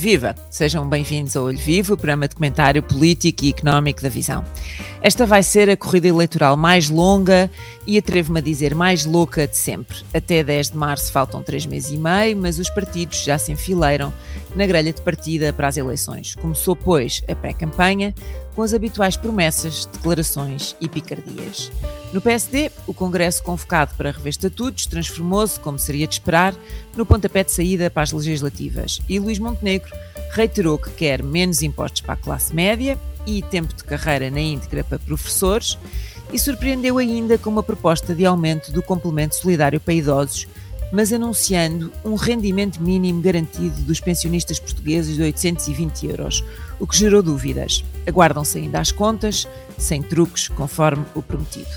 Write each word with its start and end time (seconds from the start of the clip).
Viva! 0.00 0.34
Sejam 0.48 0.88
bem-vindos 0.88 1.36
ao 1.36 1.44
Olho 1.44 1.58
Vivo, 1.58 1.94
programa 1.94 2.26
de 2.26 2.34
comentário 2.34 2.82
político 2.82 3.44
e 3.44 3.50
económico 3.50 4.00
da 4.00 4.08
Visão. 4.08 4.42
Esta 5.02 5.24
vai 5.24 5.42
ser 5.42 5.70
a 5.70 5.76
corrida 5.78 6.08
eleitoral 6.08 6.58
mais 6.58 6.90
longa 6.90 7.50
e 7.86 7.96
atrevo-me 7.96 8.38
a 8.38 8.42
dizer 8.42 8.74
mais 8.74 9.06
louca 9.06 9.48
de 9.48 9.56
sempre. 9.56 9.96
Até 10.12 10.44
10 10.44 10.72
de 10.72 10.76
março 10.76 11.10
faltam 11.10 11.42
três 11.42 11.64
meses 11.64 11.90
e 11.90 11.96
meio, 11.96 12.36
mas 12.36 12.58
os 12.58 12.68
partidos 12.68 13.24
já 13.24 13.38
se 13.38 13.50
enfileiram 13.50 14.12
na 14.54 14.66
grelha 14.66 14.92
de 14.92 15.00
partida 15.00 15.54
para 15.54 15.68
as 15.68 15.78
eleições. 15.78 16.34
Começou, 16.34 16.76
pois, 16.76 17.22
a 17.26 17.34
pré-campanha 17.34 18.14
com 18.54 18.60
as 18.60 18.74
habituais 18.74 19.16
promessas, 19.16 19.86
declarações 19.86 20.76
e 20.78 20.86
picardias. 20.86 21.72
No 22.12 22.20
PSD, 22.20 22.70
o 22.86 22.92
Congresso 22.92 23.42
convocado 23.42 23.94
para 23.96 24.10
rever 24.10 24.28
estatutos 24.28 24.84
transformou-se, 24.84 25.58
como 25.60 25.78
seria 25.78 26.06
de 26.06 26.14
esperar, 26.14 26.54
no 26.94 27.06
pontapé 27.06 27.42
de 27.42 27.52
saída 27.52 27.88
para 27.88 28.02
as 28.02 28.12
legislativas 28.12 29.00
e 29.08 29.18
Luís 29.18 29.38
Montenegro 29.38 29.90
reiterou 30.30 30.78
que 30.78 30.90
quer 30.90 31.22
menos 31.22 31.62
impostos 31.62 32.00
para 32.00 32.14
a 32.14 32.16
classe 32.16 32.54
média 32.54 32.98
e 33.26 33.42
tempo 33.42 33.74
de 33.74 33.84
carreira 33.84 34.30
na 34.30 34.40
íntegra 34.40 34.84
para 34.84 34.98
professores 34.98 35.78
e 36.32 36.38
surpreendeu 36.38 36.98
ainda 36.98 37.36
com 37.36 37.50
uma 37.50 37.62
proposta 37.62 38.14
de 38.14 38.24
aumento 38.24 38.72
do 38.72 38.82
complemento 38.82 39.36
solidário 39.36 39.80
para 39.80 39.94
idosos, 39.94 40.46
mas 40.92 41.12
anunciando 41.12 41.92
um 42.04 42.14
rendimento 42.14 42.82
mínimo 42.82 43.20
garantido 43.20 43.80
dos 43.82 44.00
pensionistas 44.00 44.58
portugueses 44.58 45.16
de 45.16 45.22
820 45.22 46.06
euros, 46.06 46.44
o 46.78 46.86
que 46.86 46.96
gerou 46.96 47.22
dúvidas. 47.22 47.84
Aguardam-se 48.06 48.58
ainda 48.58 48.80
as 48.80 48.90
contas, 48.90 49.46
sem 49.78 50.02
truques, 50.02 50.48
conforme 50.48 51.04
o 51.14 51.22
prometido. 51.22 51.70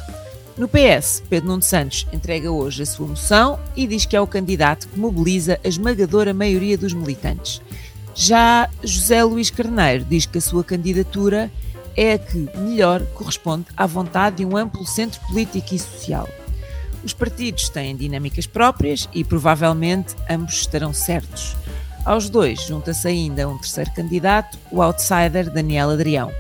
No 0.55 0.67
PS, 0.67 1.23
Pedro 1.27 1.49
Nuno 1.49 1.63
Santos 1.63 2.08
entrega 2.13 2.52
hoje 2.52 2.83
a 2.83 2.85
sua 2.85 3.08
moção 3.08 3.59
e 3.75 3.88
diz 3.88 4.05
que 4.05 4.16
é 4.16 4.22
o 4.22 4.27
candidato 4.27 4.88
que 4.88 4.99
mobiliza 4.99 5.59
a 5.64 5.67
esmagadora 5.67 6.31
maioria 6.31 6.77
dos 6.77 6.94
militantes. 6.94 7.59
Já 8.16 8.69
José 8.83 9.23
Luís 9.23 9.50
Carneiro 9.50 10.06
diz 10.06 10.25
que 10.25 10.38
a 10.38 10.42
sua 10.42 10.64
candidatura 10.64 11.52
é 11.95 12.14
a 12.14 12.20
que 12.20 12.38
melhor 12.58 13.03
corresponde 13.14 13.66
à 13.75 13.86
vontade 13.86 14.38
de 14.38 14.45
um 14.45 14.55
amplo 14.55 14.86
centro 14.86 15.20
político 15.28 15.73
e 15.73 15.80
social. 15.80 16.28
Os 17.03 17.14
partidos 17.14 17.70
têm 17.70 17.95
dinâmicas 17.95 18.47
próprias 18.47 19.09
e 19.14 19.23
provavelmente 19.23 20.16
ambos 20.30 20.53
estarão 20.53 20.94
certos. 20.94 21.55
Aos 22.05 22.30
dois 22.30 22.61
junta-se 22.64 23.08
ainda 23.08 23.47
um 23.47 23.58
terceiro 23.58 23.92
candidato, 23.94 24.58
o 24.72 24.81
outsider 24.81 25.52
Daniel 25.52 25.89
Adrião. 25.89 26.31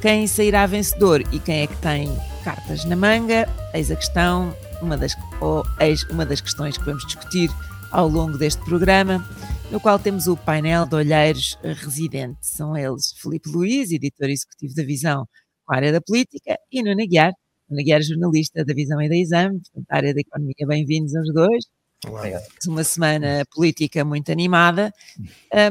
Quem 0.00 0.26
sairá 0.26 0.66
vencedor 0.66 1.22
e 1.30 1.38
quem 1.38 1.60
é 1.60 1.66
que 1.66 1.76
tem 1.76 2.12
cartas 2.42 2.84
na 2.84 2.96
manga, 2.96 3.48
eis 3.72 3.90
a 3.90 3.96
questão, 3.96 4.54
uma 4.80 4.96
das, 4.96 5.16
ou 5.40 5.64
eis 5.78 6.02
uma 6.04 6.26
das 6.26 6.40
questões 6.40 6.76
que 6.76 6.84
vamos 6.84 7.06
discutir 7.06 7.50
ao 7.92 8.08
longo 8.08 8.36
deste 8.36 8.64
programa, 8.64 9.24
no 9.72 9.80
qual 9.80 9.98
temos 9.98 10.26
o 10.26 10.36
painel 10.36 10.84
de 10.84 10.94
olheiros 10.94 11.58
residentes. 11.62 12.50
São 12.50 12.76
eles 12.76 13.14
Felipe 13.16 13.48
Luiz, 13.48 13.90
editor 13.90 14.28
executivo 14.28 14.74
da 14.74 14.84
Visão, 14.84 15.26
com 15.64 15.72
a 15.72 15.76
área 15.76 15.90
da 15.90 16.00
política, 16.02 16.58
e 16.70 16.82
Nuno 16.82 17.00
Aguiar, 17.00 17.32
Nuno 17.70 17.80
Aguiar, 17.80 18.02
jornalista 18.02 18.62
da 18.66 18.74
Visão 18.74 19.00
e 19.00 19.08
da 19.08 19.16
Exame, 19.16 19.60
portanto, 19.60 19.86
a 19.88 19.96
área 19.96 20.12
da 20.12 20.20
economia. 20.20 20.66
Bem-vindos 20.66 21.16
aos 21.16 21.32
dois. 21.32 21.64
Olá. 22.06 22.24
Uma 22.66 22.84
semana 22.84 23.46
política 23.50 24.04
muito 24.04 24.30
animada 24.30 24.92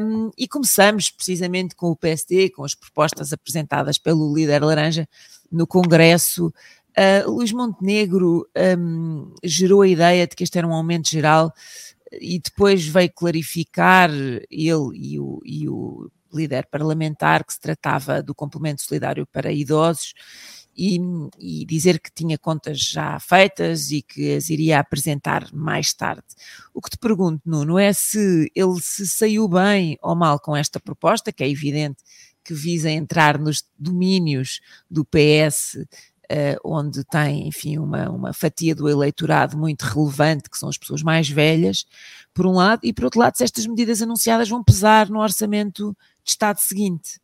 um, 0.02 0.31
e 0.36 0.47
começamos 0.47 1.11
precisamente 1.11 1.75
com 1.75 1.91
o 1.91 1.95
PSD, 1.95 2.49
com 2.49 2.63
as 2.63 2.73
propostas 2.73 3.31
apresentadas 3.31 3.99
pelo 3.99 4.33
líder 4.33 4.63
Laranja 4.63 5.08
no 5.52 5.67
Congresso. 5.67 6.52
Uh, 6.97 7.30
Luís 7.30 7.52
Montenegro 7.52 8.49
um, 8.80 9.36
gerou 9.43 9.83
a 9.83 9.88
ideia 9.88 10.25
de 10.25 10.36
que 10.36 10.43
este 10.43 10.58
era 10.58 10.67
um 10.67 10.73
aumento 10.73 11.08
geral 11.08 11.53
e 12.20 12.40
depois 12.40 12.86
veio 12.86 13.12
clarificar 13.14 14.09
ele 14.12 14.90
e 14.94 15.20
o, 15.20 15.39
e 15.45 15.70
o 15.70 16.11
líder 16.33 16.67
parlamentar 16.67 17.44
que 17.44 17.54
se 17.54 17.60
tratava 17.60 18.22
do 18.22 18.33
complemento 18.33 18.82
solidário 18.82 19.27
para 19.27 19.52
idosos 19.52 20.14
e, 20.76 21.00
e, 21.38 21.66
dizer 21.66 22.00
que 22.00 22.11
tinha 22.11 22.38
contas 22.38 22.80
já 22.80 23.20
feitas 23.20 23.92
e 23.92 24.02
que 24.02 24.36
as 24.36 24.50
iria 24.50 24.80
apresentar 24.80 25.54
mais 25.54 25.94
tarde. 25.94 26.23
O 26.73 26.82
que 26.82 26.89
te 26.89 26.98
pergunto, 26.98 27.42
Nuno, 27.45 27.77
é 27.77 27.92
se 27.92 28.50
ele 28.55 28.80
se 28.82 29.08
saiu 29.08 29.48
bem 29.48 29.98
ou 30.02 30.16
mal 30.16 30.39
com 30.39 30.55
esta 30.55 30.80
proposta, 30.80 31.32
que 31.32 31.44
é 31.44 31.50
evidente 31.50 32.02
que 32.44 32.54
visa 32.54 32.89
entrar 32.89 33.38
nos 33.38 33.64
domínios 33.77 34.61
do 34.89 35.05
PS, 35.05 35.86
onde 36.64 37.03
tem, 37.03 37.47
enfim, 37.47 37.77
uma, 37.77 38.09
uma 38.09 38.33
fatia 38.33 38.75
do 38.75 38.89
eleitorado 38.89 39.58
muito 39.58 39.83
relevante, 39.83 40.49
que 40.49 40.58
são 40.58 40.69
as 40.69 40.77
pessoas 40.77 41.02
mais 41.02 41.30
velhas, 41.30 41.86
por 42.33 42.45
um 42.45 42.53
lado, 42.53 42.81
e 42.83 42.93
por 42.93 43.05
outro 43.05 43.19
lado, 43.19 43.37
se 43.37 43.43
estas 43.43 43.65
medidas 43.65 44.02
anunciadas 44.02 44.49
vão 44.49 44.64
pesar 44.64 45.09
no 45.09 45.20
orçamento 45.20 45.95
de 46.23 46.31
Estado 46.31 46.58
seguinte. 46.58 47.20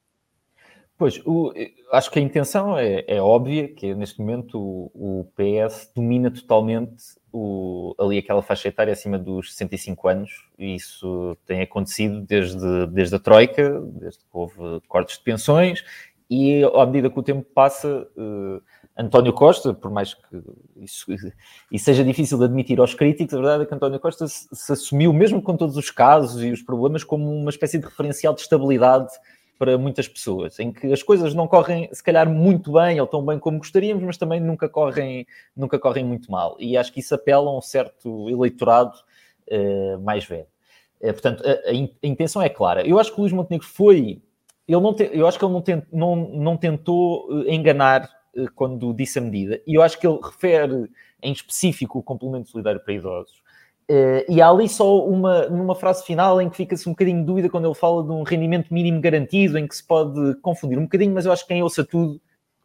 Pois, 0.97 1.21
o, 1.25 1.53
acho 1.91 2.09
que 2.09 2.17
a 2.17 2.21
intenção 2.21 2.75
é, 2.75 3.05
é, 3.07 3.21
óbvia, 3.21 3.67
que 3.67 3.93
neste 3.93 4.19
momento 4.19 4.59
o, 4.59 4.91
o 4.95 5.31
PS 5.35 5.91
domina 5.95 6.31
totalmente 6.31 7.03
o, 7.31 7.93
ali 7.99 8.17
aquela 8.17 8.41
faixa 8.41 8.67
etária 8.67 8.93
acima 8.93 9.19
dos 9.19 9.51
65 9.51 10.07
anos, 10.07 10.31
e 10.57 10.73
isso 10.73 11.37
tem 11.45 11.61
acontecido 11.61 12.21
desde, 12.21 12.87
desde 12.87 13.15
a 13.15 13.19
Troika, 13.19 13.79
desde 13.79 14.19
que 14.21 14.29
houve 14.33 14.81
cortes 14.87 15.19
de 15.19 15.23
pensões, 15.23 15.83
e 16.29 16.63
à 16.63 16.85
medida 16.85 17.09
que 17.09 17.19
o 17.19 17.23
tempo 17.23 17.45
passa, 17.53 18.07
uh, 18.17 18.61
António 18.97 19.31
Costa, 19.31 19.73
por 19.73 19.91
mais 19.91 20.13
que 20.13 20.41
isso, 20.77 21.05
isso, 21.11 21.31
seja 21.85 22.03
difícil 22.03 22.37
de 22.37 22.45
admitir 22.45 22.79
aos 22.79 22.93
críticos, 22.93 23.33
a 23.33 23.37
verdade 23.37 23.63
é 23.63 23.65
que 23.65 23.73
António 23.73 23.99
Costa 23.99 24.27
se, 24.27 24.47
se 24.51 24.73
assumiu, 24.73 25.13
mesmo 25.13 25.41
com 25.41 25.55
todos 25.55 25.77
os 25.77 25.91
casos 25.91 26.43
e 26.43 26.51
os 26.51 26.61
problemas, 26.61 27.03
como 27.03 27.29
uma 27.31 27.49
espécie 27.49 27.77
de 27.77 27.85
referencial 27.85 28.33
de 28.33 28.41
estabilidade 28.41 29.11
para 29.57 29.77
muitas 29.77 30.07
pessoas, 30.07 30.59
em 30.59 30.71
que 30.71 30.91
as 30.91 31.01
coisas 31.01 31.33
não 31.33 31.47
correm, 31.47 31.89
se 31.91 32.03
calhar, 32.03 32.29
muito 32.29 32.71
bem 32.73 32.99
ou 33.01 33.07
tão 33.07 33.25
bem 33.25 33.39
como 33.39 33.57
gostaríamos, 33.57 34.03
mas 34.03 34.17
também 34.17 34.39
nunca 34.39 34.69
correm, 34.69 35.25
nunca 35.55 35.79
correm 35.79 36.05
muito 36.05 36.31
mal. 36.31 36.55
E 36.59 36.77
acho 36.77 36.93
que 36.93 36.99
isso 36.99 37.15
apela 37.15 37.49
a 37.49 37.57
um 37.57 37.61
certo 37.61 38.29
eleitorado 38.29 38.95
uh, 39.51 39.99
mais 40.01 40.25
velho. 40.25 40.45
Uh, 41.01 41.13
portanto, 41.13 41.43
a, 41.45 41.69
a, 41.69 41.73
intenção 42.03 42.41
é 42.41 42.49
clara. 42.49 42.87
Eu 42.87 42.99
acho 42.99 43.11
que 43.11 43.17
o 43.19 43.21
Luís 43.21 43.33
Montenegro 43.33 43.67
foi. 43.67 44.21
Ele 44.67 44.81
não 44.81 44.93
te, 44.93 45.09
eu 45.13 45.27
acho 45.27 45.39
que 45.39 45.45
ele 45.45 45.53
não, 45.53 45.61
tent, 45.61 45.85
não, 45.91 46.15
não 46.15 46.57
tentou 46.57 47.27
eh, 47.45 47.55
enganar 47.55 48.09
quando 48.53 48.93
disse 48.93 49.17
a 49.17 49.21
medida, 49.21 49.59
e 49.65 49.73
eu 49.75 49.81
acho 49.81 49.99
que 49.99 50.05
ele 50.05 50.19
refere 50.21 50.91
em 51.23 51.31
específico 51.31 51.97
o 51.97 52.03
complemento 52.03 52.49
solidário 52.49 52.79
para 52.79 52.93
idosos 52.93 53.41
Uh, 53.89 54.19
e 54.27 54.41
há 54.41 54.49
ali 54.49 54.67
só 54.67 55.01
uma, 55.05 55.47
numa 55.47 55.73
frase 55.73 56.03
final 56.03 56.41
em 56.41 56.49
que 56.49 56.57
fica-se 56.57 56.89
um 56.89 56.91
bocadinho 56.91 57.25
dúvida 57.25 57.49
quando 57.49 57.65
ele 57.65 57.73
fala 57.73 58.03
de 58.03 58.11
um 58.11 58.23
rendimento 58.23 58.73
mínimo 58.73 58.99
garantido, 58.99 59.57
em 59.57 59.65
que 59.65 59.77
se 59.77 59.83
pode 59.83 60.35
confundir 60.41 60.77
um 60.77 60.83
bocadinho, 60.83 61.13
mas 61.13 61.25
eu 61.25 61.31
acho 61.31 61.43
que 61.43 61.53
quem 61.53 61.63
ouça 61.63 61.85
tudo 61.85 62.19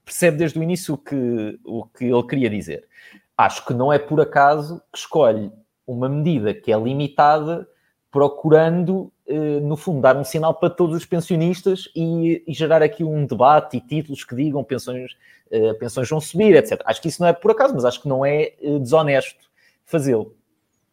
percebe 0.04 0.38
desde 0.38 0.58
o 0.58 0.62
início 0.64 0.94
o 0.94 0.98
que, 0.98 1.60
o 1.64 1.86
que 1.86 2.06
ele 2.06 2.26
queria 2.26 2.50
dizer. 2.50 2.88
Acho 3.36 3.64
que 3.64 3.72
não 3.72 3.92
é 3.92 4.00
por 4.00 4.20
acaso 4.20 4.82
que 4.92 4.98
escolhe 4.98 5.52
uma 5.86 6.08
medida 6.08 6.52
que 6.52 6.72
é 6.72 6.76
limitada, 6.76 7.68
procurando, 8.12 9.10
uh, 9.26 9.60
no 9.62 9.76
fundo, 9.76 10.00
dar 10.00 10.16
um 10.16 10.22
sinal 10.22 10.54
para 10.54 10.70
todos 10.70 10.94
os 10.94 11.04
pensionistas 11.04 11.88
e, 11.96 12.44
e 12.46 12.52
gerar 12.52 12.82
aqui 12.82 13.02
um 13.02 13.26
debate 13.26 13.78
e 13.78 13.80
títulos 13.80 14.22
que 14.22 14.36
digam 14.36 14.62
pensões, 14.62 15.16
uh, 15.50 15.76
pensões 15.78 16.08
vão 16.08 16.20
subir, 16.20 16.54
etc. 16.54 16.80
Acho 16.84 17.02
que 17.02 17.08
isso 17.08 17.20
não 17.20 17.28
é 17.28 17.32
por 17.32 17.50
acaso, 17.50 17.74
mas 17.74 17.84
acho 17.84 18.00
que 18.00 18.08
não 18.08 18.24
é 18.24 18.52
desonesto 18.80 19.50
fazê-lo. 19.84 20.36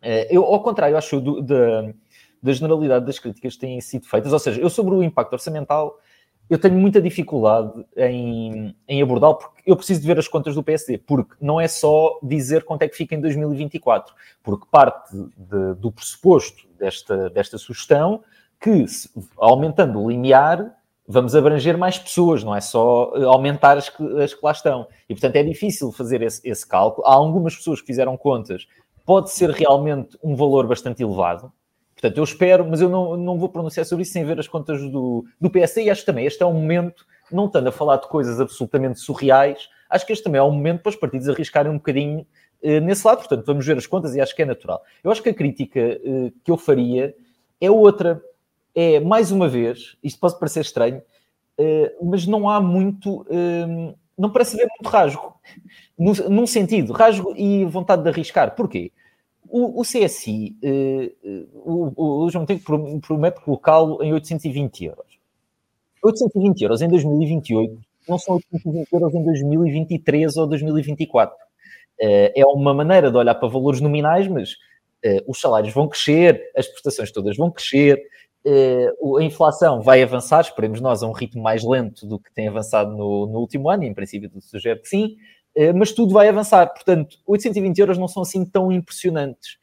Eh, 0.01 0.27
eu, 0.31 0.43
ao 0.43 0.61
contrário, 0.61 0.97
acho 0.97 1.19
da, 1.41 1.93
da 2.41 2.53
generalidade 2.53 3.05
das 3.05 3.19
críticas 3.19 3.55
que 3.55 3.59
têm 3.59 3.79
sido 3.81 4.07
feitas, 4.07 4.31
ou 4.31 4.39
seja, 4.39 4.61
eu 4.61 4.69
sobre 4.69 4.95
o 4.95 5.03
impacto 5.03 5.33
orçamental, 5.33 5.99
eu 6.49 6.57
tenho 6.57 6.75
muita 6.75 7.01
dificuldade 7.01 7.85
em, 7.95 8.75
em 8.87 9.01
abordá-lo, 9.01 9.35
porque 9.35 9.61
eu 9.65 9.75
preciso 9.75 10.01
de 10.01 10.07
ver 10.07 10.17
as 10.17 10.27
contas 10.27 10.55
do 10.55 10.63
PSD, 10.63 10.97
porque 10.97 11.35
não 11.39 11.61
é 11.61 11.67
só 11.67 12.17
dizer 12.23 12.63
quanto 12.63 12.81
é 12.81 12.87
que 12.87 12.95
fica 12.95 13.13
em 13.13 13.21
2024, 13.21 14.13
porque 14.41 14.65
parte 14.71 15.15
de, 15.15 15.75
do 15.75 15.91
pressuposto 15.91 16.67
desta, 16.77 17.29
desta 17.29 17.57
sugestão 17.57 18.23
que, 18.59 18.85
aumentando 19.37 20.01
o 20.01 20.09
limiar, 20.09 20.75
vamos 21.07 21.35
abranger 21.35 21.77
mais 21.77 21.97
pessoas, 21.97 22.43
não 22.43 22.55
é 22.55 22.61
só 22.61 23.11
eh, 23.15 23.23
aumentar 23.23 23.77
as 23.77 23.89
que, 23.89 24.21
as 24.21 24.33
que 24.33 24.39
lá 24.43 24.51
estão. 24.51 24.87
E, 25.07 25.13
portanto, 25.13 25.35
é 25.37 25.43
difícil 25.43 25.91
fazer 25.91 26.21
esse, 26.21 26.47
esse 26.47 26.67
cálculo. 26.67 27.07
Há 27.07 27.13
algumas 27.13 27.55
pessoas 27.55 27.79
que 27.81 27.87
fizeram 27.87 28.15
contas 28.15 28.67
pode 29.05 29.31
ser 29.31 29.49
realmente 29.49 30.17
um 30.23 30.35
valor 30.35 30.67
bastante 30.67 31.01
elevado. 31.01 31.51
Portanto, 31.99 32.17
eu 32.17 32.23
espero, 32.23 32.65
mas 32.65 32.79
eu 32.79 32.87
não, 32.87 33.17
não 33.17 33.37
vou 33.37 33.49
pronunciar 33.49 33.85
sobre 33.85 34.03
isso 34.03 34.13
sem 34.13 34.23
ver 34.23 34.39
as 34.39 34.47
contas 34.47 34.81
do, 34.89 35.25
do 35.39 35.49
PSD 35.49 35.83
e 35.83 35.89
acho 35.89 36.05
também 36.05 36.25
este 36.25 36.41
é 36.41 36.45
um 36.45 36.53
momento, 36.53 37.05
não 37.29 37.47
estando 37.47 37.67
a 37.67 37.71
falar 37.73 37.97
de 37.97 38.07
coisas 38.07 38.39
absolutamente 38.39 39.01
surreais, 39.01 39.67
acho 39.89 40.05
que 40.05 40.13
este 40.13 40.23
também 40.23 40.39
é 40.39 40.43
um 40.43 40.51
momento 40.51 40.81
para 40.81 40.91
os 40.91 40.95
partidos 40.95 41.27
arriscarem 41.27 41.69
um 41.69 41.75
bocadinho 41.75 42.25
eh, 42.63 42.79
nesse 42.79 43.05
lado. 43.05 43.17
Portanto, 43.17 43.45
vamos 43.45 43.65
ver 43.65 43.77
as 43.77 43.85
contas 43.85 44.15
e 44.15 44.21
acho 44.21 44.33
que 44.33 44.41
é 44.41 44.45
natural. 44.45 44.81
Eu 45.03 45.11
acho 45.11 45.21
que 45.21 45.27
a 45.27 45.33
crítica 45.33 45.77
eh, 45.79 46.31
que 46.41 46.49
eu 46.49 46.57
faria 46.57 47.13
é 47.59 47.69
outra. 47.69 48.21
É, 48.73 49.01
mais 49.01 49.29
uma 49.29 49.49
vez, 49.49 49.97
isto 50.01 50.19
pode 50.21 50.39
parecer 50.39 50.61
estranho, 50.61 51.01
eh, 51.57 51.93
mas 52.01 52.25
não 52.25 52.49
há 52.49 52.61
muito. 52.61 53.25
Eh, 53.29 53.93
não 54.17 54.29
parece 54.29 54.55
haver 54.55 54.69
muito 54.69 54.89
rasgo. 54.89 55.35
num 55.97 56.47
sentido, 56.47 56.93
rasgo 56.93 57.33
e 57.35 57.65
vontade 57.65 58.03
de 58.03 58.09
arriscar. 58.09 58.55
Porquê? 58.55 58.93
O, 59.49 59.81
o 59.81 59.83
CSI, 59.83 60.55
uh, 60.63 61.47
o, 61.53 62.23
o 62.25 62.29
João 62.29 62.43
Montenegro 62.43 62.99
promete 63.01 63.41
colocá-lo 63.41 64.01
em 64.03 64.13
820 64.13 64.85
euros. 64.85 65.19
820 66.03 66.61
euros 66.61 66.81
em 66.81 66.87
2028 66.87 67.77
não 68.07 68.17
são 68.17 68.35
820 68.35 68.93
euros 68.93 69.13
em 69.13 69.23
2023 69.23 70.37
ou 70.37 70.47
2024. 70.47 71.35
Uh, 71.35 72.31
é 72.35 72.45
uma 72.45 72.73
maneira 72.73 73.11
de 73.11 73.17
olhar 73.17 73.35
para 73.35 73.49
valores 73.49 73.81
nominais, 73.81 74.27
mas 74.27 74.55
os 75.25 75.39
salários 75.39 75.73
vão 75.73 75.87
crescer, 75.87 76.51
as 76.53 76.67
prestações 76.67 77.09
todas 77.09 77.37
vão 77.37 77.49
crescer, 77.49 78.03
a 79.17 79.23
inflação 79.23 79.81
vai 79.81 80.03
avançar, 80.03 80.41
esperemos 80.41 80.81
nós, 80.81 81.01
a 81.01 81.07
um 81.07 81.13
ritmo 81.13 81.41
mais 81.41 81.63
lento 81.63 82.05
do 82.05 82.19
que 82.19 82.33
tem 82.33 82.49
avançado 82.49 82.91
no, 82.91 83.25
no 83.25 83.39
último 83.39 83.69
ano, 83.69 83.85
e 83.85 83.87
em 83.87 83.93
princípio 83.93 84.29
tudo 84.29 84.41
sugere 84.41 84.77
que 84.81 84.89
sim, 84.89 85.15
mas 85.75 85.91
tudo 85.91 86.13
vai 86.13 86.29
avançar. 86.29 86.67
Portanto, 86.73 87.17
820 87.25 87.79
euros 87.79 87.97
não 87.97 88.07
são 88.07 88.23
assim 88.23 88.45
tão 88.45 88.71
impressionantes. 88.71 89.57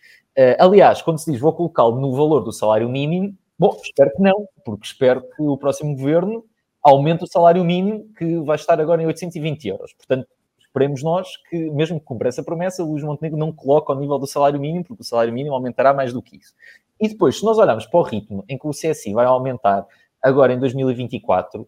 aliás, 0.59 1.03
quando 1.03 1.19
se 1.19 1.31
diz 1.31 1.41
vou 1.41 1.53
colocá-lo 1.53 2.01
no 2.01 2.13
valor 2.15 2.45
do 2.45 2.53
salário 2.53 2.89
mínimo, 2.89 3.35
bom, 3.59 3.77
espero 3.83 4.11
que 4.15 4.23
não, 4.23 4.47
porque 4.65 4.87
espero 4.87 5.23
que 5.23 5.43
o 5.43 5.57
próximo 5.57 5.97
governo 5.97 6.45
aumente 6.83 7.25
o 7.25 7.27
salário 7.27 7.65
mínimo, 7.65 8.07
que 8.17 8.39
vai 8.41 8.55
estar 8.55 8.81
agora 8.81 9.03
em 9.03 9.07
820 9.07 9.67
euros. 9.67 9.93
Portanto, 9.95 10.29
esperemos 10.61 11.03
nós 11.03 11.29
que, 11.49 11.71
mesmo 11.71 11.99
que 11.99 12.07
cumpra 12.07 12.29
essa 12.29 12.45
promessa, 12.45 12.85
o 12.85 12.91
Luís 12.91 13.03
Montenegro 13.03 13.39
não 13.39 13.51
coloque 13.51 13.91
ao 13.91 13.99
nível 13.99 14.19
do 14.19 14.27
salário 14.27 14.61
mínimo, 14.61 14.85
porque 14.85 15.03
o 15.03 15.05
salário 15.05 15.33
mínimo 15.33 15.55
aumentará 15.55 15.93
mais 15.93 16.13
do 16.13 16.23
que 16.23 16.37
isso. 16.37 16.55
E 17.01 17.09
depois, 17.09 17.39
se 17.39 17.45
nós 17.45 17.59
olharmos 17.59 17.87
para 17.87 17.99
o 17.99 18.03
ritmo 18.03 18.45
em 18.49 18.57
que 18.57 18.69
o 18.69 18.71
CSI 18.71 19.15
vai 19.15 19.27
aumentar 19.27 19.85
agora 20.23 20.53
em 20.53 20.61
2024, 20.61 21.67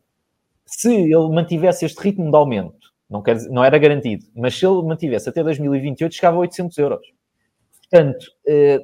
se 0.64 0.94
ele 0.94 1.28
mantivesse 1.30 1.84
este 1.84 2.00
ritmo 2.00 2.30
de 2.30 2.36
aumento, 2.36 2.92
não, 3.08 3.22
quer 3.22 3.36
dizer, 3.36 3.48
não 3.50 3.64
era 3.64 3.78
garantido, 3.78 4.26
mas 4.34 4.58
se 4.58 4.66
ele 4.66 4.82
mantivesse 4.82 5.28
até 5.28 5.42
2028, 5.42 6.14
chegava 6.14 6.36
a 6.36 6.40
800 6.40 6.78
euros. 6.78 7.06
Portanto, 7.80 8.26
eh, 8.46 8.80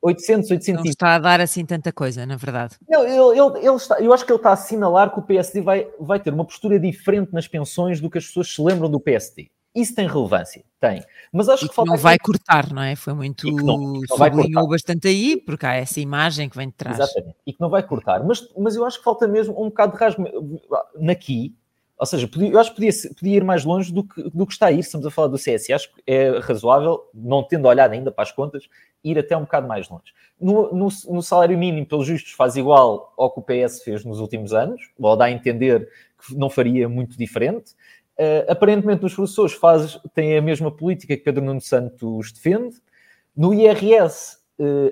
800, 0.00 0.50
850. 0.50 0.84
Não 0.84 0.90
está 0.90 1.14
a 1.14 1.18
dar 1.18 1.40
assim 1.40 1.64
tanta 1.64 1.92
coisa, 1.92 2.24
na 2.24 2.36
verdade. 2.36 2.76
Não, 2.88 3.02
ele, 3.02 3.38
ele, 3.38 3.66
ele 3.66 3.76
está, 3.76 4.00
eu 4.00 4.12
acho 4.12 4.24
que 4.24 4.32
ele 4.32 4.38
está 4.38 4.50
a 4.50 4.54
assinalar 4.54 5.12
que 5.12 5.18
o 5.18 5.22
PSD 5.22 5.60
vai, 5.60 5.88
vai 5.98 6.20
ter 6.20 6.32
uma 6.32 6.44
postura 6.44 6.78
diferente 6.78 7.32
nas 7.32 7.48
pensões 7.48 8.00
do 8.00 8.08
que 8.08 8.18
as 8.18 8.26
pessoas 8.26 8.52
se 8.52 8.62
lembram 8.62 8.90
do 8.90 9.00
PSD. 9.00 9.50
Isso 9.74 9.94
tem 9.94 10.08
relevância, 10.08 10.64
tem. 10.80 11.04
Mas 11.32 11.48
acho 11.48 11.66
e 11.66 11.68
que, 11.68 11.74
que 11.74 11.84
não 11.84 11.94
aqui... 11.94 12.02
vai 12.02 12.18
cortar, 12.18 12.72
não 12.72 12.82
é? 12.82 12.96
Foi 12.96 13.12
muito. 13.12 13.46
E 13.46 13.54
que 13.54 13.62
não, 13.62 14.00
que 14.00 14.06
sublinhou 14.08 14.68
bastante 14.68 15.08
aí, 15.08 15.36
porque 15.36 15.66
há 15.66 15.74
essa 15.74 16.00
imagem 16.00 16.48
que 16.48 16.56
vem 16.56 16.68
de 16.68 16.74
trás. 16.74 16.98
Exatamente. 16.98 17.36
E 17.46 17.52
que 17.52 17.60
não 17.60 17.68
vai 17.68 17.82
cortar. 17.82 18.24
Mas, 18.24 18.48
mas 18.56 18.76
eu 18.76 18.84
acho 18.84 18.98
que 18.98 19.04
falta 19.04 19.28
mesmo 19.28 19.60
um 19.60 19.68
bocado 19.68 19.92
de 19.92 19.98
rasgo 19.98 20.24
naqui, 20.98 21.54
ou 21.98 22.06
seja, 22.06 22.30
eu 22.52 22.58
acho 22.60 22.70
que 22.70 22.76
podia, 22.76 22.92
podia, 23.18 23.36
ir 23.36 23.44
mais 23.44 23.64
longe 23.64 23.92
do 23.92 24.04
que, 24.04 24.22
do 24.30 24.46
que 24.46 24.52
está 24.52 24.66
a 24.66 24.72
ir. 24.72 24.78
Estamos 24.78 25.04
a 25.04 25.10
falar 25.10 25.26
do 25.28 25.36
CS. 25.36 25.70
Acho 25.70 25.92
que 25.92 26.02
é 26.06 26.38
razoável, 26.38 27.10
não 27.12 27.42
tendo 27.42 27.66
olhado 27.66 27.92
ainda 27.92 28.12
para 28.12 28.22
as 28.22 28.30
contas, 28.30 28.68
ir 29.02 29.18
até 29.18 29.36
um 29.36 29.40
bocado 29.40 29.66
mais 29.66 29.88
longe. 29.88 30.14
No, 30.40 30.72
no, 30.72 30.88
no 31.08 31.22
salário 31.22 31.58
mínimo, 31.58 31.84
pelos 31.84 32.06
justos, 32.06 32.32
faz 32.32 32.54
igual 32.54 33.12
ao 33.18 33.30
que 33.32 33.40
o 33.40 33.42
PS 33.42 33.82
fez 33.82 34.04
nos 34.04 34.20
últimos 34.20 34.52
anos, 34.52 34.80
ou 34.96 35.16
dá 35.16 35.24
a 35.24 35.30
entender 35.30 35.88
que 36.24 36.36
não 36.36 36.48
faria 36.48 36.88
muito 36.88 37.18
diferente. 37.18 37.72
Uh, 38.16 38.46
aparentemente, 38.48 39.02
nos 39.02 39.14
professores 39.14 39.52
faz, 39.52 40.00
têm 40.14 40.38
a 40.38 40.42
mesma 40.42 40.70
política 40.70 41.16
que 41.16 41.22
Pedro 41.24 41.44
Nuno 41.44 41.60
Santos 41.60 42.30
defende. 42.30 42.76
No 43.36 43.52
IRS, 43.52 44.37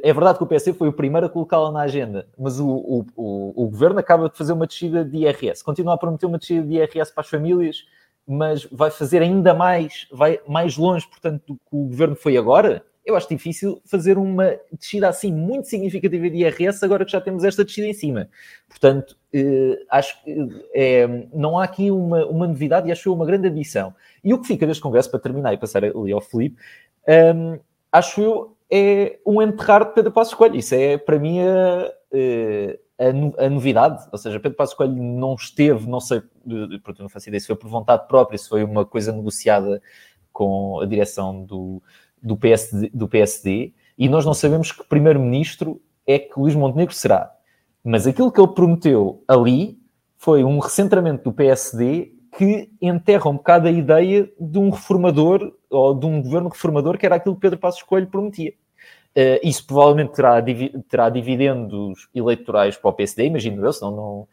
é 0.03 0.13
verdade 0.13 0.39
que 0.39 0.45
o 0.45 0.47
PSD 0.47 0.73
foi 0.73 0.89
o 0.89 0.93
primeiro 0.93 1.27
a 1.27 1.29
colocá-la 1.29 1.73
na 1.73 1.81
agenda, 1.81 2.29
mas 2.39 2.61
o, 2.61 2.69
o, 2.69 3.07
o, 3.17 3.65
o, 3.65 3.69
governo 3.69 3.99
acaba 3.99 4.29
de 4.29 4.37
fazer 4.37 4.53
uma 4.53 4.67
descida 4.67 5.05
de 5.05 5.19
IRS. 5.19 5.65
Continua 5.65 5.95
a 5.95 5.99
prometer 5.99 6.27
uma 6.27 6.39
descida 6.39 6.65
de 6.65 6.75
IRS 6.75 7.13
para 7.13 7.23
as 7.23 7.29
famílias, 7.29 7.85
mas 8.27 8.65
vai 8.65 8.91
fazer 8.91 9.23
ainda 9.23 9.53
mais, 9.55 10.07
vai 10.13 10.41
mais 10.47 10.77
longe, 10.77 11.07
portanto, 11.09 11.43
do 11.47 11.55
que 11.55 11.61
o 11.73 11.85
governo 11.87 12.15
foi 12.15 12.37
agora. 12.37 12.85
Eu 13.05 13.17
acho 13.17 13.29
difícil 13.29 13.81
fazer 13.85 14.19
uma 14.19 14.57
descida 14.73 15.09
assim 15.09 15.33
muito 15.33 15.69
significativa 15.69 16.29
de 16.29 16.39
IRS 16.39 16.85
agora 16.85 17.05
que 17.05 17.13
já 17.13 17.21
temos 17.21 17.45
esta 17.45 17.65
descida 17.65 17.87
em 17.89 17.93
cima. 17.93 18.29
Portanto, 18.69 19.17
eh, 19.33 19.79
acho 19.91 20.23
que 20.25 20.49
é, 20.75 21.07
não 21.33 21.59
há 21.59 21.65
aqui 21.65 21.91
uma, 21.91 22.27
uma 22.27 22.49
novidade 22.49 22.89
e 22.89 22.93
acho 22.93 23.13
uma 23.13 23.27
grande 23.27 23.47
ambição. 23.49 23.95
E 24.25 24.35
o 24.35 24.41
que 24.41 24.47
fica 24.49 24.67
deste 24.67 24.83
congresso, 24.83 25.11
para 25.11 25.21
terminar 25.21 25.53
e 25.53 25.57
passar 25.57 25.85
ali 25.85 26.13
ao 26.13 26.21
Felipe, 26.21 26.57
um, 27.09 27.61
acho 27.93 28.21
eu 28.21 28.56
é 28.71 29.19
um 29.27 29.41
enterrar 29.41 29.85
de 29.87 29.95
Pedro 29.95 30.13
Passos 30.13 30.35
Coelho. 30.35 30.57
Isso 30.57 30.75
é, 30.75 30.99
para 30.99 31.19
mim, 31.19 31.41
a, 31.41 31.93
a, 32.99 33.45
a, 33.47 33.51
novidade. 33.51 34.07
Ou 34.11 34.19
seja, 34.19 34.41
Pedro 34.41 34.57
Passos 34.57 34.75
Coelho 34.75 34.95
não 34.95 35.35
esteve, 35.35 35.89
não 35.89 36.01
sei, 36.01 36.23
porque 36.83 37.03
não 37.03 37.09
faço 37.09 37.29
ideia 37.29 37.41
se 37.41 37.47
foi 37.47 37.57
por 37.57 37.69
vontade 37.69 38.07
própria, 38.09 38.39
se 38.39 38.49
foi 38.49 38.65
uma 38.65 38.85
coisa 38.85 39.13
negociada 39.13 39.81
com 40.33 40.81
a 40.81 40.87
direção 40.87 41.45
do, 41.45 41.83
do, 42.23 42.37
PSD, 42.37 42.91
do 42.93 43.09
PSD, 43.09 43.73
e 43.97 44.09
nós 44.09 44.27
não 44.27 44.35
sabemos 44.35 44.73
que 44.73 44.85
primeiro-ministro 44.85 45.81
é 46.07 46.19
que 46.19 46.39
Luís 46.39 46.55
Montenegro 46.55 46.95
será. 46.95 47.33
Mas 47.83 48.07
aquilo 48.07 48.33
que 48.33 48.41
ele 48.41 48.53
prometeu 48.53 49.23
ali 49.29 49.79
foi 50.19 50.45
um 50.45 50.59
recentramento 50.59 51.25
do 51.25 51.33
PSD 51.33 52.16
que 52.37 52.71
enterra 52.81 53.31
um 53.31 53.37
bocado 53.37 53.67
a 53.67 53.71
ideia 53.71 54.31
de 54.39 54.59
um 54.59 54.71
reformador 54.71 55.53
ou 55.71 55.95
de 55.95 56.07
um 56.07 56.23
governo 56.23 56.49
reformador, 56.49 56.99
que 56.99 57.07
era 57.07 57.17
aquilo 57.17 57.35
que 57.35 57.41
Pedro 57.41 57.59
Passos 57.59 57.83
Coelho 57.83 58.09
prometia. 58.09 58.53
Uh, 59.17 59.41
isso 59.43 59.67
provavelmente 59.67 60.13
terá, 60.13 60.43
terá 60.89 61.09
dividendos 61.09 62.09
eleitorais 62.15 62.77
para 62.77 62.91
o 62.91 62.93
PSD, 62.93 63.25
imagino 63.25 63.65
eu, 63.65 63.73
senão 63.73 63.91
não, 63.91 64.29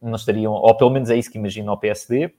não 0.00 0.14
estariam, 0.14 0.52
ou 0.52 0.76
pelo 0.76 0.90
menos 0.90 1.10
é 1.10 1.16
isso 1.16 1.30
que 1.30 1.38
imagino 1.38 1.70
ao 1.70 1.78
PSD. 1.78 2.26
Uh, 2.26 2.30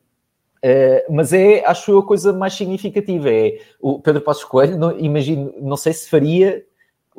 eh, 0.61 1.05
mas 1.09 1.33
é, 1.33 1.65
acho 1.65 1.91
eu, 1.91 1.99
a 1.99 2.05
coisa 2.05 2.31
mais 2.31 2.53
significativa. 2.53 3.29
É 3.29 3.59
o 3.81 3.99
Pedro 3.99 4.21
Passos 4.21 4.45
Coelho, 4.45 4.77
não, 4.77 4.97
imagino, 4.97 5.53
não 5.59 5.75
sei 5.75 5.91
se 5.91 6.09
faria 6.09 6.65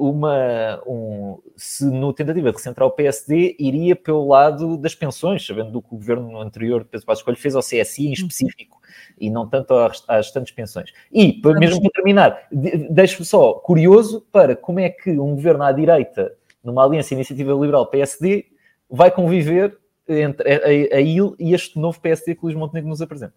uma. 0.00 0.82
Um, 0.86 1.38
se 1.56 1.84
no 1.84 2.12
tentativa 2.12 2.50
de 2.50 2.56
recentrar 2.56 2.88
o 2.88 2.90
PSD, 2.90 3.56
iria 3.58 3.94
pelo 3.94 4.26
lado 4.28 4.76
das 4.76 4.94
pensões, 4.94 5.46
sabendo 5.46 5.70
do 5.70 5.82
que 5.82 5.94
o 5.94 5.98
governo 5.98 6.40
anterior 6.40 6.82
de 6.82 6.88
Pedro 6.88 7.06
Passos 7.06 7.22
Coelho 7.22 7.38
fez 7.38 7.54
ao 7.54 7.62
CSI 7.62 8.04
em 8.04 8.06
uhum. 8.06 8.12
específico, 8.12 8.80
e 9.18 9.28
não 9.28 9.48
tanto 9.48 9.74
às, 9.74 10.02
às 10.08 10.26
restantes 10.26 10.52
pensões. 10.52 10.90
E, 11.12 11.40
mesmo 11.58 11.80
para 11.82 11.90
terminar, 11.90 12.48
deixo-me 12.90 13.26
só 13.26 13.54
curioso 13.54 14.26
para 14.32 14.56
como 14.56 14.80
é 14.80 14.88
que 14.88 15.10
um 15.10 15.34
governo 15.34 15.62
à 15.64 15.72
direita, 15.72 16.32
numa 16.64 16.84
aliança 16.84 17.14
Iniciativa 17.14 17.52
Liberal 17.52 17.86
PSD, 17.86 18.46
vai 18.88 19.10
conviver 19.10 19.78
entre 20.08 20.50
a, 20.50 20.56
a, 20.56 20.98
a 20.98 21.00
IL 21.00 21.36
e 21.38 21.54
este 21.54 21.78
novo 21.78 22.00
PSD 22.00 22.34
que 22.34 22.40
o 22.42 22.46
Luís 22.46 22.56
Montenegro 22.56 22.88
nos 22.88 23.00
apresenta. 23.00 23.34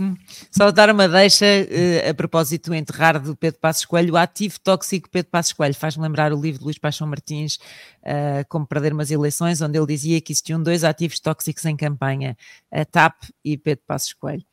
Hum. 0.00 0.14
Só 0.50 0.70
dar 0.70 0.90
uma 0.90 1.08
deixa 1.08 1.44
uh, 1.44 2.10
a 2.10 2.14
propósito 2.14 2.70
do 2.70 2.76
enterrar 2.76 3.20
do 3.20 3.34
Pedro 3.36 3.58
Passos 3.60 3.84
Coelho, 3.84 4.14
o 4.14 4.16
ativo 4.16 4.58
tóxico 4.60 5.08
Pedro 5.10 5.30
Passos 5.30 5.52
Coelho, 5.52 5.74
faz-me 5.74 6.02
lembrar 6.02 6.32
o 6.32 6.40
livro 6.40 6.60
de 6.60 6.64
Luís 6.64 6.78
Paixão 6.78 7.06
Martins, 7.06 7.56
uh, 8.02 8.46
Como 8.48 8.66
Perder 8.66 8.92
umas 8.92 9.10
Eleições, 9.10 9.60
onde 9.60 9.76
ele 9.76 9.86
dizia 9.86 10.20
que 10.20 10.32
existiam 10.32 10.62
dois 10.62 10.84
ativos 10.84 11.18
tóxicos 11.18 11.64
em 11.64 11.76
campanha, 11.76 12.36
a 12.70 12.84
TAP 12.84 13.14
e 13.44 13.56
Pedro 13.56 13.82
Passos 13.86 14.12
Coelho. 14.12 14.44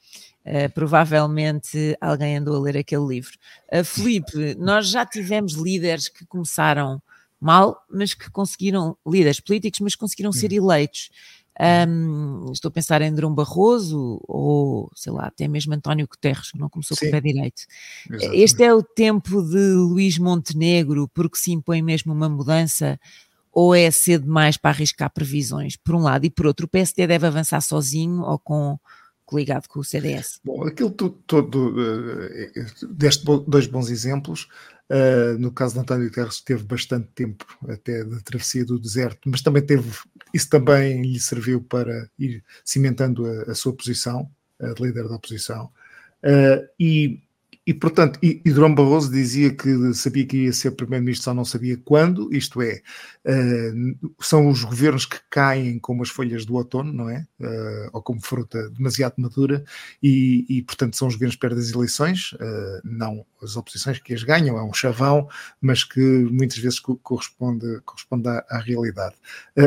Uh, 0.46 0.72
provavelmente 0.74 1.98
alguém 2.02 2.38
andou 2.38 2.56
a 2.56 2.60
ler 2.60 2.78
aquele 2.78 3.06
livro. 3.06 3.34
Uh, 3.72 3.84
Felipe, 3.84 4.56
nós 4.56 4.90
já 4.90 5.06
tivemos 5.06 5.54
líderes 5.54 6.10
que 6.10 6.26
começaram 6.26 7.02
mal, 7.40 7.84
mas 7.90 8.14
que 8.14 8.30
conseguiram, 8.32 8.98
líderes 9.06 9.40
políticos, 9.40 9.80
mas 9.80 9.96
conseguiram 9.96 10.32
ser 10.32 10.52
hum. 10.52 10.56
eleitos. 10.56 11.10
Um, 11.58 12.52
estou 12.52 12.68
a 12.70 12.72
pensar 12.72 13.02
em 13.02 13.14
Drão 13.14 13.34
Barroso 13.34 14.22
ou, 14.28 14.92
sei 14.94 15.14
lá, 15.14 15.28
até 15.28 15.48
mesmo 15.48 15.74
António 15.74 16.08
Guterres, 16.08 16.52
que 16.52 16.60
não 16.60 16.70
começou 16.70 16.98
Sim. 16.98 17.06
com 17.06 17.10
o 17.10 17.12
pé 17.12 17.22
direito. 17.22 17.62
Exatamente. 18.10 18.44
Este 18.44 18.64
é 18.64 18.74
o 18.74 18.84
tempo 18.84 19.42
de 19.42 19.74
Luís 19.74 20.18
Montenegro, 20.18 21.08
porque 21.14 21.38
se 21.38 21.52
impõe 21.54 21.82
mesmo 21.82 22.12
uma 22.12 22.28
mudança, 22.28 23.00
ou 23.54 23.74
é 23.74 23.90
cedo 23.90 24.24
demais 24.24 24.58
para 24.58 24.72
arriscar 24.72 25.10
previsões, 25.10 25.78
por 25.78 25.96
um 25.96 26.02
lado, 26.02 26.26
e 26.26 26.30
por 26.30 26.46
outro, 26.46 26.66
o 26.66 26.70
PSD 26.70 27.08
deve 27.08 27.26
avançar 27.26 27.62
sozinho 27.62 28.22
ou 28.22 28.38
com 28.38 28.78
coligado 29.26 29.68
com 29.68 29.80
o 29.80 29.84
CDS? 29.84 30.40
Bom, 30.44 30.68
aquilo 30.68 30.92
todo, 30.92 31.18
todo 31.26 31.70
uh, 31.70 32.88
deste 32.94 33.26
dois 33.48 33.66
bons 33.66 33.90
exemplos, 33.90 34.48
Uh, 34.88 35.38
no 35.40 35.52
caso 35.52 35.74
de 35.74 35.80
António 35.80 36.08
Guterres, 36.08 36.42
teve 36.42 36.64
bastante 36.64 37.08
tempo 37.16 37.46
até 37.68 38.04
da 38.04 38.20
travessia 38.20 38.64
do 38.64 38.80
deserto, 38.80 39.28
mas 39.28 39.42
também 39.42 39.66
teve, 39.66 39.90
isso 40.32 40.48
também 40.48 41.02
lhe 41.02 41.20
serviu 41.20 41.62
para 41.62 42.08
ir 42.20 42.44
cimentando 42.64 43.26
a, 43.26 43.52
a 43.52 43.56
sua 43.56 43.74
posição, 43.76 44.30
a 44.62 44.68
de 44.74 44.84
líder 44.84 45.08
da 45.08 45.16
oposição. 45.16 45.72
Uh, 46.24 46.68
e 46.80 47.25
e, 47.68 47.74
portanto, 47.74 48.20
e, 48.22 48.42
e 48.46 48.52
Durão 48.52 48.76
Barroso 48.76 49.12
dizia 49.12 49.52
que 49.52 49.92
sabia 49.96 50.26
que 50.26 50.46
ia 50.46 50.54
ser 50.54 50.72
primeiro-ministro, 50.72 51.26
só 51.26 51.34
não 51.34 51.44
sabia 51.44 51.76
quando, 51.84 52.32
isto 52.32 52.62
é, 52.62 52.82
uh, 53.26 54.14
são 54.22 54.48
os 54.48 54.64
governos 54.64 55.08
que 55.08 55.18
caem 55.32 55.80
como 55.80 56.04
as 56.04 56.10
folhas 56.10 56.46
do 56.46 56.54
outono, 56.56 56.94
não 56.94 57.10
é? 57.10 57.26
Uh, 57.40 57.90
ou 57.92 58.04
como 58.04 58.22
fruta 58.24 58.70
demasiado 58.70 59.16
madura, 59.18 59.64
e, 60.02 60.46
e, 60.48 60.62
portanto, 60.62 60.96
são 60.96 61.08
os 61.08 61.16
governos 61.16 61.36
que 61.36 61.42
perdem 61.42 61.60
as 61.60 61.72
eleições, 61.72 62.34
uh, 62.34 62.82
não 62.84 63.26
as 63.42 63.58
oposições 63.58 63.98
que 63.98 64.14
as 64.14 64.22
ganham, 64.22 64.60
é 64.60 64.64
um 64.64 64.74
chavão, 64.74 65.28
mas 65.60 65.84
que 65.84 66.00
muitas 66.00 66.60
vezes 66.60 66.80
corresponde, 66.80 67.82
corresponde 67.84 68.28
à, 68.30 68.46
à 68.48 68.60
realidade. 68.60 69.16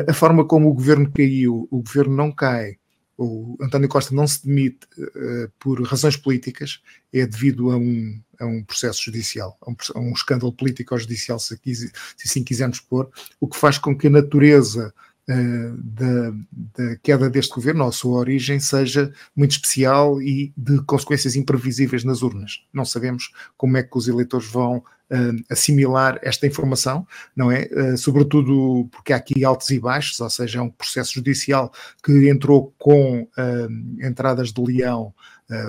a 0.09 0.12
forma 0.12 0.45
como 0.45 0.69
o 0.69 0.75
governo 0.75 1.11
caiu, 1.11 1.67
o 1.71 1.83
governo 1.83 2.14
não 2.14 2.31
cai 2.31 2.76
o 3.18 3.56
António 3.60 3.88
Costa 3.88 4.14
não 4.14 4.28
se 4.28 4.46
demite 4.46 4.87
uh, 4.96 5.50
por 5.58 5.82
razões 5.82 6.16
políticas, 6.16 6.80
é 7.12 7.26
devido 7.26 7.70
a 7.72 7.76
um, 7.76 8.22
a 8.38 8.46
um 8.46 8.62
processo 8.62 9.02
judicial, 9.02 9.58
a 9.60 9.70
um, 9.70 9.76
a 9.96 9.98
um 9.98 10.12
escândalo 10.12 10.52
político-judicial, 10.52 11.40
se, 11.40 11.58
se 11.64 11.92
assim 12.25 12.44
quisermos 12.44 12.78
pôr, 12.78 13.10
o 13.40 13.48
que 13.48 13.56
faz 13.56 13.76
com 13.76 13.98
que 13.98 14.06
a 14.06 14.10
natureza 14.10 14.94
uh, 15.28 15.76
da, 15.82 16.30
da, 16.52 16.96
queda 17.02 17.28
deste 17.28 17.52
governo, 17.52 17.82
ou 17.82 17.88
a 17.88 17.92
sua 17.92 18.20
origem, 18.20 18.60
seja 18.60 19.12
muito 19.34 19.50
especial 19.50 20.22
e 20.22 20.52
de 20.56 20.80
consequências 20.84 21.34
imprevisíveis 21.34 22.04
nas 22.04 22.22
urnas. 22.22 22.62
Não 22.72 22.84
sabemos 22.84 23.32
como 23.56 23.76
é 23.76 23.82
que 23.82 23.98
os 23.98 24.06
eleitores 24.06 24.46
vão 24.46 24.84
uh, 25.11 25.45
assimilar 25.50 26.19
esta 26.23 26.47
informação, 26.47 27.07
não 27.35 27.50
é? 27.50 27.69
Uh, 27.73 27.99
sobretudo 27.99 28.88
porque 28.93 29.12
há 29.12 29.17
aqui 29.17 29.45
altos 29.45 29.71
e 29.71 29.79
baixos, 29.79 30.21
ou 30.21 30.31
seja, 30.31 30.59
é 30.59 30.62
um 30.62 30.71
processo 30.71 31.15
judicial 31.15 31.73
que 32.03 32.29
entrou 32.29 32.75
com 32.79 33.23
uh, 33.23 34.07
entradas 34.07 34.53
de 34.53 34.62
leão 34.62 35.15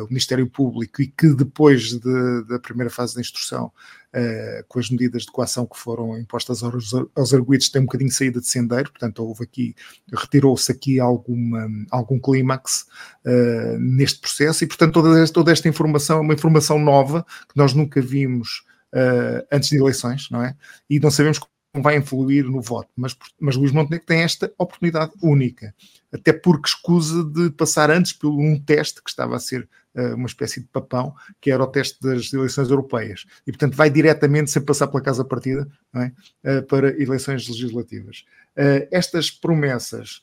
o 0.01 0.07
Ministério 0.09 0.45
Público 0.45 1.01
e 1.01 1.07
que 1.07 1.33
depois 1.33 1.97
de, 1.97 2.43
da 2.49 2.59
primeira 2.59 2.89
fase 2.89 3.15
da 3.15 3.21
instrução, 3.21 3.71
com 4.67 4.77
as 4.77 4.89
medidas 4.89 5.21
de 5.21 5.31
coação 5.31 5.65
que 5.65 5.79
foram 5.79 6.17
impostas 6.17 6.61
aos, 6.61 6.93
aos 7.15 7.29
tem 7.71 7.81
um 7.81 7.85
bocadinho 7.85 8.11
saída 8.11 8.41
de 8.41 8.47
sendeiro, 8.47 8.91
portanto 8.91 9.23
houve 9.23 9.45
aqui, 9.45 9.73
retirou-se 10.13 10.69
aqui 10.69 10.99
alguma, 10.99 11.65
algum 11.91 12.19
clímax 12.19 12.87
neste 13.79 14.19
processo 14.19 14.65
e 14.65 14.67
portanto 14.67 14.95
toda 14.95 15.17
esta, 15.17 15.33
toda 15.33 15.49
esta 15.53 15.69
informação 15.69 16.17
é 16.17 16.21
uma 16.23 16.33
informação 16.33 16.77
nova 16.77 17.25
que 17.47 17.55
nós 17.55 17.73
nunca 17.73 18.01
vimos 18.01 18.65
uh, 18.93 19.45
antes 19.51 19.69
de 19.69 19.77
eleições, 19.77 20.29
não 20.29 20.43
é? 20.43 20.55
E 20.89 20.99
não 20.99 21.11
sabemos 21.11 21.39
como 21.71 21.83
vai 21.83 21.97
influir 21.97 22.45
no 22.45 22.61
voto, 22.61 22.89
mas, 22.95 23.15
mas 23.39 23.55
Luís 23.55 23.71
Montenegro 23.71 24.05
tem 24.05 24.21
esta 24.21 24.51
oportunidade 24.57 25.11
única, 25.21 25.73
até 26.11 26.33
porque 26.33 26.67
escusa 26.67 27.23
de 27.23 27.51
passar 27.51 27.91
antes 27.91 28.11
por 28.11 28.29
um 28.29 28.59
teste 28.59 29.03
que 29.03 29.09
estava 29.09 29.35
a 29.35 29.39
ser 29.39 29.69
uh, 29.95 30.15
uma 30.15 30.25
espécie 30.25 30.61
de 30.61 30.67
papão, 30.67 31.13
que 31.39 31.51
era 31.51 31.63
o 31.63 31.67
teste 31.67 31.99
das 32.01 32.33
eleições 32.33 32.69
europeias, 32.69 33.25
e 33.45 33.51
portanto 33.51 33.75
vai 33.75 33.89
diretamente, 33.89 34.49
sem 34.49 34.63
passar 34.63 34.87
pela 34.87 35.03
casa 35.03 35.23
partida, 35.23 35.67
é? 35.95 36.57
uh, 36.57 36.63
para 36.63 36.89
eleições 37.01 37.47
legislativas. 37.47 38.25
estas 38.91 39.29
promessas 39.29 40.21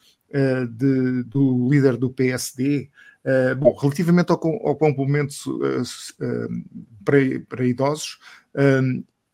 de, 0.77 1.23
do 1.23 1.69
líder 1.71 1.97
do 1.97 2.11
PSD 2.11 2.91
Uh, 3.27 3.57
bom, 3.57 3.75
relativamente 3.75 4.31
ao, 4.31 4.39
ao 4.39 4.77
complemento 4.77 5.35
uh, 5.51 5.83
uh, 5.83 6.65
para, 7.05 7.19
para, 7.49 7.67
idosos, 7.67 8.21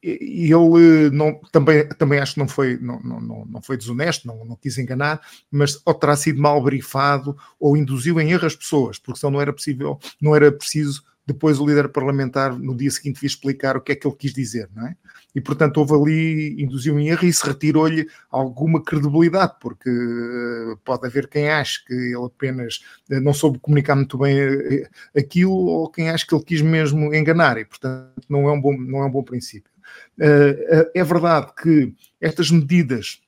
ele 0.03 1.11
não, 1.11 1.39
também, 1.53 1.87
também 1.91 2.19
acho 2.19 2.35
que 2.35 2.41
não 2.41 2.49
foi, 2.49 2.79
não, 2.79 2.99
não, 3.01 3.45
não 3.45 3.63
foi 3.63 3.77
desonesto, 3.77 4.27
não, 4.27 4.47
não 4.47 4.57
quis 4.57 4.79
enganar, 4.79 5.21
mas 5.51 5.81
ou 5.85 5.93
terá 5.93 6.17
sido 6.17 6.41
mal 6.41 6.61
brifado 6.63 7.37
ou 7.61 7.77
induziu 7.77 8.19
em 8.19 8.33
erro 8.33 8.47
as 8.47 8.57
pessoas, 8.57 8.99
porque 8.99 9.21
senão 9.21 9.33
não 9.33 9.41
era 9.43 9.53
possível, 9.53 10.01
não 10.21 10.35
era 10.35 10.51
preciso 10.51 11.05
depois 11.27 11.61
o 11.61 11.67
líder 11.67 11.89
parlamentar 11.89 12.59
no 12.59 12.77
dia 12.77 12.91
seguinte 12.91 13.21
vir 13.21 13.29
explicar 13.29 13.77
o 13.77 13.81
que 13.81 13.93
é 13.93 13.95
que 13.95 14.07
ele 14.07 14.17
quis 14.17 14.33
dizer, 14.33 14.69
não 14.75 14.87
é? 14.87 14.97
E 15.35 15.41
portanto 15.41 15.79
houve 15.79 15.95
ali, 15.95 16.63
induziu 16.63 16.99
em 16.99 17.09
erro 17.09 17.25
e 17.25 17.33
se 17.33 17.47
retirou-lhe 17.47 18.07
alguma 18.31 18.83
credibilidade, 18.83 19.55
porque 19.61 19.89
eh, 19.89 20.77
pode 20.85 21.07
haver 21.07 21.29
quem 21.29 21.49
ache 21.49 21.85
que 21.85 21.95
ele 21.95 22.27
apenas 22.27 22.81
eh, 23.11 23.21
não 23.21 23.33
soube 23.33 23.59
comunicar 23.59 23.95
muito 23.95 24.19
bem 24.19 24.39
eh, 24.39 24.89
aquilo 25.17 25.53
ou 25.53 25.89
quem 25.91 26.11
acha 26.11 26.27
que 26.27 26.35
ele 26.35 26.45
quis 26.45 26.61
mesmo 26.61 27.15
enganar 27.15 27.57
e 27.57 27.65
portanto 27.65 28.23
não 28.29 28.49
é 28.49 28.53
um 28.53 28.61
bom, 28.61 28.77
não 28.77 28.99
é 28.99 29.07
um 29.07 29.11
bom 29.11 29.23
princípio. 29.23 29.71
É 30.19 31.05
verdade 31.05 31.53
que 31.61 31.95
estas 32.21 32.51
medidas 32.51 33.22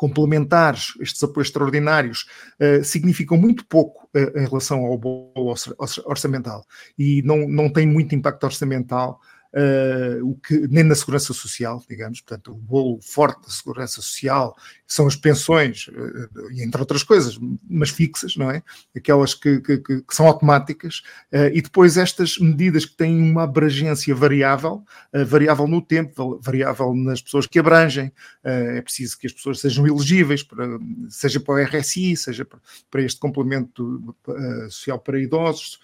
complementares, 0.00 0.94
estes 0.98 1.22
apoios 1.22 1.48
extraordinários, 1.48 2.24
uh, 2.58 2.82
significam 2.82 3.36
muito 3.36 3.66
pouco 3.66 4.08
uh, 4.16 4.38
em 4.38 4.48
relação 4.48 4.82
ao 4.86 4.96
bolo 4.96 5.54
orçamental. 6.06 6.64
E 6.98 7.20
não, 7.20 7.46
não 7.46 7.70
tem 7.70 7.86
muito 7.86 8.14
impacto 8.14 8.44
orçamental 8.44 9.20
uh, 9.54 10.28
o 10.28 10.36
que, 10.36 10.66
nem 10.68 10.84
na 10.84 10.94
segurança 10.94 11.32
social, 11.32 11.82
digamos, 11.88 12.20
portanto, 12.20 12.52
o 12.52 12.54
bolo 12.54 13.00
forte 13.02 13.42
da 13.42 13.48
segurança 13.48 13.96
social 13.96 14.56
são 14.86 15.06
as 15.06 15.16
pensões, 15.16 15.88
uh, 15.88 16.50
entre 16.52 16.80
outras 16.80 17.02
coisas, 17.02 17.38
mas 17.68 17.90
fixas, 17.90 18.36
não 18.36 18.50
é? 18.50 18.62
Aquelas 18.96 19.34
que, 19.34 19.60
que, 19.60 19.78
que 19.78 20.04
são 20.10 20.26
automáticas, 20.26 21.02
uh, 21.32 21.48
e 21.52 21.60
depois 21.60 21.96
estas 21.96 22.38
medidas 22.38 22.84
que 22.84 22.96
têm 22.96 23.22
uma 23.22 23.44
abrangência 23.44 24.14
variável, 24.14 24.84
variável 25.26 25.66
no 25.66 25.82
tempo, 25.82 26.40
variável 26.42 26.94
nas 26.94 27.20
pessoas 27.20 27.46
que 27.46 27.58
abrangem, 27.58 28.12
é 28.42 28.80
preciso 28.80 29.18
que 29.18 29.26
as 29.26 29.32
pessoas 29.32 29.60
sejam 29.60 29.86
elegíveis, 29.86 30.42
para, 30.42 30.66
seja 31.08 31.40
para 31.40 31.54
o 31.54 31.58
RSI, 31.58 32.16
seja 32.16 32.44
para, 32.44 32.58
para 32.90 33.02
este 33.02 33.18
complemento 33.18 34.14
social 34.68 34.98
para 34.98 35.18
idosos. 35.18 35.80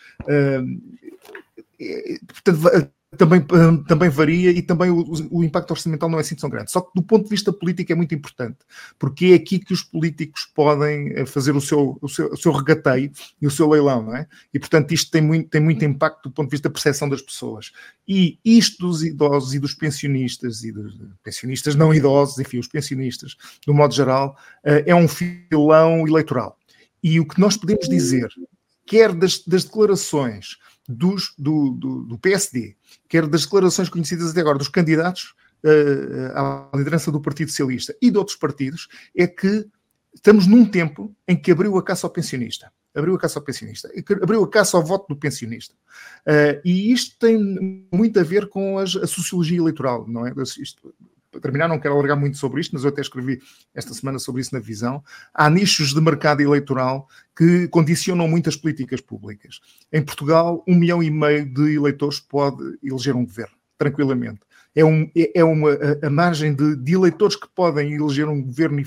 Portanto, 2.29 2.91
também, 3.17 3.41
hum, 3.53 3.83
também 3.85 4.09
varia 4.09 4.51
e 4.51 4.63
também 4.63 4.91
o, 4.91 5.05
o, 5.31 5.45
impacto 5.45 5.71
orçamental 5.71 6.09
não 6.09 6.19
é 6.19 6.21
assim 6.21 6.35
tão 6.35 6.49
grande. 6.51 6.71
Só 6.71 6.81
que 6.81 6.91
do 6.95 7.03
ponto 7.03 7.25
de 7.25 7.31
vista 7.31 7.53
político 7.53 7.93
é 7.93 7.95
muito 7.95 8.15
importante, 8.15 8.59
porque 8.99 9.27
é 9.27 9.35
aqui 9.35 9.59
que 9.59 9.73
os 9.73 9.83
políticos 9.83 10.49
podem 10.55 11.13
eh, 11.15 11.27
fazer 11.27 11.57
o 11.57 11.61
seu, 11.61 11.99
o 12.01 12.09
seu, 12.09 12.33
o 12.33 12.37
seu 12.37 12.53
regateio 12.53 13.11
e 13.41 13.47
o 13.47 13.51
seu 13.51 13.69
leilão, 13.69 14.03
não 14.03 14.17
é? 14.17 14.27
E 14.53 14.59
portanto 14.59 14.93
isto 14.93 15.11
tem 15.11 15.23
muito, 15.23 15.49
tem 15.49 15.61
muito 15.61 15.85
impacto 15.85 16.29
do 16.29 16.31
ponto 16.33 16.49
de 16.49 16.53
vista 16.53 16.69
da 16.69 16.73
percepção 16.73 17.09
das 17.09 17.23
pessoas. 17.23 17.73
E 18.07 18.39
isto 18.45 18.87
dos 18.87 19.03
idosos 19.03 19.55
e 19.55 19.59
dos 19.59 19.75
pensionistas, 19.75 20.63
e 20.65 20.73
dos 20.73 20.95
pensionistas 21.23 21.75
não 21.75 21.93
idosos, 21.93 22.39
enfim, 22.39 22.59
os 22.59 22.69
pensionistas, 22.69 23.37
do 23.67 23.75
modo 23.75 23.95
geral, 23.95 24.37
eh, 24.65 24.85
é 24.87 24.95
um 24.95 25.09
filão 25.09 26.07
eleitoral. 26.07 26.59
E 27.03 27.21
o 27.21 27.27
que 27.27 27.41
nós 27.41 27.57
podemos 27.57 27.89
dizer, 27.89 28.29
quer 28.87 29.13
das, 29.13 29.39
das 29.47 29.65
declarações 29.65 30.59
dos, 30.89 31.35
do, 31.39 31.71
do, 31.71 32.05
do, 32.05 32.19
PSD, 32.19 32.77
quer 33.09 33.27
das 33.27 33.43
declarações 33.43 33.89
conhecidas 33.89 34.31
até 34.31 34.41
agora 34.41 34.59
dos 34.59 34.69
candidatos 34.69 35.35
uh, 35.65 36.71
à 36.73 36.77
liderança 36.77 37.11
do 37.11 37.21
Partido 37.21 37.51
Socialista 37.51 37.97
e 38.01 38.11
de 38.11 38.19
outros 38.19 38.37
partidos, 38.37 38.89
é 39.17 39.27
que 39.27 39.67
estamos 40.15 40.47
num 40.47 40.65
tempo 40.65 41.15
em 41.27 41.37
que 41.37 41.51
abriu 41.51 41.77
a 41.77 41.83
caça 41.83 42.07
ao 42.07 42.13
pensionista. 42.13 42.73
Abriu 42.95 43.15
a 43.15 43.19
caça 43.19 43.39
ao 43.39 43.45
pensionista, 43.45 43.91
abriu 44.23 44.43
a 44.43 44.49
caça 44.49 44.77
ao 44.77 44.83
voto 44.83 45.07
do 45.09 45.17
pensionista. 45.17 45.75
Uh, 46.27 46.61
e 46.65 46.93
isto 46.93 47.19
tem 47.19 47.87
muito 47.93 48.19
a 48.19 48.23
ver 48.23 48.49
com 48.49 48.79
as, 48.79 48.97
a 48.97 49.07
sociologia 49.07 49.59
eleitoral, 49.59 50.09
não 50.09 50.27
é? 50.27 50.33
Isto, 50.59 50.95
terminar, 51.41 51.69
não 51.69 51.79
quero 51.79 51.95
alargar 51.95 52.19
muito 52.19 52.37
sobre 52.37 52.61
isto, 52.61 52.73
mas 52.73 52.85
eu 52.85 52.91
até 52.91 53.01
escrevi 53.01 53.41
esta 53.75 53.93
semana 53.95 54.19
sobre 54.19 54.41
isso 54.41 54.55
na 54.55 54.61
visão. 54.61 55.03
Há 55.33 55.49
nichos 55.51 55.95
de 55.95 56.01
mercado 56.01 56.41
eleitoral 56.41 57.09
que 57.37 57.69
condicionam 57.69 58.29
muitas 58.29 58.57
políticas 58.57 59.01
públicas. 59.01 59.61
Em 59.93 60.03
Portugal, 60.03 60.65
um 60.67 60.75
milhão 60.75 61.03
e 61.03 61.11
meio 61.11 61.47
de 61.47 61.75
eleitores 61.75 62.21
pode 62.21 62.63
eleger 62.83 63.15
um 63.15 63.25
governo, 63.25 63.57
tranquilamente 63.79 64.41
é, 64.77 64.85
um, 64.85 65.11
é, 65.17 65.41
é 65.41 65.43
uma 65.43 65.71
a, 66.03 66.11
margem 66.11 66.55
de, 66.55 66.77
de, 66.77 66.93
eleitores 66.93 67.35
que 67.35 67.49
podem 67.49 67.95
eleger 67.95 68.29
um 68.29 68.43
governo 68.43 68.81
e, 68.81 68.87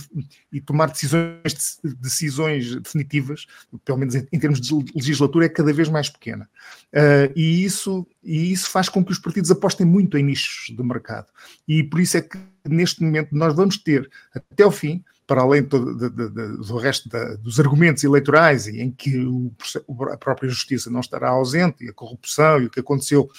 e 0.53 0.62
tomar 0.62 0.91
decisões, 0.91 1.79
decisões 1.84 2.75
definitivas, 2.75 3.48
pelo 3.84 3.98
menos 3.98 4.13
em, 4.13 4.27
em, 4.31 4.39
termos 4.39 4.62
de 4.62 4.72
legislatura, 4.96 5.48
é 5.48 5.50
cada 5.50 5.74
vez 5.74 5.89
mais 5.89 6.08
pequena. 6.08 6.48
Uh, 6.93 7.34
e, 7.36 7.65
isso, 7.65 8.08
e 8.24 8.51
isso 8.53 8.69
faz 8.69 8.88
com 8.88 9.03
que 9.03 9.12
os 9.12 9.17
partidos 9.17 9.50
apostem 9.50 9.86
muito 9.86 10.15
em 10.15 10.24
nichos 10.24 10.75
de 10.75 10.84
mercado. 10.84 11.27
E 11.67 11.84
por 11.84 12.00
isso 12.00 12.17
é 12.17 12.22
que 12.22 12.38
neste 12.67 13.01
momento 13.01 13.36
nós 13.36 13.55
vamos 13.55 13.75
ter, 13.77 14.08
até 14.34 14.63
o 14.63 14.72
fim, 14.72 15.03
para 15.25 15.41
além 15.41 15.63
do, 15.63 16.10
do, 16.10 16.77
resto 16.77 17.08
da, 17.08 17.36
dos 17.36 17.60
argumentos 17.60 18.03
eleitorais, 18.03 18.67
em 18.67 18.91
que 18.91 19.19
o, 19.19 19.51
a 20.12 20.17
própria 20.17 20.50
justiça 20.50 20.89
não 20.89 21.00
estará 21.00 21.29
ausente, 21.29 21.84
e 21.84 21.89
a 21.89 21.93
corrupção 21.93 22.60
e 22.60 22.65
o 22.65 22.69
que 22.69 22.79
aconteceu 22.79 23.29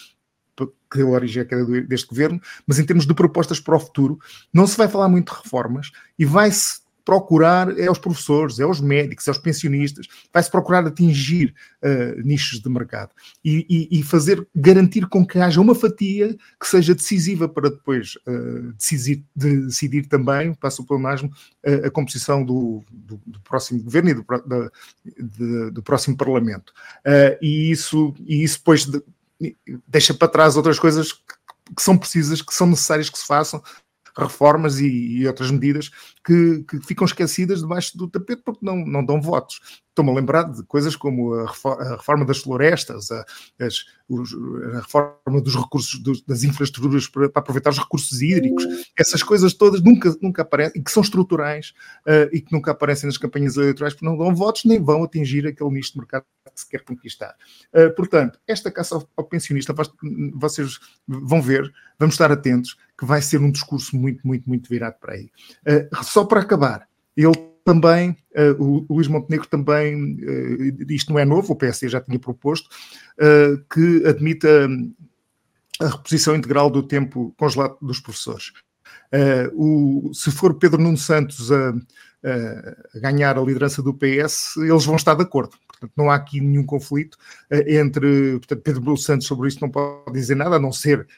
que 0.67 0.99
deu 0.99 1.11
origem 1.11 1.43
à 1.43 1.45
queda 1.45 1.65
deste 1.83 2.09
governo, 2.09 2.41
mas 2.67 2.79
em 2.79 2.85
termos 2.85 3.07
de 3.07 3.15
propostas 3.15 3.61
para 3.61 3.77
o 3.77 3.81
futuro, 3.81 4.19
não 4.53 4.67
se 4.67 4.77
vai 4.77 4.89
falar 4.89 5.09
muito 5.09 5.33
de 5.33 5.41
reformas 5.43 5.91
e 6.19 6.25
vai-se 6.25 6.81
procurar 7.05 7.77
é 7.79 7.87
aos 7.87 7.99
professores, 7.99 8.61
é 8.61 8.63
aos 8.63 8.81
médicos, 8.81 9.27
é 9.27 9.31
aos 9.31 9.39
pensionistas, 9.39 10.07
vai-se 10.33 10.51
procurar 10.51 10.87
atingir 10.87 11.55
uh, 11.83 12.21
nichos 12.23 12.61
de 12.61 12.69
mercado 12.69 13.11
e, 13.45 13.67
e, 13.69 13.99
e, 13.99 14.03
fazer, 14.05 14.47
garantir 14.55 15.09
com 15.09 15.27
que 15.27 15.39
haja 15.39 15.61
uma 15.61 15.75
fatia 15.75 16.37
que 16.61 16.67
seja 16.67 16.95
decisiva 16.95 17.49
para 17.49 17.71
depois 17.71 18.17
uh, 18.29 18.73
decidir, 18.75 19.25
de, 19.35 19.67
decidir 19.67 20.07
também, 20.07 20.55
passo 20.55 20.83
o 20.83 20.87
pleonasmo, 20.87 21.31
uh, 21.67 21.87
a 21.87 21.91
composição 21.91 22.45
do, 22.45 22.83
do, 22.91 23.21
do, 23.27 23.41
próximo 23.41 23.83
governo 23.83 24.11
e 24.11 24.15
do, 24.15 24.25
da, 24.47 24.71
de, 25.19 25.71
do 25.73 25.83
próximo 25.83 26.17
Parlamento. 26.17 26.73
e, 27.43 27.73
isso, 27.73 28.15
e 28.21 28.45
isso 28.45 28.59
depois 28.59 28.87
deixa 29.87 30.15
para 30.15 30.29
trás 30.29 30.57
outras 30.57 30.79
coisas 30.79 31.13
que, 31.13 31.75
que 31.77 31.83
são 31.83 31.97
precisas, 31.97 32.43
que 32.43 32.55
são 32.55 32.67
necessárias 32.67 33.09
que 33.09 33.19
se 33.19 33.27
façam, 33.27 33.63
reformas 34.17 34.79
e, 34.81 34.87
e 34.87 35.27
outras 35.27 35.51
medidas 35.51 35.91
que, 36.25 36.65
que, 36.65 36.81
ficam 36.81 37.05
esquecidas 37.05 37.61
debaixo 37.61 37.97
do 37.97 38.09
tapete 38.09 38.43
porque 38.45 38.65
não, 38.65 38.77
não 38.77 39.05
dão 39.05 39.21
votos. 39.21 39.83
Estou-me 39.91 40.11
a 40.13 40.15
lembrar 40.15 40.45
de 40.45 40.63
coisas 40.63 40.95
como 40.95 41.35
a 41.35 41.47
reforma 41.97 42.25
das 42.25 42.39
florestas, 42.39 43.11
a, 43.11 43.25
as, 43.61 43.85
a 44.75 44.79
reforma 44.79 45.41
dos 45.43 45.55
recursos, 45.57 46.01
das 46.27 46.45
infraestruturas 46.45 47.09
para, 47.09 47.29
para, 47.29 47.41
aproveitar 47.41 47.71
os 47.71 47.79
recursos 47.79 48.23
hídricos, 48.23 48.65
essas 48.97 49.23
coisas 49.23 49.53
todas 49.53 49.83
nunca, 49.83 50.17
nunca 50.23 50.43
aparecem, 50.43 50.81
e 50.81 50.85
que 50.85 50.91
são 50.91 51.03
estruturais 51.03 51.75
uh, 52.07 52.33
e 52.33 52.41
que 52.41 52.53
nunca 52.53 52.71
aparecem 52.71 53.07
nas 53.09 53.19
campanhas 53.19 53.57
eleitorais 53.57 53.93
porque 53.93 54.07
não 54.07 54.17
dão 54.17 54.35
votos 54.35 54.65
nem 54.65 54.83
vão 54.83 55.03
atingir 55.05 55.47
aquele 55.47 55.71
nicho 55.71 55.93
de 55.93 55.99
mercado 55.99 56.25
que 56.55 56.61
se 56.61 56.69
quer 56.69 56.83
conquistar. 56.83 57.35
Uh, 57.75 57.95
portanto, 57.95 58.39
esta 58.47 58.71
caça 58.71 58.95
ao, 58.95 59.09
ao 59.17 59.25
pensionista, 59.25 59.75
vocês 60.35 60.79
vão 61.07 61.43
ver, 61.43 61.71
vamos 61.99 62.15
estar 62.15 62.31
atentos, 62.31 62.77
que 62.97 63.05
vai 63.05 63.21
ser 63.23 63.41
um 63.41 63.51
discurso 63.51 63.97
muito, 63.97 64.27
muito, 64.27 64.49
muito 64.49 64.69
virado 64.69 64.97
para 65.01 65.15
aí. 65.15 65.31
Uh, 65.67 66.05
só 66.05 66.25
para 66.25 66.41
acabar, 66.41 66.89
ele 67.17 67.50
também, 67.71 68.17
uh, 68.35 68.87
o 68.89 68.95
Luís 68.95 69.07
Montenegro 69.07 69.47
também, 69.47 70.17
uh, 70.17 70.93
isto 70.93 71.13
não 71.13 71.21
é 71.21 71.25
novo, 71.25 71.53
o 71.53 71.57
PSD 71.57 71.89
já 71.89 72.01
tinha 72.01 72.19
proposto, 72.19 72.69
uh, 73.21 73.65
que 73.73 74.05
admita 74.05 74.69
a 75.81 75.87
reposição 75.87 76.35
integral 76.35 76.69
do 76.69 76.83
tempo 76.83 77.33
congelado 77.39 77.77
dos 77.81 78.01
professores. 78.01 78.53
O, 79.55 80.11
se 80.13 80.31
for 80.31 80.55
Pedro 80.55 80.83
Nuno 80.83 80.99
Santos 80.99 81.51
a, 81.51 81.71
a, 81.71 82.99
ganhar 83.01 83.39
a 83.39 83.41
liderança 83.41 83.83
do 83.83 83.95
PS, 83.95 84.57
eles 84.59 84.85
vão 84.85 84.97
estar 84.97 85.15
de 85.15 85.23
acordo. 85.23 85.57
Portanto, 85.67 85.93
não 85.97 86.11
há 86.11 86.17
aqui 86.17 86.41
nenhum 86.41 86.67
conflito 86.67 87.17
entre. 87.67 88.33
Portanto, 88.39 88.63
Pedro 88.63 88.83
Nuno 88.83 88.99
Santos 88.99 89.27
sobre 89.27 89.49
isso 89.49 89.59
não 89.63 89.71
pode 89.71 90.13
dizer 90.13 90.35
nada, 90.35 90.57
a 90.57 90.61
não 90.61 90.71
ser 90.71 91.09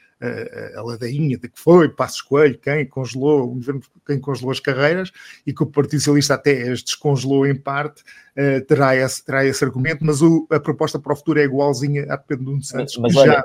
a 0.76 0.82
ladainha 0.82 1.36
de 1.36 1.48
que 1.48 1.58
foi 1.58 1.88
Passos 1.88 2.22
Coelho 2.22 2.58
quem 2.58 2.86
congelou, 2.86 3.44
o 3.44 3.54
governo 3.54 3.82
quem 4.06 4.20
congelou 4.20 4.50
as 4.50 4.60
carreiras 4.60 5.10
e 5.46 5.52
que 5.52 5.62
o 5.62 5.66
Partido 5.66 5.98
Socialista 5.98 6.34
até 6.34 6.70
as 6.70 6.82
descongelou 6.82 7.46
em 7.46 7.54
parte, 7.54 8.02
uh, 8.02 8.64
terá, 8.66 8.94
esse, 8.96 9.24
terá 9.24 9.44
esse 9.44 9.64
argumento, 9.64 10.04
mas 10.04 10.22
o, 10.22 10.46
a 10.50 10.60
proposta 10.60 10.98
para 10.98 11.12
o 11.12 11.16
futuro 11.16 11.40
é 11.40 11.44
igualzinha 11.44 12.06
à 12.08 12.16
de 12.16 12.24
Pedro 12.24 12.44
Nuno 12.44 12.62
Santos. 12.62 12.96
Mas, 12.98 13.14
mas 13.14 13.22
olha, 13.22 13.32
já... 13.32 13.44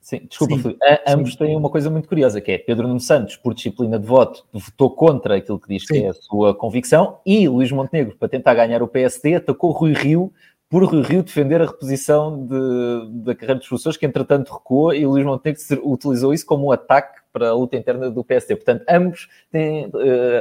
Sim, 0.00 0.20
desculpa, 0.28 0.56
sim, 0.58 0.76
ambos 1.08 1.32
sim. 1.32 1.38
têm 1.38 1.56
uma 1.56 1.70
coisa 1.70 1.88
muito 1.88 2.06
curiosa, 2.06 2.38
que 2.38 2.52
é 2.52 2.58
Pedro 2.58 2.86
Nuno 2.86 3.00
Santos, 3.00 3.36
por 3.36 3.54
disciplina 3.54 3.98
de 3.98 4.06
voto, 4.06 4.44
votou 4.52 4.90
contra 4.90 5.36
aquilo 5.36 5.58
que 5.58 5.66
diz 5.66 5.86
sim. 5.86 5.94
que 5.94 6.04
é 6.04 6.10
a 6.10 6.12
sua 6.12 6.54
convicção, 6.54 7.20
e 7.24 7.48
Luís 7.48 7.72
Montenegro, 7.72 8.14
para 8.18 8.28
tentar 8.28 8.52
ganhar 8.52 8.82
o 8.82 8.88
PSD, 8.88 9.36
atacou 9.36 9.70
Rui 9.70 9.94
Rio 9.94 10.30
por 10.74 10.82
Rui 10.86 11.02
Rio 11.02 11.22
defender 11.22 11.62
a 11.62 11.66
reposição 11.66 12.48
de, 12.48 13.22
da 13.22 13.32
carreira 13.32 13.60
dos 13.60 13.68
professores, 13.68 13.96
que 13.96 14.04
entretanto 14.04 14.52
recuou, 14.52 14.92
e 14.92 15.06
o 15.06 15.10
Luís 15.10 15.24
Montenegro 15.24 15.62
utilizou 15.84 16.34
isso 16.34 16.44
como 16.44 16.66
um 16.66 16.72
ataque 16.72 17.20
para 17.32 17.50
a 17.50 17.54
luta 17.54 17.76
interna 17.76 18.10
do 18.10 18.24
PSD. 18.24 18.56
Portanto, 18.56 18.84
ambos 18.88 19.28
têm 19.52 19.86
uh, 19.86 19.92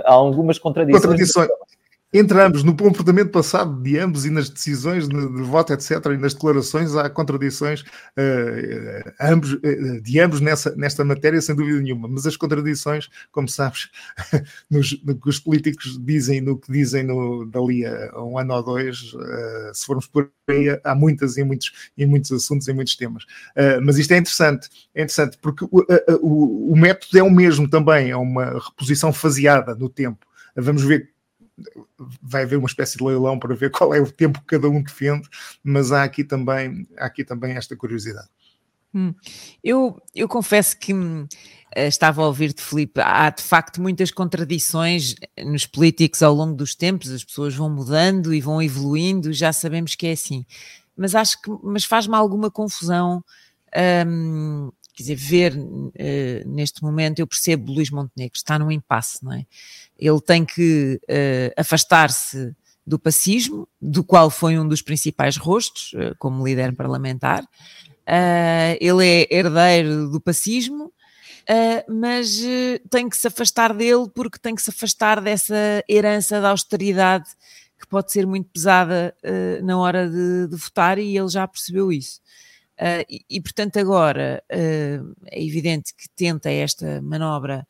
algumas 0.06 0.58
contradições. 0.58 1.04
Contradições 1.04 1.50
entre 2.14 2.40
ambos, 2.40 2.64
no 2.64 2.78
comportamento 2.78 3.32
passado 3.32 3.82
de 3.82 3.98
ambos 3.98 4.24
e 4.24 4.30
nas 4.30 4.48
decisões 4.48 5.08
de, 5.10 5.16
de 5.16 5.42
voto, 5.42 5.74
etc., 5.74 5.94
e 6.14 6.18
nas 6.18 6.36
declarações, 6.36 6.96
há 6.96 7.10
contradições 7.10 7.82
uh, 7.82 9.12
ambos, 9.20 9.54
uh, 9.54 10.02
de 10.02 10.20
ambos 10.20 10.40
nessa, 10.40 10.76
nesta 10.76 11.04
matéria, 11.04 11.42
sem 11.42 11.56
dúvida 11.56 11.80
nenhuma. 11.82 12.08
Mas 12.08 12.28
as 12.28 12.38
contradições, 12.38 13.10
como 13.32 13.50
sabes, 13.50 13.90
nos, 14.70 15.02
no 15.04 15.20
que 15.20 15.28
os 15.28 15.40
políticos 15.40 15.98
dizem, 16.06 16.40
no 16.40 16.56
que 16.56 16.72
dizem 16.72 17.04
no, 17.04 17.46
dali 17.48 17.84
a 17.84 18.24
um 18.24 18.38
ano 18.38 18.54
ou 18.54 18.64
dois, 18.64 19.14
uh, 19.14 19.74
se 19.74 19.84
formos 19.84 20.06
por 20.06 20.30
aí, 20.48 20.80
há 20.84 20.94
muitas 20.94 21.36
em 21.38 21.44
muitos, 21.44 21.92
em 21.98 22.06
muitos 22.06 22.32
assuntos, 22.32 22.68
em 22.68 22.74
muitos 22.74 22.96
temas. 22.96 23.26
mas 23.82 23.98
isto 23.98 24.12
é 24.12 24.18
interessante, 24.18 24.70
é 24.94 25.02
interessante 25.02 25.38
porque 25.42 25.66
o, 25.66 25.86
o, 26.22 26.74
o 26.74 26.76
método 26.76 27.18
é 27.18 27.24
o 27.24 27.32
mesmo 27.32 27.68
também, 27.68 28.12
é 28.12 28.18
uma 28.18 28.60
reposição 28.60 29.12
faseada 29.12 29.74
no 29.74 29.90
tempo. 29.90 30.28
Vamos 30.56 30.84
ver 30.84 31.13
vai 32.22 32.44
haver 32.44 32.58
uma 32.58 32.68
espécie 32.68 32.98
de 32.98 33.04
leilão 33.04 33.38
para 33.38 33.56
ver 33.56 33.70
qual 33.72 33.94
é 33.94 34.00
o 34.00 34.12
tempo 34.12 34.40
que 34.40 34.48
cada 34.48 34.68
um 34.68 34.82
defende, 34.82 35.28
mas 35.64 35.92
há 35.92 36.04
aqui 36.04 36.24
também, 36.24 36.88
há 36.98 37.06
aqui 37.06 37.24
também 37.24 37.56
esta 37.56 37.76
curiosidade. 37.76 38.28
Hum. 38.94 39.14
Eu, 39.64 40.00
eu 40.14 40.28
confesso 40.28 40.78
que 40.78 40.94
hum, 40.94 41.28
estava 41.76 42.22
a 42.22 42.28
ouvir-te, 42.28 42.62
Filipe, 42.62 43.02
há 43.02 43.30
de 43.32 43.42
facto 43.42 43.82
muitas 43.82 44.12
contradições 44.12 45.16
nos 45.44 45.66
políticos 45.66 46.22
ao 46.22 46.34
longo 46.34 46.56
dos 46.56 46.76
tempos, 46.76 47.10
as 47.10 47.24
pessoas 47.24 47.56
vão 47.56 47.70
mudando 47.70 48.34
e 48.34 48.40
vão 48.40 48.62
evoluindo, 48.62 49.34
já 49.34 49.52
sabemos 49.52 49.96
que 49.96 50.08
é 50.08 50.12
assim. 50.12 50.46
Mas 50.96 51.16
acho 51.16 51.42
que 51.42 51.50
mas 51.64 51.84
faz-me 51.84 52.16
alguma 52.16 52.52
confusão 52.52 53.24
hum, 54.08 54.72
quer 54.94 55.04
dizer, 55.04 55.16
ver 55.16 55.58
uh, 55.58 56.48
neste 56.48 56.84
momento, 56.84 57.20
eu 57.20 57.28
percebo 57.28 57.72
Luís 57.72 57.90
Montenegro, 57.90 58.38
está 58.38 58.60
num 58.60 58.72
impasse, 58.72 59.24
não 59.24 59.34
é? 59.34 59.46
Ele 59.98 60.22
tem 60.22 60.46
que 60.46 61.00
uh, 61.04 61.60
afastar-se 61.60 62.56
do 62.86 63.00
pacismo, 63.00 63.68
do 63.82 64.04
qual 64.04 64.30
foi 64.30 64.60
um 64.60 64.68
dos 64.68 64.82
principais 64.82 65.36
rostos, 65.36 65.94
uh, 65.94 66.16
como 66.20 66.46
líder 66.46 66.76
parlamentar. 66.76 67.44
ele 68.80 69.06
é 69.06 69.28
herdeiro 69.36 70.10
do 70.10 70.22
pacismo, 70.22 70.92
mas 71.88 72.42
tem 72.90 73.10
que 73.10 73.18
se 73.18 73.28
afastar 73.28 73.74
dele 73.74 74.10
porque 74.14 74.38
tem 74.38 74.54
que 74.54 74.62
se 74.62 74.70
afastar 74.70 75.22
dessa 75.22 75.84
herança 75.90 76.42
da 76.42 76.50
austeridade 76.50 77.30
que 77.80 77.88
pode 77.88 78.12
ser 78.12 78.28
muito 78.28 78.50
pesada 78.50 79.16
na 79.64 79.78
hora 79.78 80.10
de, 80.10 80.48
de 80.48 80.56
votar 80.58 80.98
e 81.00 81.18
ele 81.18 81.30
já 81.30 81.48
percebeu 81.48 81.92
isso. 81.92 82.22
Uh, 82.80 83.06
e, 83.08 83.26
e, 83.30 83.42
portanto, 83.42 83.78
agora 83.78 84.44
uh, 84.52 85.16
é 85.28 85.44
evidente 85.44 85.94
que 85.96 86.10
tenta 86.16 86.50
esta 86.50 87.02
manobra 87.04 87.68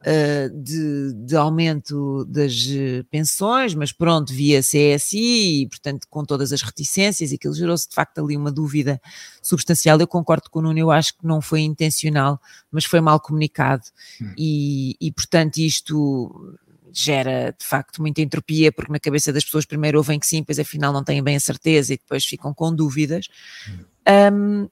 uh, 0.00 0.62
de, 0.62 1.14
de, 1.14 1.36
aumento 1.36 2.24
das 2.26 2.54
pensões, 3.10 3.74
mas 3.74 3.92
pronto, 3.92 4.32
via 4.32 4.60
CSI, 4.60 5.62
e 5.62 5.68
portanto, 5.68 6.06
com 6.10 6.22
todas 6.22 6.52
as 6.52 6.60
reticências, 6.60 7.32
e 7.32 7.36
aquilo 7.36 7.54
gerou-se 7.54 7.88
de 7.88 7.94
facto 7.94 8.18
ali 8.18 8.36
uma 8.36 8.52
dúvida 8.52 9.00
substancial. 9.42 9.98
Eu 9.98 10.06
concordo 10.06 10.50
com 10.50 10.58
o 10.58 10.62
Nuno, 10.62 10.78
eu 10.78 10.90
acho 10.90 11.16
que 11.16 11.26
não 11.26 11.40
foi 11.40 11.62
intencional, 11.62 12.38
mas 12.70 12.84
foi 12.84 13.00
mal 13.00 13.18
comunicado, 13.20 13.84
hum. 14.20 14.34
e, 14.36 14.96
e 15.00 15.10
portanto, 15.12 15.58
isto 15.58 16.58
gera 16.92 17.54
de 17.58 17.64
facto 17.64 18.02
muita 18.02 18.20
entropia, 18.20 18.70
porque 18.70 18.92
na 18.92 19.00
cabeça 19.00 19.32
das 19.32 19.44
pessoas 19.44 19.64
primeiro 19.64 19.96
ouvem 19.96 20.18
que 20.18 20.26
sim, 20.26 20.40
depois 20.40 20.58
afinal 20.58 20.92
não 20.92 21.02
têm 21.02 21.22
bem 21.22 21.36
a 21.36 21.40
certeza 21.40 21.94
e 21.94 21.96
depois 21.96 22.24
ficam 22.24 22.52
com 22.52 22.74
dúvidas. 22.74 23.28
Um, 24.08 24.68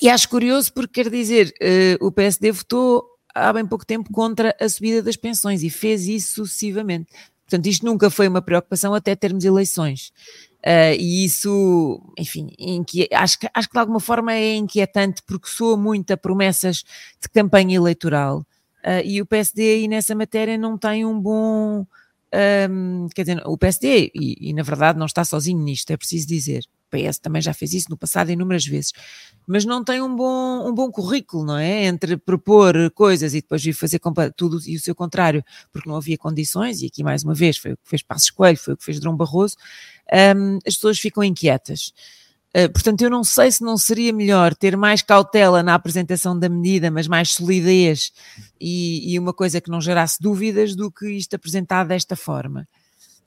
e 0.00 0.08
acho 0.08 0.28
curioso 0.28 0.72
porque 0.72 1.02
quer 1.02 1.10
dizer, 1.10 1.52
uh, 1.60 2.06
o 2.06 2.12
PSD 2.12 2.52
votou 2.52 3.04
há 3.34 3.52
bem 3.52 3.66
pouco 3.66 3.84
tempo 3.84 4.10
contra 4.12 4.54
a 4.60 4.68
subida 4.68 5.02
das 5.02 5.16
pensões 5.16 5.62
e 5.62 5.70
fez 5.70 6.06
isso 6.06 6.34
sucessivamente. 6.34 7.12
Portanto, 7.44 7.66
isto 7.66 7.86
nunca 7.86 8.10
foi 8.10 8.28
uma 8.28 8.42
preocupação 8.42 8.94
até 8.94 9.16
termos 9.16 9.44
eleições. 9.44 10.12
Uh, 10.58 10.94
e 10.98 11.24
isso, 11.24 12.00
enfim, 12.18 12.50
acho, 13.12 13.38
que, 13.38 13.48
acho 13.54 13.68
que 13.68 13.74
de 13.74 13.78
alguma 13.78 14.00
forma 14.00 14.34
é 14.34 14.56
inquietante 14.56 15.22
porque 15.26 15.48
soa 15.48 15.76
muito 15.76 16.10
a 16.12 16.16
promessas 16.16 16.84
de 17.20 17.28
campanha 17.32 17.76
eleitoral 17.76 18.40
uh, 18.84 19.00
e 19.04 19.22
o 19.22 19.26
PSD 19.26 19.62
aí 19.62 19.88
nessa 19.88 20.14
matéria 20.14 20.58
não 20.58 20.76
tem 20.76 21.04
um 21.04 21.18
bom. 21.18 21.86
Um, 22.70 23.08
quer 23.14 23.22
dizer, 23.22 23.42
o 23.46 23.56
PSD, 23.56 24.10
e, 24.14 24.50
e 24.50 24.52
na 24.52 24.62
verdade 24.62 24.98
não 24.98 25.06
está 25.06 25.24
sozinho 25.24 25.62
nisto, 25.62 25.90
é 25.90 25.96
preciso 25.96 26.26
dizer 26.28 26.64
PS 26.88 27.18
também 27.18 27.40
já 27.40 27.52
fez 27.54 27.72
isso 27.72 27.90
no 27.90 27.96
passado 27.96 28.30
inúmeras 28.30 28.66
vezes, 28.66 28.92
mas 29.46 29.64
não 29.64 29.84
tem 29.84 30.00
um 30.00 30.14
bom, 30.14 30.68
um 30.68 30.74
bom 30.74 30.90
currículo, 30.90 31.44
não 31.44 31.56
é? 31.56 31.84
Entre 31.84 32.16
propor 32.16 32.90
coisas 32.92 33.34
e 33.34 33.40
depois 33.40 33.62
vir 33.62 33.72
fazer 33.72 34.00
tudo 34.36 34.58
e 34.66 34.76
o 34.76 34.80
seu 34.80 34.94
contrário, 34.94 35.44
porque 35.72 35.88
não 35.88 35.96
havia 35.96 36.18
condições, 36.18 36.82
e 36.82 36.86
aqui 36.86 37.02
mais 37.02 37.24
uma 37.24 37.34
vez 37.34 37.56
foi 37.56 37.72
o 37.72 37.76
que 37.76 37.88
fez 37.88 38.02
Passos 38.02 38.30
Coelho, 38.30 38.58
foi 38.58 38.74
o 38.74 38.76
que 38.76 38.84
fez 38.84 39.00
Drão 39.00 39.16
Barroso, 39.16 39.56
um, 40.36 40.58
as 40.66 40.74
pessoas 40.74 40.98
ficam 40.98 41.22
inquietas. 41.22 41.92
Uh, 42.56 42.72
portanto, 42.72 43.02
eu 43.02 43.10
não 43.10 43.22
sei 43.22 43.52
se 43.52 43.62
não 43.62 43.76
seria 43.76 44.12
melhor 44.12 44.54
ter 44.54 44.74
mais 44.74 45.02
cautela 45.02 45.62
na 45.62 45.74
apresentação 45.74 46.38
da 46.38 46.48
medida, 46.48 46.90
mas 46.90 47.06
mais 47.06 47.34
solidez 47.34 48.10
e, 48.58 49.12
e 49.12 49.18
uma 49.18 49.34
coisa 49.34 49.60
que 49.60 49.70
não 49.70 49.80
gerasse 49.80 50.16
dúvidas 50.20 50.74
do 50.74 50.90
que 50.90 51.10
isto 51.10 51.34
apresentado 51.34 51.88
desta 51.88 52.16
forma. 52.16 52.66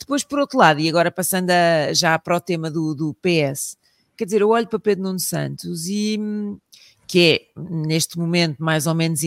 Depois, 0.01 0.23
por 0.23 0.39
outro 0.39 0.57
lado, 0.57 0.79
e 0.79 0.89
agora 0.89 1.11
passando 1.11 1.51
a, 1.51 1.93
já 1.93 2.17
para 2.17 2.35
o 2.35 2.41
tema 2.41 2.71
do, 2.71 2.95
do 2.95 3.13
PS, 3.21 3.77
quer 4.17 4.25
dizer, 4.25 4.41
eu 4.41 4.49
olho 4.49 4.67
para 4.67 4.79
Pedro 4.79 5.03
Nuno 5.03 5.19
Santos 5.19 5.87
e 5.87 6.19
que 7.05 7.51
é, 7.55 7.61
neste 7.69 8.17
momento, 8.17 8.57
mais 8.63 8.87
ou 8.87 8.95
menos 8.95 9.21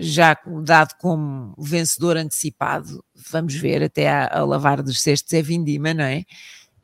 já 0.00 0.34
dado 0.62 0.94
como 0.98 1.54
vencedor 1.58 2.16
antecipado, 2.16 3.04
vamos 3.30 3.54
ver, 3.54 3.82
até 3.82 4.08
ao 4.32 4.46
lavar 4.46 4.82
dos 4.82 5.02
cestos 5.02 5.32
é 5.34 5.42
vindima, 5.42 5.92
não 5.92 6.04
é? 6.04 6.24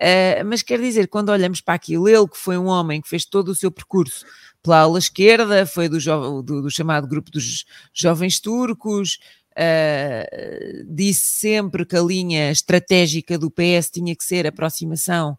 Uh, 0.01 0.45
mas 0.45 0.63
quer 0.63 0.79
dizer, 0.79 1.09
quando 1.09 1.31
olhamos 1.31 1.63
para 1.63 1.75
aquilo, 1.75 2.09
ele 2.09 2.29
que 2.29 2.37
foi 2.37 2.59
um 2.59 2.67
homem 2.67 3.01
que 3.01 3.09
fez 3.09 3.25
todo 3.25 3.49
o 3.49 3.55
seu 3.55 3.71
percurso 3.71 4.27
pela 4.63 4.81
ala 4.81 4.99
esquerda, 4.99 5.65
foi 5.65 5.89
do, 5.89 5.99
do, 6.43 6.63
do 6.63 6.71
chamado 6.71 7.07
grupo 7.07 7.31
dos 7.31 7.65
jovens 7.95 8.39
turcos, 8.39 9.19
Uh, 9.61 10.87
disse 10.89 11.33
sempre 11.33 11.85
que 11.85 11.95
a 11.95 12.01
linha 12.01 12.51
estratégica 12.51 13.37
do 13.37 13.51
PS 13.51 13.91
tinha 13.93 14.17
que 14.17 14.25
ser 14.25 14.47
aproximação 14.47 15.37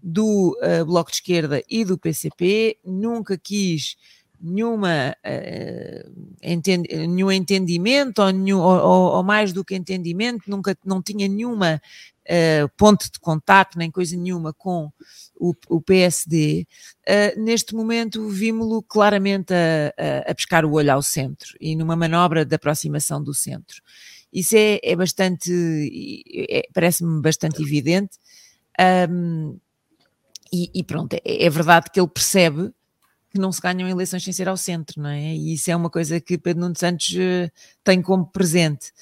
do 0.00 0.56
uh, 0.62 0.84
Bloco 0.84 1.10
de 1.10 1.16
Esquerda 1.16 1.60
e 1.68 1.84
do 1.84 1.98
PCP, 1.98 2.78
nunca 2.84 3.36
quis 3.36 3.96
nenhuma, 4.40 5.16
uh, 5.26 6.36
entend, 6.40 6.86
nenhum 6.88 7.32
entendimento 7.32 8.22
ou, 8.22 8.30
nenhum, 8.30 8.60
ou, 8.60 9.16
ou, 9.16 9.22
mais 9.24 9.52
do 9.52 9.64
que 9.64 9.74
entendimento, 9.74 10.42
nunca 10.46 10.76
não 10.84 11.02
tinha 11.02 11.26
nenhuma 11.26 11.82
uh, 12.28 12.68
ponte 12.76 13.10
de 13.10 13.18
contato, 13.18 13.78
nem 13.78 13.90
coisa 13.90 14.16
nenhuma 14.16 14.52
com 14.52 14.90
o, 15.34 15.54
o 15.68 15.80
PSD, 15.80 16.66
uh, 17.08 17.40
neste 17.40 17.74
momento 17.74 18.28
vimos-lo 18.28 18.82
claramente 18.82 19.52
a, 19.52 20.28
a, 20.28 20.30
a, 20.30 20.34
pescar 20.34 20.64
o 20.64 20.72
olho 20.72 20.92
ao 20.92 21.02
centro 21.02 21.56
e 21.60 21.76
numa 21.76 21.96
manobra 21.96 22.44
de 22.44 22.54
aproximação 22.54 23.22
do 23.22 23.34
centro. 23.34 23.82
Isso 24.32 24.56
é, 24.56 24.80
é 24.82 24.96
bastante, 24.96 25.52
é, 26.50 26.62
parece-me 26.72 27.22
bastante 27.22 27.62
evidente. 27.62 28.18
Um, 29.08 29.56
e, 30.52 30.70
e, 30.74 30.82
pronto, 30.82 31.14
é, 31.14 31.20
é 31.24 31.48
verdade 31.48 31.88
que 31.92 32.00
ele 32.00 32.08
percebe 32.08 32.72
que 33.30 33.38
não 33.38 33.50
se 33.50 33.60
ganham 33.60 33.88
eleições 33.88 34.22
sem 34.22 34.32
ser 34.32 34.48
ao 34.48 34.56
centro, 34.56 35.02
não 35.02 35.10
é? 35.10 35.34
E 35.34 35.54
isso 35.54 35.70
é 35.70 35.74
uma 35.74 35.90
coisa 35.90 36.20
que 36.20 36.38
Pedro 36.38 36.62
Nuno 36.62 36.78
Santos 36.78 37.08
uh, 37.14 37.50
tem 37.82 38.00
como 38.00 38.26
presente. 38.26 38.92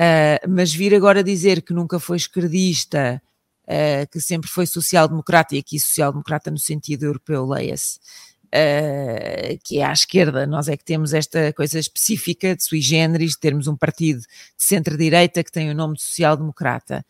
Uh, 0.00 0.48
mas 0.48 0.72
vir 0.72 0.94
agora 0.94 1.22
dizer 1.22 1.60
que 1.60 1.74
nunca 1.74 2.00
foi 2.00 2.16
esquerdista, 2.16 3.20
uh, 3.64 4.10
que 4.10 4.18
sempre 4.18 4.48
foi 4.48 4.64
social-democrata, 4.64 5.54
e 5.54 5.58
aqui 5.58 5.78
social-democrata 5.78 6.50
no 6.50 6.56
sentido 6.56 7.04
europeu, 7.04 7.44
leia-se, 7.46 7.98
uh, 8.46 9.58
que 9.62 9.80
é 9.80 9.84
à 9.84 9.92
esquerda, 9.92 10.46
nós 10.46 10.68
é 10.68 10.76
que 10.76 10.86
temos 10.86 11.12
esta 11.12 11.52
coisa 11.52 11.78
específica 11.78 12.56
de 12.56 12.64
sui 12.64 12.80
generis, 12.80 13.32
de 13.32 13.40
termos 13.40 13.66
um 13.66 13.76
partido 13.76 14.20
de 14.20 14.26
centro-direita 14.56 15.44
que 15.44 15.52
tem 15.52 15.70
o 15.70 15.74
nome 15.74 15.96
de 15.96 16.02
social-democrata. 16.02 17.04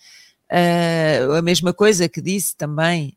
a 1.39 1.43
mesma 1.43 1.73
coisa 1.73 2.09
que 2.09 2.21
disse 2.21 2.57
também 2.57 3.17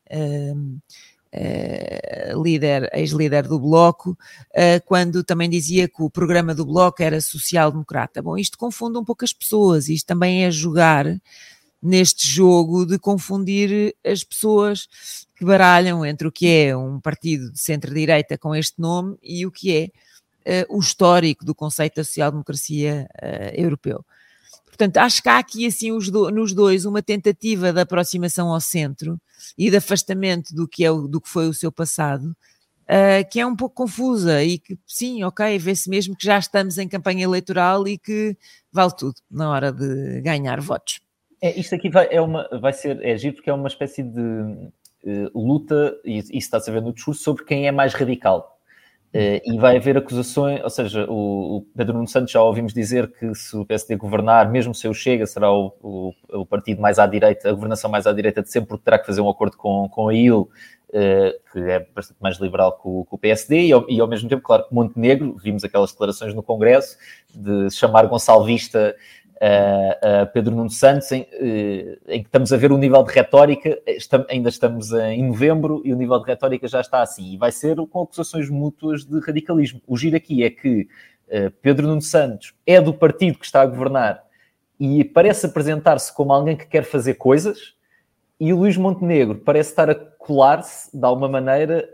líder, 2.35 2.89
ex-líder 2.93 3.47
do 3.47 3.59
Bloco, 3.59 4.11
uh, 4.11 4.85
quando 4.85 5.23
também 5.23 5.49
dizia 5.49 5.87
que 5.87 6.01
o 6.01 6.09
programa 6.09 6.53
do 6.53 6.65
Bloco 6.65 7.01
era 7.01 7.19
social-democrata. 7.21 8.21
Bom, 8.21 8.37
isto 8.37 8.57
confunde 8.57 8.97
um 8.97 9.03
pouco 9.03 9.23
as 9.23 9.33
pessoas, 9.33 9.89
isto 9.89 10.05
também 10.07 10.45
é 10.45 10.51
jogar 10.51 11.05
neste 11.81 12.27
jogo 12.27 12.85
de 12.85 12.97
confundir 12.97 13.95
as 14.05 14.23
pessoas 14.23 14.87
que 15.35 15.43
baralham 15.43 16.05
entre 16.05 16.27
o 16.27 16.31
que 16.31 16.47
é 16.47 16.77
um 16.77 16.99
partido 16.99 17.51
de 17.51 17.59
centro-direita 17.59 18.37
com 18.37 18.55
este 18.55 18.79
nome 18.79 19.17
e 19.21 19.45
o 19.45 19.51
que 19.51 19.91
é 20.45 20.63
uh, 20.65 20.77
o 20.77 20.79
histórico 20.79 21.43
do 21.43 21.53
conceito 21.53 21.95
da 21.95 22.03
social-democracia 22.03 23.07
europeu. 23.53 24.05
Portanto, 24.73 24.97
acho 24.97 25.21
que 25.21 25.29
há 25.29 25.37
aqui 25.37 25.67
assim 25.67 25.95
do, 26.09 26.31
nos 26.31 26.51
dois 26.51 26.83
uma 26.83 27.03
tentativa 27.03 27.71
de 27.71 27.79
aproximação 27.79 28.51
ao 28.51 28.59
centro 28.59 29.21
e 29.55 29.69
de 29.69 29.77
afastamento 29.77 30.53
do 30.55 30.67
que, 30.67 30.83
é 30.83 30.89
do 30.89 31.21
que 31.21 31.29
foi 31.29 31.47
o 31.47 31.53
seu 31.53 31.71
passado, 31.71 32.35
uh, 32.83 33.29
que 33.29 33.39
é 33.39 33.45
um 33.45 33.55
pouco 33.55 33.75
confusa 33.75 34.43
e 34.43 34.57
que 34.57 34.75
sim, 34.87 35.23
ok, 35.23 35.59
vê-se 35.59 35.87
mesmo 35.87 36.17
que 36.17 36.25
já 36.25 36.39
estamos 36.39 36.79
em 36.79 36.87
campanha 36.87 37.23
eleitoral 37.23 37.87
e 37.87 37.99
que 37.99 38.35
vale 38.71 38.95
tudo 38.97 39.13
na 39.29 39.51
hora 39.51 39.71
de 39.71 40.21
ganhar 40.21 40.59
votos. 40.59 40.99
É, 41.39 41.59
isto 41.59 41.75
aqui 41.75 41.87
vai, 41.87 42.07
é 42.09 42.19
uma, 42.19 42.49
vai 42.59 42.73
ser, 42.73 42.99
é 43.05 43.15
giro 43.15 43.35
porque 43.35 43.51
é 43.51 43.53
uma 43.53 43.67
espécie 43.67 44.01
de 44.01 44.19
uh, 44.19 45.39
luta, 45.39 45.95
e 46.03 46.17
isso 46.17 46.31
está-se 46.33 46.71
a 46.71 46.73
ver 46.73 46.81
no 46.81 46.91
discurso, 46.91 47.21
sobre 47.21 47.45
quem 47.45 47.67
é 47.67 47.71
mais 47.71 47.93
radical. 47.93 48.52
Uh, 49.13 49.37
e 49.45 49.59
vai 49.59 49.77
haver 49.77 49.95
acusações, 49.95 50.59
ou 50.63 50.69
seja, 50.71 51.05
o, 51.07 51.57
o, 51.57 51.61
Pedro 51.77 51.93
Nuno 51.93 52.07
Santos 52.07 52.31
já 52.31 52.41
ouvimos 52.41 52.73
dizer 52.73 53.11
que 53.11 53.35
se 53.35 53.55
o 53.55 53.63
PSD 53.63 53.95
governar, 53.95 54.49
mesmo 54.49 54.73
se 54.73 54.87
eu 54.87 54.93
chega, 54.93 55.27
será 55.27 55.51
o, 55.51 55.71
o, 55.83 56.13
o, 56.29 56.43
partido 56.47 56.81
mais 56.81 56.97
à 56.97 57.05
direita, 57.05 57.47
a 57.47 57.53
governação 57.53 57.91
mais 57.91 58.07
à 58.07 58.11
direita 58.11 58.41
de 58.41 58.49
sempre, 58.49 58.69
porque 58.69 58.83
terá 58.83 58.97
que 58.97 59.05
fazer 59.05 59.21
um 59.21 59.29
acordo 59.29 59.55
com, 59.55 59.87
com 59.87 60.09
a 60.09 60.15
IL, 60.15 60.39
uh, 60.39 60.49
que 61.51 61.59
é 61.59 61.85
bastante 61.93 62.17
mais 62.19 62.39
liberal 62.39 62.71
que 62.71 62.87
o, 62.87 63.05
que 63.07 63.17
PSD, 63.19 63.67
e 63.67 63.71
ao, 63.71 63.87
e 63.87 64.01
ao, 64.01 64.07
mesmo 64.07 64.27
tempo, 64.27 64.41
claro, 64.41 64.67
que 64.67 64.73
Montenegro, 64.73 65.37
vimos 65.37 65.63
aquelas 65.63 65.91
declarações 65.91 66.33
no 66.33 66.41
Congresso, 66.41 66.97
de 67.35 67.69
chamar 67.69 68.07
Gonçalvista 68.07 68.95
uh, 69.35 70.31
Pedro 70.33 70.55
Nuno 70.55 70.69
Santos, 70.69 71.11
em, 71.11 71.21
uh, 71.21 71.99
em, 72.07 72.21
que 72.21 72.27
estamos 72.27 72.51
a 72.53 72.57
ver 72.57 72.71
o 72.71 72.77
nível 72.77 73.03
de 73.03 73.13
retórica, 73.13 73.79
estamos, 73.87 74.27
ainda 74.29 74.49
estamos 74.49 74.91
em 74.91 75.27
novembro 75.27 75.81
e 75.83 75.93
o 75.93 75.95
nível 75.95 76.19
de 76.19 76.25
retórica 76.25 76.67
já 76.67 76.81
está 76.81 77.01
assim, 77.01 77.33
e 77.33 77.37
vai 77.37 77.51
ser 77.51 77.75
com 77.89 78.01
acusações 78.01 78.49
mútuas 78.49 79.05
de 79.05 79.19
radicalismo. 79.19 79.81
O 79.87 79.97
giro 79.97 80.15
aqui 80.15 80.43
é 80.43 80.49
que 80.49 80.87
uh, 81.27 81.51
Pedro 81.61 81.87
Nuno 81.87 82.01
Santos 82.01 82.53
é 82.65 82.79
do 82.79 82.93
partido 82.93 83.39
que 83.39 83.45
está 83.45 83.61
a 83.61 83.65
governar 83.65 84.23
e 84.79 85.03
parece 85.03 85.45
apresentar-se 85.45 86.13
como 86.13 86.33
alguém 86.33 86.57
que 86.57 86.65
quer 86.65 86.83
fazer 86.83 87.15
coisas, 87.15 87.75
e 88.39 88.51
o 88.51 88.57
Luís 88.57 88.75
Montenegro 88.75 89.37
parece 89.39 89.69
estar 89.69 89.89
a 89.89 89.95
colar-se 89.95 90.95
de 90.97 91.05
alguma 91.05 91.29
maneira 91.29 91.87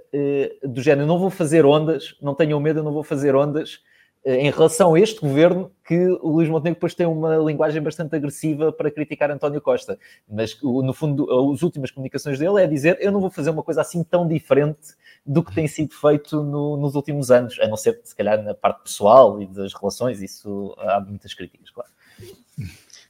do 0.63 0.82
género: 0.82 1.06
não 1.06 1.19
vou 1.19 1.30
fazer 1.30 1.65
ondas, 1.65 2.15
não 2.21 2.34
tenham 2.34 2.60
medo, 2.60 2.80
eu 2.80 2.84
não 2.84 2.93
vou 2.93 3.04
fazer 3.04 3.36
ondas 3.36 3.82
eh, 3.82 3.88
em 4.25 4.51
relação 4.51 4.93
a 4.93 4.99
este 4.99 5.21
governo, 5.21 5.71
que 5.86 5.97
o 6.21 6.29
Luís 6.29 6.49
Montenegro 6.49 6.75
depois 6.75 6.93
tem 6.93 7.08
uma 7.08 7.38
linguagem 7.38 7.82
bastante 7.82 8.15
agressiva 8.15 8.71
para 8.71 8.91
criticar 8.91 9.32
António 9.32 9.62
Costa. 9.62 9.97
Mas, 10.27 10.58
no 10.62 10.93
fundo, 10.93 11.53
as 11.53 11.62
últimas 11.62 11.89
comunicações 11.89 12.38
dele 12.38 12.62
é 12.62 12.67
dizer 12.67 12.97
eu 12.99 13.12
não 13.12 13.21
vou 13.21 13.29
fazer 13.29 13.49
uma 13.49 13.63
coisa 13.63 13.82
assim 13.82 14.03
tão 14.03 14.27
diferente 14.27 14.93
do 15.25 15.43
que 15.43 15.53
tem 15.53 15.67
sido 15.67 15.93
feito 15.93 16.43
no, 16.43 16.75
nos 16.77 16.95
últimos 16.95 17.32
anos, 17.32 17.58
a 17.60 17.67
não 17.67 17.77
ser, 17.77 18.01
se 18.03 18.15
calhar, 18.15 18.41
na 18.43 18.53
parte 18.53 18.84
pessoal 18.84 19.41
e 19.41 19.47
das 19.47 19.73
relações, 19.73 20.21
isso 20.21 20.75
há 20.79 20.99
muitas 20.99 21.34
críticas, 21.34 21.69
claro. 21.69 21.89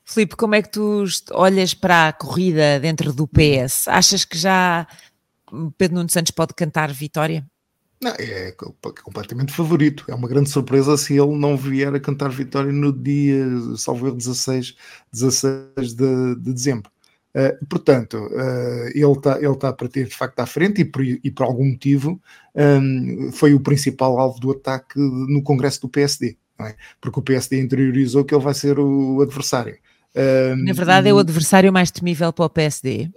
Filipe, 0.06 0.36
como 0.36 0.56
é 0.56 0.62
que 0.62 0.70
tu 0.70 1.04
olhas 1.34 1.74
para 1.74 2.08
a 2.08 2.14
corrida 2.14 2.80
dentro 2.80 3.14
do 3.14 3.28
PS? 3.28 3.88
Achas 3.88 4.26
que 4.26 4.38
já 4.38 4.88
Pedro 5.78 5.98
Nuno 5.98 6.10
Santos 6.10 6.32
pode 6.32 6.54
cantar 6.54 6.92
vitória? 6.92 7.46
Não, 8.02 8.12
é 8.18 8.54
completamente 9.04 9.52
favorito. 9.52 10.06
É 10.08 10.16
uma 10.16 10.28
grande 10.28 10.50
surpresa 10.50 10.96
se 10.96 11.14
ele 11.14 11.38
não 11.38 11.58
vier 11.58 11.94
a 11.94 12.00
cantar 12.00 12.30
vitória 12.30 12.72
no 12.72 12.94
dia, 12.94 13.46
salvo 13.76 14.12
16, 14.12 14.76
16 15.12 15.94
de, 15.94 16.36
de 16.36 16.54
dezembro. 16.54 16.90
Uh, 17.36 17.66
portanto, 17.68 18.18
uh, 18.18 18.88
ele 18.88 19.12
está 19.12 19.38
ele 19.38 19.56
tá 19.56 19.72
para 19.72 19.88
ter 19.88 20.08
de 20.08 20.16
facto 20.16 20.40
à 20.40 20.48
frente 20.48 20.82
e 20.82 20.86
por, 20.86 21.04
e 21.04 21.30
por 21.30 21.44
algum 21.44 21.66
motivo 21.66 22.20
um, 22.56 23.32
foi 23.32 23.54
o 23.54 23.60
principal 23.60 24.18
alvo 24.18 24.40
do 24.40 24.52
ataque 24.52 24.98
no 24.98 25.44
Congresso 25.44 25.82
do 25.82 25.90
PSD, 25.90 26.38
é? 26.60 26.76
porque 27.00 27.20
o 27.20 27.22
PSD 27.22 27.62
interiorizou 27.62 28.26
que 28.26 28.34
ele 28.34 28.44
vai 28.44 28.56
ser 28.56 28.80
o 28.80 29.22
adversário. 29.22 29.78
Um, 30.16 30.64
Na 30.64 30.74
verdade, 30.74 31.08
e... 31.08 31.12
é 31.12 31.14
o 31.14 31.20
adversário 31.20 31.72
mais 31.72 31.92
temível 31.92 32.34
para 32.34 32.46
o 32.46 32.50
PSD. 32.50 33.12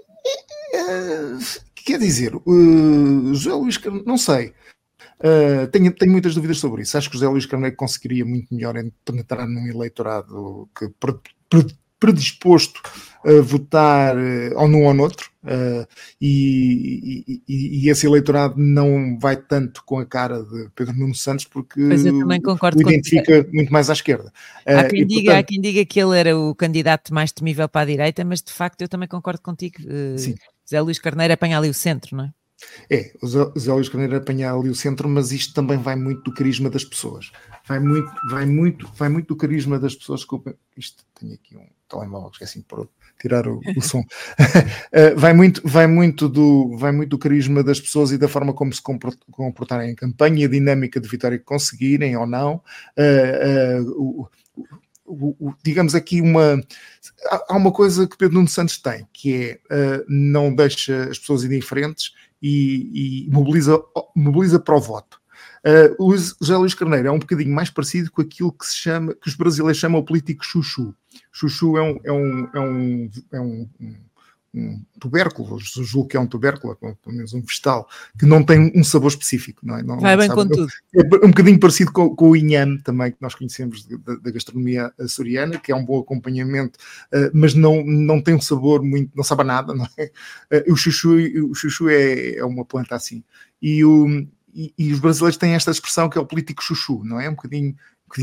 Uh, 0.75 1.72
quer 1.85 1.99
dizer, 1.99 2.35
uh, 2.35 3.35
José 3.35 3.55
Luís, 3.55 3.81
não 4.07 4.17
sei. 4.17 4.53
Uh, 5.19 5.69
tenho, 5.71 5.93
tenho 5.93 6.13
muitas 6.13 6.35
dúvidas 6.35 6.59
sobre 6.59 6.83
isso. 6.83 6.97
Acho 6.99 7.09
que 7.09 7.17
José 7.17 7.29
Luís 7.29 7.47
Carneiro 7.47 7.77
conseguiria 7.77 8.25
muito 8.25 8.53
melhor 8.53 8.75
penetrar 9.05 9.47
num 9.47 9.67
eleitorado 9.69 10.69
que 10.77 10.91
predisposto 12.03 12.81
a 13.25 13.41
votar 13.41 14.17
uh, 14.17 14.57
ou 14.57 14.67
num 14.67 14.85
ou 14.85 14.93
noutro, 14.93 15.31
uh, 15.45 15.87
e, 16.21 17.41
e, 17.49 17.85
e, 17.87 17.89
esse 17.89 18.05
eleitorado 18.05 18.57
não 18.59 19.17
vai 19.21 19.37
tanto 19.37 19.85
com 19.85 20.01
a 20.01 20.05
cara 20.05 20.43
de 20.43 20.69
Pedro 20.75 20.97
Nuno 20.97 21.15
Santos 21.15 21.45
porque 21.45 21.81
o 21.81 22.83
identifica 22.91 23.47
muito 23.53 23.73
mais 23.73 23.89
à 23.89 23.93
esquerda. 23.93 24.33
Há 24.67 24.83
quem, 24.89 25.07
diga, 25.07 25.23
portanto, 25.23 25.39
há 25.39 25.43
quem 25.45 25.61
diga 25.61 25.85
que 25.85 26.01
ele 26.01 26.19
era 26.19 26.37
o 26.37 26.53
candidato 26.57 27.15
mais 27.15 27.31
temível 27.31 27.69
para 27.69 27.83
a 27.83 27.87
direita, 27.87 28.25
mas 28.25 28.43
de 28.43 28.53
facto 28.53 28.83
eu 28.83 28.89
também 28.89 29.09
concordo 29.09 29.41
contigo. 29.41 29.77
Sim. 30.17 30.35
José 30.73 30.81
Luís 30.81 30.99
Carneiro 30.99 31.35
apanha 31.35 31.59
ali 31.59 31.69
o 31.69 31.75
centro, 31.75 32.17
não 32.17 32.25
é? 32.25 32.33
É, 32.89 33.13
o 33.21 33.27
Zé 33.27 33.73
Luís 33.73 33.89
Carneiro 33.89 34.17
apanhar 34.17 34.55
ali 34.55 34.71
o 34.71 34.75
centro, 34.75 35.09
mas 35.09 35.33
isto 35.33 35.53
também 35.53 35.79
vai 35.79 35.97
muito 35.97 36.23
do 36.23 36.33
carisma 36.33 36.71
das 36.71 36.85
pessoas. 36.85 37.31
Vai 37.67 37.81
muito, 37.81 38.11
vai 38.31 38.47
muito, 38.47 38.89
vai 38.95 39.09
muito 39.09 39.29
do 39.29 39.37
carisma 39.37 39.79
das 39.79 39.95
pessoas. 39.95 40.21
Desculpa, 40.21 40.55
isto 40.77 41.05
tenho 41.19 41.35
aqui 41.35 41.57
um 41.57 41.67
telemóvel, 41.89 42.31
esqueci 42.33 42.61
de 42.61 42.65
tirar 43.21 43.47
o, 43.47 43.61
o 43.77 43.83
som. 43.83 44.01
uh, 44.01 45.17
vai, 45.19 45.33
muito, 45.33 45.61
vai, 45.65 45.87
muito 45.87 46.29
do, 46.29 46.77
vai 46.77 46.93
muito 46.93 47.11
do 47.11 47.19
carisma 47.19 47.63
das 47.63 47.81
pessoas 47.81 48.13
e 48.13 48.19
da 48.19 48.29
forma 48.29 48.53
como 48.53 48.73
se 48.73 48.81
comportarem 48.81 49.91
em 49.91 49.95
campanha, 49.95 50.47
a 50.47 50.51
dinâmica 50.51 51.01
de 51.01 51.09
vitória 51.09 51.39
que 51.39 51.45
conseguirem 51.45 52.17
ou 52.17 52.27
não. 52.27 52.63
Uh, 52.97 53.83
uh, 53.83 53.91
o, 54.01 54.29
o, 55.13 55.55
digamos 55.63 55.95
aqui 55.95 56.21
uma 56.21 56.61
há 57.49 57.57
uma 57.57 57.71
coisa 57.71 58.07
que 58.07 58.17
Pedro 58.17 58.37
Nuno 58.37 58.49
Santos 58.49 58.79
tem 58.79 59.07
que 59.13 59.61
é 59.71 59.99
uh, 59.99 60.05
não 60.09 60.55
deixa 60.55 61.05
as 61.05 61.19
pessoas 61.19 61.45
indiferentes 61.45 62.13
e, 62.43 63.27
e 63.27 63.31
mobiliza, 63.31 63.81
mobiliza 64.17 64.59
para 64.59 64.77
o 64.77 64.81
voto. 64.81 65.21
Uh, 65.65 65.95
o 66.05 66.17
José 66.17 66.57
Luís 66.57 66.75
Carneiro 66.75 67.07
é 67.07 67.13
um 67.13 67.21
bocadinho 67.21 67.55
mais 67.55 67.71
parecido 67.71 68.11
com 68.11 68.21
aquilo 68.21 68.53
que 68.53 68.67
se 68.67 68.77
chama, 68.77 69.15
que 69.15 69.29
os 69.29 69.37
brasileiros 69.37 69.79
chamam 69.79 70.01
o 70.01 70.05
político 70.05 70.45
chuchu. 70.45 70.93
Chuchu 71.31 71.79
é 71.79 71.83
um, 71.83 72.01
é 72.03 72.13
um, 72.13 72.49
é 72.53 72.61
um, 72.61 73.11
é 73.33 73.41
um, 73.41 73.69
um 74.55 74.85
tubérculo, 75.01 75.59
julgo 75.61 76.09
que 76.09 76.17
é 76.17 76.21
um 76.21 76.27
tubérculo, 76.27 76.77
pelo 76.77 77.17
menos 77.17 77.33
um 77.33 77.41
vegetal, 77.41 77.89
que 78.19 78.27
não 78.27 78.45
tem 78.45 78.71
um 78.75 78.85
sabor 78.85 79.09
específico. 79.09 79.65
Não 79.65 79.79
é? 79.79 79.83
Não, 79.83 79.99
Vai 79.99 80.17
bem 80.17 80.29
sabe, 80.29 80.43
com 80.43 80.49
tudo. 80.49 80.73
É 80.95 81.27
um 81.27 81.31
bocadinho 81.31 81.59
parecido 81.59 81.93
com, 81.93 82.15
com 82.15 82.31
o 82.31 82.37
inhame 82.37 82.81
também, 82.83 83.13
que 83.13 83.19
nós 83.21 83.35
conhecemos 83.35 83.87
da, 83.87 84.17
da 84.17 84.31
gastronomia 84.31 84.93
açoriana, 85.01 85.59
que 85.59 85.73
é 85.73 85.77
um 85.77 85.85
bom 85.85 86.01
acompanhamento, 86.01 86.79
uh, 87.15 87.31
mas 87.33 87.55
não, 87.55 87.83
não 87.85 88.21
tem 88.21 88.35
um 88.35 88.41
sabor 88.41 88.83
muito, 88.83 89.11
não 89.17 89.25
sabe 89.25 89.43
a 89.43 89.45
nada. 89.45 89.73
Não 89.83 89.89
é? 89.97 90.11
Uh, 90.53 90.73
o 90.73 90.77
chuchu, 90.77 91.17
o 91.51 91.55
chuchu 91.55 91.89
é, 91.89 92.37
é 92.37 92.45
uma 92.45 92.65
planta 92.65 92.95
assim. 92.95 93.25
E 93.61 93.85
o, 93.85 94.27
e, 94.55 94.73
e, 94.77 94.93
os 94.93 95.01
brasileiros 95.01 95.39
têm 95.39 95.55
esta 95.55 95.71
expressão 95.71 96.11
que 96.11 96.19
é 96.19 96.21
o 96.21 96.27
político 96.27 96.63
chuchu, 96.63 97.03
não 97.05 97.19
é? 97.19 97.29
Um 97.29 97.35
bocadinho 97.35 97.75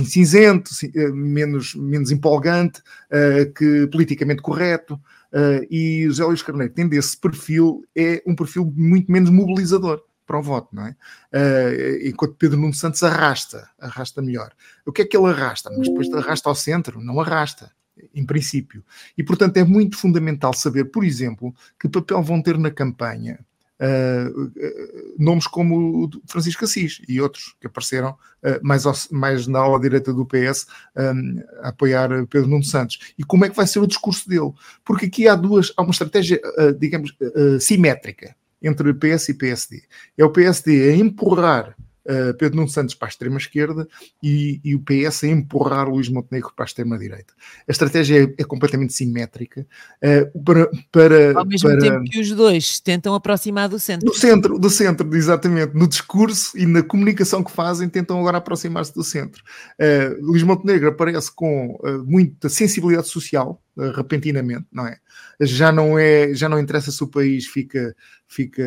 cinzento, 0.06 0.71
menos, 1.13 1.75
menos 1.75 2.12
empolgante, 2.12 2.82
uh, 3.12 3.52
que 3.54 3.88
politicamente 3.88 4.41
correto. 4.41 4.95
Uh, 5.32 5.65
e 5.69 6.06
José 6.08 6.23
Luís 6.23 6.41
Carneiro, 6.41 6.73
tendo 6.73 6.93
esse 6.93 7.15
perfil, 7.15 7.86
é 7.95 8.21
um 8.25 8.36
perfil 8.36 8.71
muito 8.75 9.12
menos 9.12 9.30
mobilizador 9.30 10.02
para 10.25 10.39
o 10.39 10.43
voto, 10.43 10.75
não 10.75 10.86
é? 10.86 10.95
Uh, 11.34 12.08
enquanto 12.08 12.36
Pedro 12.36 12.60
Nuno 12.60 12.73
Santos 12.73 13.02
arrasta, 13.02 13.67
arrasta 13.80 14.21
melhor. 14.21 14.52
O 14.86 14.91
que 14.91 15.02
é 15.02 15.06
que 15.06 15.17
ele 15.17 15.28
arrasta? 15.28 15.71
Mas 15.75 15.88
depois 15.88 16.12
arrasta 16.13 16.49
ao 16.49 16.56
centro? 16.56 17.02
Não 17.02 17.19
arrasta, 17.19 17.71
em 18.13 18.23
princípio. 18.25 18.84
E, 19.17 19.23
portanto, 19.23 19.58
é 19.58 19.63
muito 19.63 19.97
fundamental 19.97 20.54
saber, 20.54 20.86
por 20.86 21.04
exemplo, 21.04 21.54
que 21.80 21.89
papel 21.89 22.21
vão 22.21 22.41
ter 22.41 22.58
na 22.58 22.69
campanha 22.69 23.39
Uh, 23.81 25.15
nomes 25.17 25.47
como 25.47 26.03
o 26.03 26.09
Francisco 26.27 26.65
Assis 26.65 27.01
e 27.07 27.21
outros 27.21 27.55
que 27.61 27.67
apareceram 27.67 28.11
uh, 28.11 28.59
mais, 28.61 28.85
ao, 28.85 28.93
mais 29.09 29.47
na 29.47 29.59
ala 29.59 29.79
direita 29.79 30.13
do 30.13 30.25
PS 30.25 30.67
um, 30.97 31.41
a 31.61 31.69
apoiar 31.69 32.09
Pedro 32.27 32.49
Nuno 32.49 32.63
Santos. 32.63 33.13
E 33.17 33.23
como 33.23 33.45
é 33.45 33.49
que 33.49 33.55
vai 33.55 33.65
ser 33.65 33.79
o 33.79 33.87
discurso 33.87 34.27
dele? 34.27 34.51
Porque 34.83 35.05
aqui 35.05 35.29
há 35.29 35.35
duas, 35.35 35.71
há 35.77 35.81
uma 35.81 35.91
estratégia, 35.91 36.41
uh, 36.57 36.73
digamos, 36.73 37.15
simétrica 37.61 38.35
entre 38.61 38.93
PS 38.93 39.29
e 39.29 39.33
PSD. 39.33 39.83
É 40.17 40.25
o 40.25 40.29
PSD 40.29 40.89
a 40.89 40.95
empurrar 40.95 41.75
uh, 42.10 42.34
Pedro 42.38 42.58
Nuno 42.58 42.69
Santos 42.69 42.95
para 42.95 43.08
a 43.08 43.10
extrema-esquerda 43.10 43.88
e, 44.22 44.60
e, 44.63 44.76
o 44.76 44.80
PS 44.80 45.24
a 45.24 45.28
empurrar 45.28 45.88
Luís 45.88 46.10
Montenegro 46.10 46.52
para 46.56 46.65
a 46.65 46.67
extrema-direita. 46.67 47.34
A 47.67 47.72
estratégia 47.72 48.24
é, 48.24 48.41
é 48.41 48.43
completamente 48.43 48.93
simétrica 48.93 49.65
uh, 50.04 50.43
para, 50.43 50.69
para... 50.91 51.38
Ao 51.38 51.45
mesmo 51.45 51.69
para... 51.69 51.80
tempo 51.80 52.04
que 52.06 52.19
os 52.19 52.32
dois 52.32 52.80
tentam 52.80 53.13
aproximar 53.13 53.69
do 53.69 53.80
centro. 53.80 54.06
Do 54.06 54.15
centro, 54.15 54.60
do 54.60 54.69
centro, 54.69 55.15
exatamente. 55.15 55.74
No 55.76 55.88
discurso 55.88 56.58
e 56.58 56.65
na 56.65 56.82
comunicação 56.82 57.43
que 57.43 57.52
fazem, 57.52 57.88
tentam 57.88 58.19
agora 58.19 58.38
aproximar-se 58.38 58.93
do 58.93 59.04
centro. 59.04 59.43
Uh, 59.80 60.26
Luís 60.26 60.43
Montenegro 60.43 60.89
aparece 60.89 61.32
com 61.34 61.78
muita 62.06 62.50
sensibilidade 62.50 63.08
social, 63.08 63.62
repentinamente, 63.77 64.65
não 64.71 64.86
é? 64.86 64.97
Já 65.41 65.71
não 65.71 65.97
é, 65.97 66.34
já 66.34 66.49
não 66.49 66.60
interessa 66.60 66.91
se 66.91 67.03
o 67.03 67.08
país 67.08 67.45
fica 67.45 67.95
fica 68.29 68.63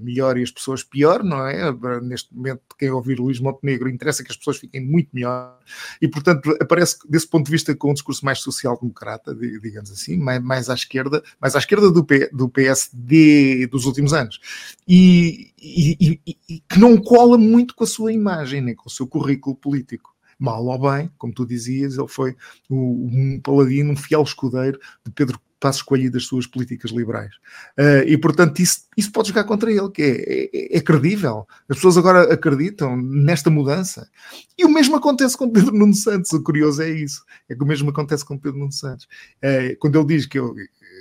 melhor 0.00 0.38
e 0.38 0.42
as 0.42 0.52
pessoas 0.52 0.84
pior, 0.84 1.24
não 1.24 1.44
é? 1.44 1.72
Neste 2.00 2.32
momento, 2.32 2.62
quem 2.78 2.90
ouvir 2.90 3.18
Luís 3.18 3.40
Montenegro 3.40 3.88
interessa 3.88 4.22
que 4.22 4.30
as 4.30 4.36
pessoas 4.36 4.58
fiquem 4.58 4.80
muito 4.80 5.08
melhor 5.12 5.58
e, 6.00 6.06
portanto, 6.06 6.56
aparece 6.60 6.98
desse 7.08 7.26
ponto 7.26 7.46
de 7.46 7.50
vista 7.50 7.74
com 7.74 7.90
um 7.90 7.94
discurso 7.94 8.24
mais 8.24 8.38
social-democrata, 8.38 9.34
digamos 9.34 9.90
assim, 9.90 10.16
mais, 10.16 10.40
mais 10.40 10.70
à 10.70 10.74
esquerda, 10.74 11.22
mais 11.40 11.56
à 11.56 11.58
esquerda 11.58 11.90
do, 11.90 12.04
P, 12.04 12.30
do 12.32 12.48
PSD 12.48 13.66
dos 13.66 13.84
últimos 13.84 14.12
anos 14.12 14.38
e, 14.86 15.52
e, 15.60 16.20
e, 16.24 16.36
e 16.48 16.60
que 16.60 16.78
não 16.78 16.96
cola 16.96 17.36
muito 17.36 17.74
com 17.74 17.82
a 17.82 17.88
sua 17.88 18.12
imagem, 18.12 18.60
nem 18.60 18.76
com 18.76 18.88
o 18.88 18.92
seu 18.92 19.08
currículo 19.08 19.56
político 19.56 20.09
mal 20.40 20.64
ou 20.64 20.90
bem, 20.90 21.10
como 21.18 21.32
tu 21.32 21.46
dizias, 21.46 21.98
ele 21.98 22.08
foi 22.08 22.34
um 22.68 23.38
paladino, 23.40 23.92
um 23.92 23.96
fiel 23.96 24.22
escudeiro 24.22 24.80
de 25.04 25.12
Pedro 25.12 25.38
Passos 25.60 25.82
Coelho 25.82 26.06
e 26.06 26.10
das 26.10 26.24
suas 26.24 26.46
políticas 26.46 26.90
liberais. 26.90 27.34
Uh, 27.78 28.02
e, 28.06 28.16
portanto, 28.16 28.60
isso, 28.60 28.86
isso 28.96 29.12
pode 29.12 29.28
jogar 29.28 29.44
contra 29.44 29.70
ele, 29.70 29.90
que 29.90 30.02
é, 30.02 30.76
é, 30.76 30.78
é, 30.78 30.80
credível. 30.80 31.46
As 31.68 31.76
pessoas 31.76 31.98
agora 31.98 32.32
acreditam 32.32 32.96
nesta 32.96 33.50
mudança. 33.50 34.08
E 34.56 34.64
o 34.64 34.70
mesmo 34.70 34.96
acontece 34.96 35.36
com 35.36 35.50
Pedro 35.50 35.76
Nuno 35.76 35.94
Santos. 35.94 36.32
O 36.32 36.42
curioso 36.42 36.82
é 36.82 36.88
isso. 36.88 37.22
É 37.48 37.54
que 37.54 37.62
o 37.62 37.66
mesmo 37.66 37.90
acontece 37.90 38.24
com 38.24 38.38
Pedro 38.38 38.58
Nuno 38.58 38.72
Santos. 38.72 39.06
Uh, 39.44 39.76
quando 39.78 39.98
ele 39.98 40.16
diz 40.16 40.26
que 40.26 40.38
eu, 40.38 40.54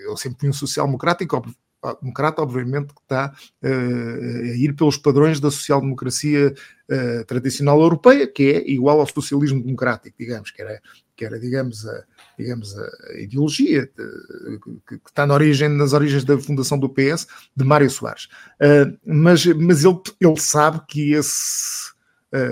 eu 0.05 0.17
sempre 0.17 0.41
fui 0.41 0.49
um 0.49 0.53
social-democrata, 0.53 1.23
democrata, 2.01 2.41
obviamente, 2.41 2.93
que 2.93 3.01
está 3.01 3.33
uh, 3.63 3.67
a 3.67 4.55
ir 4.55 4.75
pelos 4.75 4.97
padrões 4.97 5.39
da 5.39 5.49
social-democracia 5.49 6.53
uh, 6.53 7.25
tradicional 7.25 7.81
europeia, 7.81 8.27
que 8.27 8.43
é 8.51 8.69
igual 8.69 8.99
ao 8.99 9.07
socialismo 9.07 9.63
democrático, 9.63 10.15
digamos, 10.19 10.51
que 10.51 10.61
era, 10.61 10.81
que 11.15 11.25
era 11.25 11.39
digamos, 11.39 11.87
a, 11.87 12.03
digamos, 12.37 12.77
a 12.77 13.19
ideologia 13.19 13.83
de, 13.85 14.59
que, 14.59 14.97
que, 14.99 15.09
está 15.09 15.25
na 15.25 15.33
origem, 15.33 15.69
nas 15.69 15.93
origens 15.93 16.23
da 16.23 16.37
fundação 16.37 16.77
do 16.77 16.89
PS, 16.89 17.27
de 17.55 17.63
Mário 17.63 17.89
Soares. 17.89 18.25
Uh, 18.61 18.97
mas 19.05 19.45
mas 19.45 19.83
ele, 19.83 19.99
ele 20.19 20.39
sabe 20.39 20.81
que 20.87 21.13
esse 21.13 21.97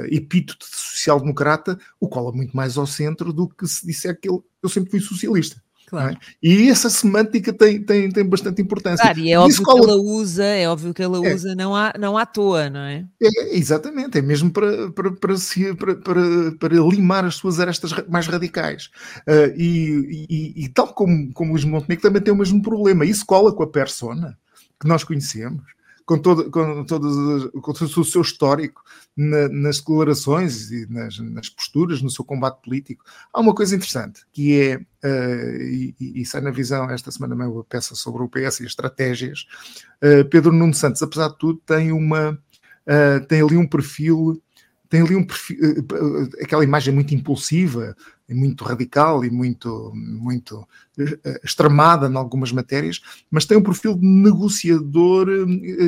epíteto 0.10 0.66
de 0.68 0.76
social-democrata 0.76 1.78
o 2.00 2.10
cola 2.10 2.32
muito 2.32 2.58
mais 2.58 2.80
ao 2.80 2.88
centro 2.88 3.32
do 3.32 3.48
que 3.48 3.68
se 3.68 3.86
disser 3.86 4.20
que 4.20 4.28
ele, 4.28 4.40
eu 4.64 4.70
sempre 4.70 4.90
fui 4.90 5.00
socialista. 5.00 5.62
Claro. 5.88 6.16
É? 6.16 6.18
E 6.44 6.70
essa 6.70 6.90
semântica 6.90 7.54
tem, 7.54 7.82
tem, 7.82 8.12
tem 8.12 8.26
bastante 8.26 8.62
importância. 8.62 9.02
Claro, 9.02 9.20
e 9.20 9.32
é 9.32 9.40
óbvio 9.40 9.64
que 9.64 9.72
ela 9.72 9.96
usa, 9.96 10.44
é 10.44 10.70
óbvio 10.70 10.94
que 10.94 11.02
ela 11.02 11.26
é. 11.26 11.34
usa 11.34 11.56
não, 11.56 11.74
há, 11.74 11.94
não 11.98 12.18
à 12.18 12.26
toa, 12.26 12.70
não 12.70 12.82
é? 12.82 13.06
é 13.22 13.58
exatamente, 13.58 14.18
é 14.18 14.22
mesmo 14.22 14.52
para, 14.52 14.92
para, 14.92 15.12
para, 15.14 15.38
se, 15.38 15.74
para, 15.76 15.96
para, 15.96 16.52
para 16.60 16.76
limar 16.76 17.24
as 17.24 17.36
suas 17.36 17.62
arestas 17.62 17.94
mais 18.10 18.28
radicais. 18.28 18.90
Uh, 19.26 19.56
e, 19.56 20.28
e, 20.30 20.66
e, 20.66 20.70
tal 20.70 20.94
como, 20.94 21.32
como 21.32 21.52
Luís 21.54 21.64
Montenegro 21.64 22.02
também 22.02 22.22
tem 22.22 22.34
o 22.34 22.38
mesmo 22.38 22.62
problema. 22.62 23.06
Isso 23.06 23.26
cola 23.26 23.54
com 23.54 23.64
a 23.64 23.68
persona 23.68 24.38
que 24.80 24.88
nós 24.88 25.06
conhecemos 25.06 25.77
com 26.08 26.18
todo, 26.18 26.50
com, 26.50 26.86
todo, 26.86 27.52
com 27.62 27.74
todo 27.74 28.00
o 28.00 28.06
seu 28.06 28.22
histórico 28.22 28.82
na, 29.16 29.50
nas 29.50 29.80
declarações 29.80 30.72
e 30.72 30.90
nas, 30.90 31.20
nas, 31.20 31.50
posturas, 31.50 32.02
no 32.02 32.10
seu 32.10 32.24
combate 32.24 32.62
político. 32.64 33.04
Há 33.34 33.42
uma 33.42 33.54
coisa 33.54 33.76
interessante 33.76 34.22
que 34.32 34.58
é, 34.58 34.78
uh, 34.78 35.62
e, 35.62 35.96
e, 36.00 36.26
sai 36.26 36.40
na 36.40 36.50
visão 36.50 36.90
esta 36.90 37.12
semana 37.12 37.36
uma 37.36 37.64
peça 37.66 37.94
sobre 37.94 38.24
o 38.24 38.30
PS 38.30 38.62
e 38.62 38.64
as 38.64 38.70
estratégias. 38.70 39.46
Uh, 40.02 40.24
Pedro 40.30 40.54
Nuno 40.54 40.74
Santos, 40.74 41.04
apesar 41.04 41.28
de 41.28 41.38
tudo, 41.38 41.62
tem 41.66 41.92
uma 41.92 42.32
uh, 42.32 43.26
tem 43.28 43.42
ali 43.42 43.58
um 43.58 43.68
perfil 43.68 44.42
tem 44.90 45.02
ali 45.02 45.16
um 45.16 45.26
perfil, 45.26 45.58
aquela 46.42 46.64
imagem 46.64 46.94
muito 46.94 47.14
impulsiva, 47.14 47.96
muito 48.30 48.64
radical 48.64 49.24
e 49.24 49.30
muito, 49.30 49.92
muito 49.94 50.60
uh, 51.00 51.40
extremada 51.44 52.08
em 52.08 52.16
algumas 52.16 52.52
matérias, 52.52 53.02
mas 53.30 53.46
tem 53.46 53.58
um 53.58 53.64
perfil 53.64 53.96
de 53.96 54.06
negociador 54.06 55.28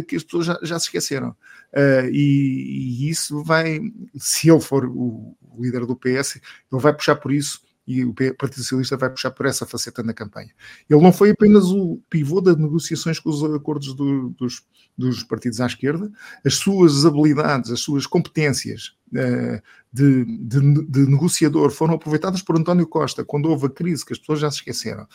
que 0.07 0.15
as 0.15 0.23
pessoas 0.23 0.45
já, 0.45 0.59
já 0.63 0.79
se 0.79 0.85
esqueceram. 0.85 1.29
Uh, 1.71 2.09
e, 2.11 3.05
e, 3.05 3.09
isso 3.09 3.43
vai, 3.43 3.79
se 4.17 4.49
ele 4.49 4.61
for 4.61 4.85
o 4.85 5.35
líder 5.59 5.85
do 5.85 5.95
PS, 5.95 6.37
ele 6.71 6.81
vai 6.81 6.93
puxar 6.93 7.15
por 7.15 7.31
isso 7.31 7.61
e 7.89 8.05
o 8.05 8.13
Partido 8.13 8.61
Socialista 8.61 8.95
vai 8.95 9.09
puxar 9.09 9.31
por 9.31 9.47
essa 9.47 9.65
faceta 9.65 10.03
na 10.03 10.13
campanha. 10.13 10.51
Ele 10.87 11.01
não 11.01 11.11
foi 11.11 11.31
apenas 11.31 11.71
o 11.71 11.99
pivô 12.07 12.39
das 12.39 12.55
negociações 12.55 13.19
com 13.19 13.31
os 13.31 13.43
acordos 13.43 13.95
do, 13.95 14.29
dos, 14.37 14.61
dos 14.95 15.23
partidos 15.23 15.59
à 15.59 15.65
esquerda, 15.65 16.11
as 16.45 16.53
suas 16.53 17.03
habilidades, 17.03 17.71
as 17.71 17.79
suas 17.79 18.05
competências 18.05 18.93
uh, 19.11 19.59
de, 19.91 20.23
de, 20.23 20.85
de, 20.85 20.99
negociador 21.09 21.71
foram 21.71 21.95
aproveitadas 21.95 22.43
por 22.43 22.55
António 22.55 22.85
Costa 22.85 23.25
quando 23.25 23.49
houve 23.49 23.65
a 23.65 23.71
crise, 23.71 24.05
que 24.05 24.13
as 24.13 24.19
pessoas 24.19 24.41
já 24.41 24.51
se 24.51 24.57
esqueceram, 24.57 25.07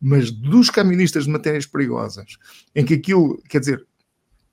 mas 0.00 0.30
dos 0.30 0.70
caministas 0.70 1.24
de 1.24 1.30
matérias 1.30 1.66
perigosas, 1.66 2.38
em 2.76 2.84
que 2.84 2.94
aquilo, 2.94 3.42
quer 3.48 3.58
dizer, 3.58 3.84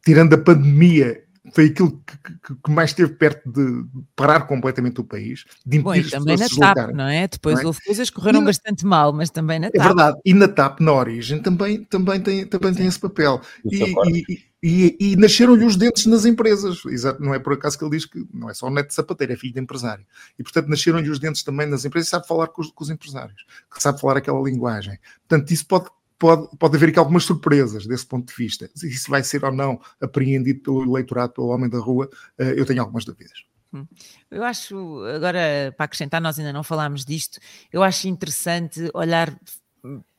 tirando 0.04 0.34
a 0.34 0.38
pandemia 0.40 1.27
foi 1.54 1.66
aquilo 1.66 1.92
que, 2.06 2.18
que, 2.18 2.56
que, 2.64 2.72
mais 2.72 2.92
esteve 2.92 3.14
perto 3.14 3.50
de 3.50 3.86
parar 4.16 4.42
completamente 4.42 5.00
o 5.00 5.04
país, 5.04 5.46
de 5.66 5.78
impedir 5.78 6.04
Bom, 6.04 6.10
também 6.10 6.38
na 6.38 6.48
TAP, 6.48 6.94
não 6.94 7.08
é? 7.08 7.28
Depois 7.28 7.56
não 7.56 7.64
é? 7.64 7.66
houve 7.68 7.80
coisas 7.84 8.10
que 8.10 8.16
correram 8.16 8.42
na... 8.42 8.48
bastante 8.48 8.86
mal, 8.86 9.14
mas 9.14 9.30
também 9.30 9.60
na 9.60 9.70
TAP. 9.70 9.82
É 9.82 9.84
verdade, 9.84 10.18
e 10.26 10.34
na 10.34 10.48
TAP, 10.48 10.80
na 10.82 10.94
origem, 10.94 11.42
também, 11.42 11.84
também, 11.84 12.20
tem, 12.22 12.46
também 12.46 12.74
tem 12.74 12.88
esse 12.88 13.00
papel. 13.00 13.42
E, 13.66 13.84
e, 13.84 14.48
e, 14.62 14.98
e 15.00 15.16
nasceram-lhe 15.16 15.64
os 15.64 15.76
dentes 15.76 16.06
nas 16.06 16.26
empresas. 16.26 16.84
Exato, 16.86 17.22
não 17.22 17.34
é 17.34 17.40
por 17.40 17.54
acaso 17.54 17.78
que 17.78 17.84
ele 17.84 17.92
diz 17.92 18.06
que 18.06 18.26
não 18.34 18.50
é 18.50 18.54
só 18.54 18.68
o 18.68 18.72
neto 18.72 18.88
de 18.88 18.96
sapateiro, 18.96 19.34
é 19.34 19.36
filho 19.36 19.54
de 19.54 19.60
empresário. 19.60 20.06
E, 20.38 20.44
portanto, 20.44 20.68
nasceram-lhe 20.68 21.10
os 21.10 21.20
dentes 21.20 21.44
também 21.44 21.68
nas 21.68 21.86
empresas 21.86 22.08
e 22.08 22.12
sabe 22.12 22.28
falar 22.28 22.48
com 22.48 22.62
os, 22.62 22.72
com 22.72 22.84
os 22.84 22.90
empresários, 22.90 23.46
que 23.74 23.82
sabe 23.82 24.02
falar 24.02 24.18
aquela 24.18 24.42
linguagem. 24.42 24.98
Portanto, 25.28 25.52
isso 25.52 25.66
pode 25.68 25.86
pode, 26.18 26.48
pode 26.58 26.76
haver 26.76 26.90
aqui 26.90 27.00
algumas 27.00 27.24
surpresas 27.24 27.86
desse 27.86 28.06
ponto 28.06 28.28
de 28.28 28.36
vista. 28.36 28.70
Se 28.76 28.88
isso 28.88 29.10
vai 29.10 29.24
ser 29.24 29.44
ou 29.44 29.52
não 29.52 29.80
apreendido 30.02 30.62
pelo 30.62 30.84
eleitorado, 30.84 31.34
pelo 31.34 31.48
homem 31.48 31.70
da 31.70 31.80
rua, 31.80 32.10
eh, 32.38 32.56
eu 32.58 32.66
tenho 32.66 32.82
algumas 32.82 33.06
dúvidas. 33.06 33.46
Hum. 33.74 33.86
Eu 34.32 34.44
acho, 34.44 35.04
agora 35.16 35.74
para 35.76 35.86
acrescentar, 35.86 36.22
nós 36.22 36.40
ainda 36.40 36.54
não 36.54 36.64
falámos 36.64 37.04
disto, 37.04 37.40
eu 37.72 37.84
acho 37.84 38.08
interessante 38.08 38.90
olhar 38.94 39.38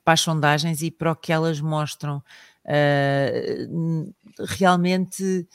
para 0.05 0.15
as 0.15 0.21
sondagens 0.21 0.83
e 0.83 0.91
para 0.91 1.13
o 1.13 1.17
que 1.17 1.33
elas 1.33 1.61
mostram. 1.61 2.23
Uh, 2.65 4.15
realmente 4.47 5.49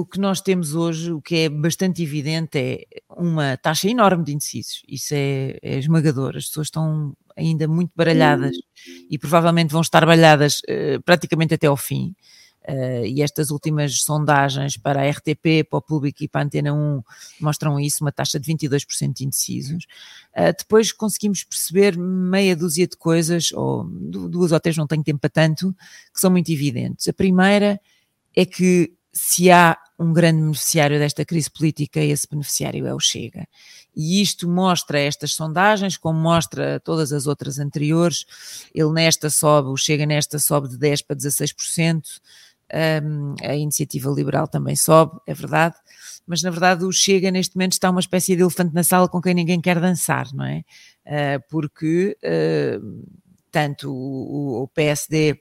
o 0.00 0.06
que 0.06 0.18
nós 0.18 0.40
temos 0.40 0.74
hoje, 0.74 1.12
o 1.12 1.20
que 1.20 1.36
é 1.36 1.48
bastante 1.48 2.02
evidente, 2.02 2.58
é 2.58 2.86
uma 3.16 3.56
taxa 3.56 3.88
enorme 3.88 4.24
de 4.24 4.32
indecisos. 4.32 4.82
Isso 4.88 5.14
é, 5.14 5.58
é 5.62 5.78
esmagador. 5.78 6.36
As 6.36 6.46
pessoas 6.46 6.68
estão 6.68 7.16
ainda 7.36 7.68
muito 7.68 7.92
baralhadas 7.94 8.56
e 9.10 9.18
provavelmente 9.18 9.72
vão 9.72 9.80
estar 9.80 10.00
baralhadas 10.00 10.60
uh, 10.60 11.02
praticamente 11.04 11.54
até 11.54 11.66
ao 11.66 11.76
fim. 11.76 12.14
Uh, 12.68 13.04
e 13.06 13.22
estas 13.22 13.50
últimas 13.50 14.02
sondagens 14.02 14.76
para 14.76 15.02
a 15.02 15.10
RTP, 15.10 15.64
para 15.68 15.78
o 15.78 15.82
público 15.82 16.22
e 16.22 16.28
para 16.28 16.42
a 16.42 16.44
Antena 16.44 16.74
1 16.74 17.02
mostram 17.40 17.80
isso, 17.80 18.04
uma 18.04 18.12
taxa 18.12 18.38
de 18.38 18.52
22% 18.52 19.12
de 19.14 19.24
indecisos. 19.24 19.84
Uh, 20.36 20.54
depois 20.56 20.92
conseguimos 20.92 21.42
perceber 21.42 21.96
meia 21.98 22.54
dúzia 22.54 22.86
de 22.86 22.96
coisas, 22.96 23.50
ou 23.52 23.84
duas 23.84 24.52
ou 24.52 24.60
três, 24.60 24.76
não 24.76 24.86
tenho 24.86 25.02
tempo 25.02 25.20
para 25.20 25.30
tanto, 25.30 25.74
que 26.12 26.20
são 26.20 26.30
muito 26.30 26.50
evidentes. 26.52 27.08
A 27.08 27.12
primeira 27.12 27.80
é 28.36 28.44
que 28.44 28.92
se 29.12 29.50
há 29.50 29.76
um 30.00 30.14
grande 30.14 30.40
beneficiário 30.40 30.98
desta 30.98 31.26
crise 31.26 31.50
política, 31.50 32.00
esse 32.00 32.26
beneficiário 32.26 32.86
é 32.86 32.94
o 32.94 32.98
Chega. 32.98 33.46
E 33.94 34.22
isto 34.22 34.48
mostra 34.48 34.98
estas 34.98 35.34
sondagens, 35.34 35.98
como 35.98 36.18
mostra 36.18 36.80
todas 36.80 37.12
as 37.12 37.26
outras 37.26 37.58
anteriores. 37.58 38.24
Ele 38.74 38.90
nesta 38.92 39.28
sobe, 39.28 39.68
o 39.68 39.76
Chega 39.76 40.06
nesta 40.06 40.38
sobe 40.38 40.68
de 40.68 40.78
10% 40.78 41.04
para 41.06 41.16
16%, 41.16 42.02
um, 43.04 43.34
a 43.42 43.54
iniciativa 43.54 44.10
liberal 44.10 44.48
também 44.48 44.74
sobe, 44.74 45.20
é 45.26 45.34
verdade, 45.34 45.76
mas 46.26 46.40
na 46.40 46.50
verdade 46.50 46.84
o 46.84 46.92
Chega 46.92 47.30
neste 47.30 47.54
momento 47.56 47.72
está 47.72 47.90
uma 47.90 48.00
espécie 48.00 48.34
de 48.34 48.42
elefante 48.42 48.72
na 48.72 48.82
sala 48.82 49.06
com 49.06 49.20
quem 49.20 49.34
ninguém 49.34 49.60
quer 49.60 49.78
dançar, 49.80 50.32
não 50.32 50.46
é? 50.46 50.64
Uh, 51.04 51.42
porque 51.50 52.16
uh, 52.24 53.04
tanto 53.50 53.92
o, 53.92 54.62
o 54.62 54.68
PSD 54.68 55.38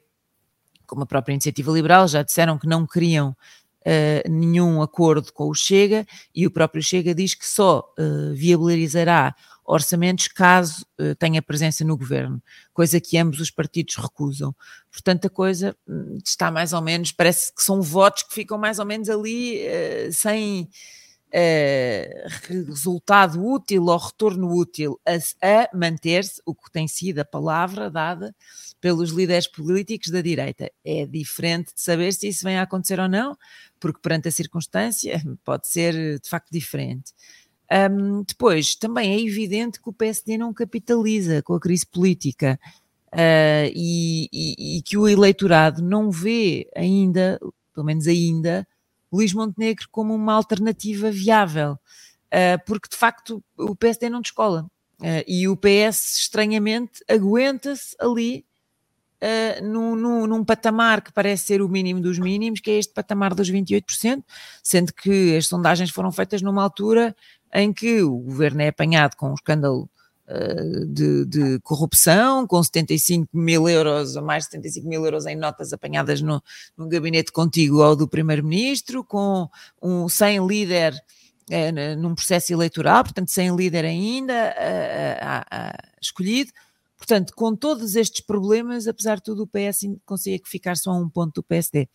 como 0.89 1.03
a 1.03 1.05
própria 1.05 1.33
iniciativa 1.33 1.71
liberal 1.71 2.07
já 2.07 2.23
disseram 2.23 2.57
que 2.57 2.67
não 2.67 2.85
queriam 2.85 3.37
uh, 3.85 4.29
nenhum 4.29 4.81
acordo 4.81 5.31
com 5.33 5.49
o 5.49 5.53
Chega 5.53 6.05
e 6.33 6.45
o 6.45 6.51
próprio 6.51 6.81
Chega 6.81 7.13
diz 7.13 7.33
que 7.33 7.47
só 7.47 7.83
uh, 7.97 8.33
viabilizará 8.33 9.35
orçamentos 9.65 10.27
caso 10.27 10.85
uh, 10.99 11.15
tenha 11.15 11.41
presença 11.41 11.83
no 11.85 11.97
governo, 11.97 12.41
coisa 12.73 12.99
que 12.99 13.17
ambos 13.17 13.39
os 13.39 13.51
partidos 13.51 13.95
recusam. 13.95 14.55
Portanto, 14.91 15.25
a 15.25 15.29
coisa 15.29 15.75
hum, 15.87 16.17
está 16.25 16.49
mais 16.49 16.73
ou 16.73 16.81
menos, 16.81 17.11
parece 17.11 17.53
que 17.53 17.61
são 17.61 17.81
votos 17.81 18.23
que 18.23 18.33
ficam 18.33 18.57
mais 18.57 18.79
ou 18.79 18.85
menos 18.85 19.09
ali 19.09 19.61
sem 20.11 20.67
resultado 22.47 23.43
útil 23.45 23.85
ou 23.85 23.97
retorno 23.97 24.51
útil 24.51 24.99
a, 25.05 25.15
a 25.47 25.77
manter-se, 25.77 26.41
o 26.45 26.55
que 26.55 26.71
tem 26.71 26.87
sido 26.87 27.19
a 27.19 27.25
palavra 27.25 27.89
dada 27.89 28.35
pelos 28.81 29.11
líderes 29.11 29.47
políticos 29.47 30.11
da 30.11 30.21
direita. 30.21 30.71
É 30.83 31.05
diferente 31.05 31.73
de 31.73 31.81
saber 31.81 32.11
se 32.13 32.27
isso 32.27 32.43
vem 32.43 32.57
a 32.57 32.63
acontecer 32.63 32.99
ou 32.99 33.07
não, 33.07 33.37
porque 33.79 33.99
perante 34.01 34.27
a 34.27 34.31
circunstância 34.31 35.21
pode 35.45 35.67
ser 35.67 36.19
de 36.19 36.29
facto 36.29 36.51
diferente. 36.51 37.13
Um, 37.71 38.23
depois, 38.23 38.75
também 38.75 39.13
é 39.13 39.21
evidente 39.21 39.79
que 39.79 39.89
o 39.89 39.93
PSD 39.93 40.37
não 40.37 40.51
capitaliza 40.51 41.43
com 41.43 41.53
a 41.53 41.59
crise 41.59 41.85
política 41.85 42.59
uh, 43.13 43.69
e, 43.75 44.27
e, 44.33 44.77
e, 44.77 44.81
que 44.81 44.97
o 44.97 45.07
eleitorado 45.07 45.81
não 45.81 46.09
vê 46.09 46.67
ainda, 46.75 47.39
pelo 47.73 47.85
menos 47.85 48.07
ainda, 48.07 48.67
Luís 49.11 49.33
Montenegro 49.33 49.87
como 49.91 50.13
uma 50.13 50.33
alternativa 50.33 51.11
viável, 51.11 51.73
uh, 51.73 52.65
porque 52.65 52.89
de 52.89 52.95
facto 52.95 53.43
o 53.57 53.75
PSD 53.75 54.09
não 54.09 54.21
descola. 54.21 54.69
Uh, 54.99 55.23
e 55.25 55.47
o 55.47 55.55
PS, 55.55 56.17
estranhamente, 56.17 57.03
aguenta-se 57.09 57.95
ali 57.99 58.45
uh, 59.21 59.65
num, 59.65 60.43
patamar 60.43 61.01
que 61.01 61.11
parece 61.13 61.45
ser 61.45 61.61
o 61.61 61.69
mínimo 61.69 62.01
dos 62.01 62.19
mínimos, 62.19 62.59
que 62.59 62.71
é 62.71 62.77
este 62.77 62.93
patamar 62.93 63.33
dos 63.33 63.49
28%, 63.49 64.23
sendo 64.63 64.93
que 64.93 65.37
as 65.37 65.47
sondagens 65.47 65.89
foram 65.89 66.11
feitas 66.11 66.41
numa 66.41 66.63
altura 66.63 67.15
em 67.53 67.73
que 67.73 68.01
o 68.01 68.17
governo 68.17 68.61
é 68.61 68.67
apanhado 68.67 69.15
com 69.15 69.31
um 69.31 69.33
escândalo 69.33 69.89
de, 70.87 71.25
de, 71.25 71.59
corrupção, 71.61 72.45
com 72.45 72.61
75 72.61 73.29
mil 73.33 73.67
euros, 73.67 74.15
ou 74.15 74.23
mais 74.23 74.43
de 74.43 74.51
75 74.51 74.87
mil 74.87 75.05
euros 75.05 75.25
em 75.25 75.35
notas 75.35 75.73
apanhadas 75.73 76.21
no, 76.21 76.41
no 76.77 76.87
gabinete 76.87 77.31
contigo 77.31 77.81
ao 77.81 77.95
do 77.95 78.07
primeiro-ministro, 78.07 79.03
com 79.03 79.49
um 79.81 80.07
sem 80.07 80.45
líder 80.45 80.93
uh, 80.93 81.99
num 81.99 82.13
processo 82.13 82.53
eleitoral, 82.53 83.03
portanto 83.03 83.29
sem 83.29 83.55
líder 83.55 83.85
ainda 83.85 84.53
escolhido, 86.01 86.51
Portanto, 86.99 87.33
com 87.33 87.55
todos 87.55 87.95
estes 87.95 88.19
problemas, 88.19 88.85
apesar 88.85 89.15
de 89.15 89.23
tudo, 89.23 89.43
o 89.43 89.47
PS 89.47 89.87
consegue 90.05 90.43
ficar 90.45 90.75
só 90.75 90.91
a 90.91 90.97
um 90.97 91.09
ponto 91.09 91.35
do 91.35 91.43
PSD. 91.43 91.87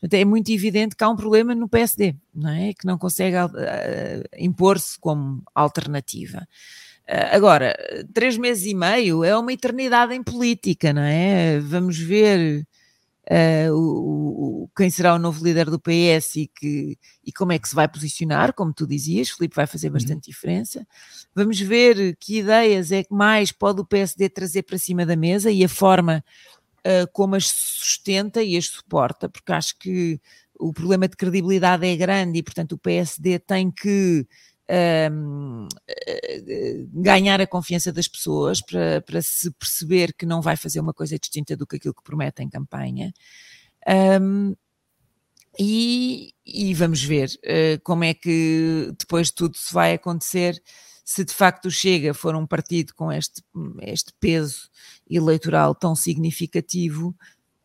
Portanto, 0.00 0.14
é 0.14 0.24
muito 0.24 0.50
evidente 0.50 0.96
que 0.96 1.04
há 1.04 1.08
um 1.08 1.16
problema 1.16 1.54
no 1.54 1.68
PSD, 1.68 2.16
não 2.34 2.50
é? 2.50 2.74
Que 2.74 2.84
não 2.84 2.98
consegue 2.98 3.36
uh, 3.36 3.48
impor-se 4.36 4.98
como 4.98 5.42
alternativa. 5.54 6.46
Uh, 7.08 7.32
agora, 7.32 7.74
três 8.12 8.36
meses 8.36 8.66
e 8.66 8.74
meio 8.74 9.24
é 9.24 9.36
uma 9.36 9.52
eternidade 9.52 10.14
em 10.14 10.22
política, 10.22 10.92
não 10.92 11.00
é? 11.00 11.58
Vamos 11.58 11.98
ver 11.98 12.66
uh, 13.30 13.72
o, 13.72 14.64
o, 14.64 14.70
quem 14.76 14.90
será 14.90 15.14
o 15.14 15.18
novo 15.18 15.42
líder 15.42 15.70
do 15.70 15.80
PS 15.80 16.36
e, 16.36 16.46
que, 16.46 16.98
e 17.24 17.32
como 17.32 17.52
é 17.52 17.58
que 17.58 17.68
se 17.68 17.74
vai 17.74 17.88
posicionar, 17.88 18.52
como 18.52 18.74
tu 18.74 18.86
dizias, 18.86 19.30
Filipe 19.30 19.56
vai 19.56 19.66
fazer 19.66 19.88
uhum. 19.88 19.94
bastante 19.94 20.26
uhum. 20.26 20.32
diferença. 20.32 20.86
Vamos 21.34 21.58
ver 21.58 22.14
que 22.20 22.40
ideias 22.40 22.92
é 22.92 23.02
que 23.02 23.14
mais 23.14 23.52
pode 23.52 23.80
o 23.80 23.86
PSD 23.86 24.28
trazer 24.28 24.64
para 24.64 24.76
cima 24.76 25.06
da 25.06 25.16
mesa 25.16 25.50
e 25.50 25.64
a 25.64 25.68
forma 25.68 26.22
uh, 26.80 27.10
como 27.12 27.36
as 27.36 27.46
sustenta 27.46 28.42
e 28.42 28.56
as 28.56 28.66
suporta, 28.66 29.28
porque 29.28 29.52
acho 29.52 29.78
que 29.78 30.20
o 30.58 30.72
problema 30.72 31.06
de 31.08 31.16
credibilidade 31.16 31.86
é 31.86 31.96
grande 31.96 32.38
e, 32.38 32.42
portanto, 32.42 32.72
o 32.72 32.78
PSD 32.78 33.38
tem 33.38 33.70
que 33.70 34.26
um, 35.10 35.68
ganhar 36.92 37.40
a 37.40 37.46
confiança 37.46 37.92
das 37.92 38.08
pessoas 38.08 38.60
para, 38.60 39.00
para 39.00 39.22
se 39.22 39.50
perceber 39.52 40.12
que 40.12 40.26
não 40.26 40.42
vai 40.42 40.56
fazer 40.56 40.80
uma 40.80 40.92
coisa 40.92 41.18
distinta 41.18 41.56
do 41.56 41.66
que 41.66 41.76
aquilo 41.76 41.94
que 41.94 42.02
promete 42.02 42.42
em 42.42 42.48
campanha. 42.48 43.12
Um, 44.20 44.54
e, 45.58 46.32
e, 46.46 46.72
vamos 46.74 47.02
ver 47.02 47.28
uh, 47.44 47.80
como 47.82 48.04
é 48.04 48.14
que 48.14 48.92
depois 48.98 49.30
tudo 49.30 49.56
se 49.56 49.72
vai 49.74 49.94
acontecer 49.94 50.62
se 51.08 51.24
de 51.24 51.32
facto 51.32 51.64
o 51.64 51.70
Chega 51.70 52.12
for 52.12 52.36
um 52.36 52.46
partido 52.46 52.94
com 52.94 53.10
este, 53.10 53.42
este 53.80 54.12
peso 54.20 54.68
eleitoral 55.08 55.74
tão 55.74 55.96
significativo, 55.96 57.16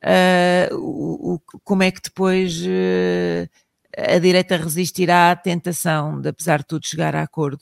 uh, 0.01 0.75
o, 0.75 1.33
o, 1.33 1.39
como 1.61 1.83
é 1.83 1.91
que 1.91 2.01
depois 2.01 2.57
uh, 2.61 3.49
a 3.97 4.19
direita 4.19 4.58
resistirá 4.58 5.32
à 5.32 5.36
tentação 5.36 6.19
de, 6.19 6.29
apesar 6.29 6.60
de 6.60 6.65
tudo, 6.65 6.88
chegar 6.88 7.15
a 7.15 7.21
acordo 7.21 7.60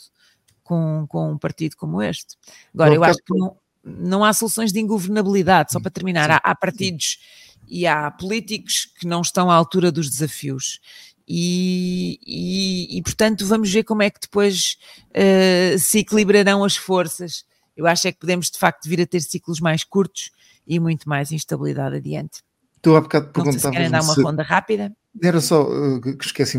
com, 0.63 1.06
com 1.08 1.32
um 1.32 1.38
partido 1.38 1.76
como 1.76 2.02
este. 2.02 2.38
Agora, 2.74 2.94
eu 2.94 3.04
acho 3.04 3.20
que 3.20 3.38
não, 3.38 3.58
não 3.84 4.24
há 4.24 4.32
soluções 4.34 4.72
de 4.72 4.80
ingovernabilidade, 4.80 5.74
só 5.74 5.80
para 5.80 5.91
terminar, 5.91 6.32
há, 6.32 6.38
há 6.38 6.56
partidos 6.56 7.20
e 7.67 7.86
há 7.88 8.10
políticos 8.12 8.86
que 9.00 9.08
não 9.08 9.22
estão 9.22 9.50
à 9.50 9.56
altura 9.56 9.91
dos 9.91 10.10
desafios. 10.10 10.80
E, 11.28 12.20
e, 12.26 12.98
e, 12.98 13.02
portanto 13.02 13.46
vamos 13.46 13.72
ver 13.72 13.84
como 13.84 14.02
é 14.02 14.10
que 14.10 14.20
depois 14.20 14.78
uh, 15.12 15.80
se 15.80 16.00
equilibrarão 16.00 16.63
as 16.63 16.76
forças. 16.76 17.46
Eu 17.76 17.88
acho 17.88 18.08
é 18.08 18.12
que 18.12 18.20
podemos 18.20 18.50
de 18.52 18.58
facto 18.58 18.89
vir 18.89 19.02
a 19.02 19.06
ter 19.06 19.22
ciclos 19.22 19.60
mais 19.62 19.84
curtos 19.84 20.30
e 20.67 20.80
muito 20.80 21.08
mais 21.08 21.32
instabilidade 21.32 21.96
adiante. 21.96 22.41
Tu 22.82 22.96
há 22.96 23.02
bocado 23.02 23.28
perguntavas. 23.28 23.62
Se 23.62 23.72
querem 23.72 23.91
dar 23.91 24.02
uma 24.02 24.13
se... 24.13 24.22
ronda 24.22 24.44
rápida? 24.44 24.91
Era 25.22 25.41
só 25.41 25.63
uh, 25.63 26.02
que 26.02 26.26
esqueci, 26.26 26.58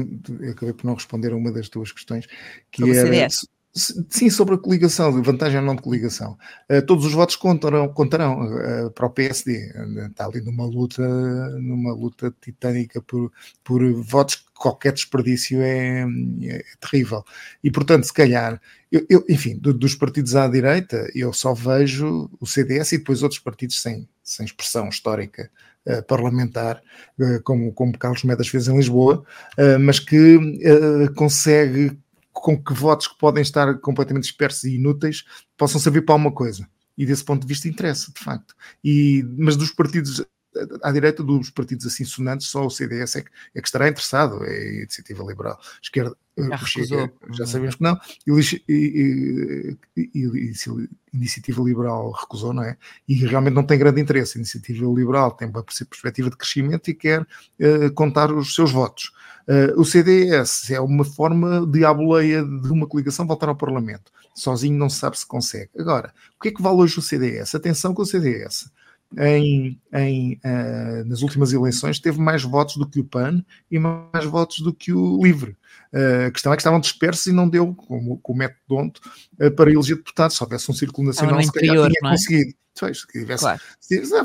acabei 0.51 0.75
por 0.75 0.85
não 0.85 0.95
responder 0.95 1.33
a 1.33 1.37
uma 1.37 1.51
das 1.51 1.69
tuas 1.69 1.91
questões, 1.91 2.27
que 2.71 2.83
Sobre 2.83 3.17
era. 3.17 3.29
Sim, 3.75 4.29
sobre 4.29 4.55
a 4.55 4.59
coligação, 4.59 5.23
vantagem 5.23 5.59
ou 5.59 5.65
não 5.65 5.75
de 5.75 5.81
coligação. 5.81 6.37
Uh, 6.71 6.85
todos 6.85 7.07
os 7.07 7.13
votos 7.15 7.37
contarão, 7.37 7.89
contarão 7.89 8.43
uh, 8.43 8.91
para 8.91 9.07
o 9.07 9.11
PSD. 9.11 9.73
Uh, 9.75 10.07
está 10.09 10.27
ali 10.27 10.43
numa 10.43 10.67
luta, 10.67 11.03
numa 11.59 11.95
luta 11.95 12.35
titânica 12.39 13.01
por, 13.01 13.33
por 13.65 13.83
votos 14.03 14.37
que 14.37 14.45
qualquer 14.55 14.93
desperdício 14.93 15.63
é, 15.63 16.03
é 16.45 16.63
terrível. 16.81 17.25
E, 17.65 17.71
portanto, 17.71 18.05
se 18.05 18.13
calhar, 18.13 18.61
eu, 18.91 19.07
eu, 19.09 19.25
enfim, 19.27 19.57
do, 19.57 19.73
dos 19.73 19.95
partidos 19.95 20.37
à 20.37 20.47
direita, 20.47 21.11
eu 21.15 21.33
só 21.33 21.55
vejo 21.55 22.29
o 22.39 22.47
CDS 22.47 22.93
e 22.93 22.99
depois 22.99 23.23
outros 23.23 23.41
partidos 23.41 23.81
sem, 23.81 24.07
sem 24.23 24.45
expressão 24.45 24.91
histórica 24.91 25.51
parlamentar, 26.07 26.83
uh, 27.19 27.43
como, 27.43 27.73
como 27.73 27.99
Carlos 27.99 28.25
Medas 28.25 28.49
fez 28.49 28.69
em 28.69 28.77
Lisboa, 28.77 29.25
uh, 29.59 29.79
mas 29.81 29.99
que 29.99 30.39
consegue 31.17 31.99
com 32.33 32.63
que 32.63 32.73
votos 32.73 33.07
que 33.07 33.19
podem 33.19 33.43
estar 33.43 33.79
completamente 33.79 34.25
dispersos 34.25 34.65
e 34.65 34.77
inúteis 34.77 35.25
possam 35.57 35.81
servir 35.81 36.03
para 36.03 36.15
alguma 36.15 36.33
coisa. 36.33 36.67
E 36.97 37.07
desse 37.07 37.25
ponto 37.25 37.43
de 37.43 37.47
vista 37.47 37.69
interessa, 37.69 38.13
de 38.13 38.23
facto. 38.23 38.55
E, 38.85 39.25
mas 39.39 39.57
dos 39.57 39.71
partidos 39.71 40.25
à 40.83 40.93
direita 40.93 41.23
dos 41.23 41.51
partidos 41.51 41.87
assim 41.87 42.05
sonantes, 42.05 42.49
só 42.49 42.65
o 42.65 42.71
CDS 42.71 43.17
é 43.17 43.23
que, 43.23 43.31
é 43.55 43.61
que 43.61 43.69
estará 43.69 43.89
interessado, 43.89 44.45
é 44.45 44.51
a 44.51 44.73
Iniciativa 44.83 45.25
Liberal. 45.25 45.59
Esquerda, 45.83 46.17
eh, 46.37 46.49
já, 46.49 46.57
chega, 46.59 47.13
já 47.31 47.47
sabemos 47.47 47.75
que 47.75 47.83
não, 47.83 47.99
e, 48.27 48.63
e, 48.69 49.77
e, 49.97 50.03
e, 50.15 50.53
Iniciativa 51.13 51.63
Liberal 51.63 52.11
recusou, 52.11 52.55
não 52.55 52.63
é? 52.63 52.77
E 53.07 53.15
realmente 53.15 53.55
não 53.55 53.65
tem 53.65 53.79
grande 53.79 54.01
interesse. 54.01 54.39
A 54.39 54.41
Iniciativa 54.41 54.87
Liberal 54.87 55.33
tem 55.33 55.49
uma 55.49 55.63
perspectiva 55.63 56.31
de 56.31 56.37
crescimento 56.37 56.89
e 56.89 56.95
quer 56.95 57.21
uh, 57.21 57.93
contar 57.95 58.33
os 58.33 58.55
seus 58.55 58.73
votos. 58.73 59.13
Uh, 59.47 59.79
o 59.79 59.85
CDS 59.85 60.71
é 60.71 60.81
uma 60.81 61.05
forma 61.05 61.67
de, 61.67 61.85
à 61.85 61.93
boleia 61.93 62.43
de 62.43 62.69
uma 62.69 62.87
coligação, 62.87 63.27
voltar 63.27 63.49
ao 63.49 63.57
Parlamento. 63.57 64.11
Sozinho 64.35 64.79
não 64.79 64.89
se 64.89 64.99
sabe 64.99 65.19
se 65.19 65.27
consegue. 65.27 65.71
Agora, 65.79 66.15
o 66.39 66.43
que 66.43 66.49
é 66.49 66.53
que 66.53 66.63
vale 66.63 66.79
hoje 66.79 66.99
o 66.99 67.03
CDS? 67.03 67.55
Atenção 67.55 67.93
com 67.93 68.03
o 68.03 68.07
CDS 68.07 68.71
em, 69.19 69.79
em 69.93 70.35
uh, 70.45 71.05
nas 71.07 71.23
últimas 71.23 71.53
eleições 71.53 71.99
teve 71.99 72.21
mais 72.21 72.43
votos 72.43 72.77
do 72.77 72.87
que 72.87 73.01
o 73.01 73.05
PAN 73.05 73.45
e 73.71 73.79
mais 73.79 74.25
votos 74.25 74.61
do 74.61 74.73
que 74.73 74.93
o 74.93 75.23
LIVRE. 75.23 75.57
Uh, 75.93 76.27
a 76.29 76.31
questão 76.31 76.53
é 76.53 76.57
que 76.57 76.63
estavam 76.63 76.81
dispersos 76.81 77.27
e 77.27 77.33
não 77.33 77.49
deu, 77.49 77.75
como, 77.75 78.19
com 78.19 78.33
o 78.33 78.37
método 78.37 78.61
Donto, 78.69 79.01
uh, 79.41 79.51
para 79.51 79.71
eleger 79.71 79.97
deputados. 79.97 80.37
Se 80.37 80.43
houvesse 80.43 80.71
um 80.71 80.75
círculo 80.75 81.07
nacional, 81.07 81.43
se 81.43 81.53
calhar 81.53 81.77
tinha 81.77 81.89
é? 81.89 82.11
conseguido. 82.11 82.55
Pois, 82.79 83.01
se 83.01 83.07
tivesse, 83.07 83.45
claro. 83.45 83.61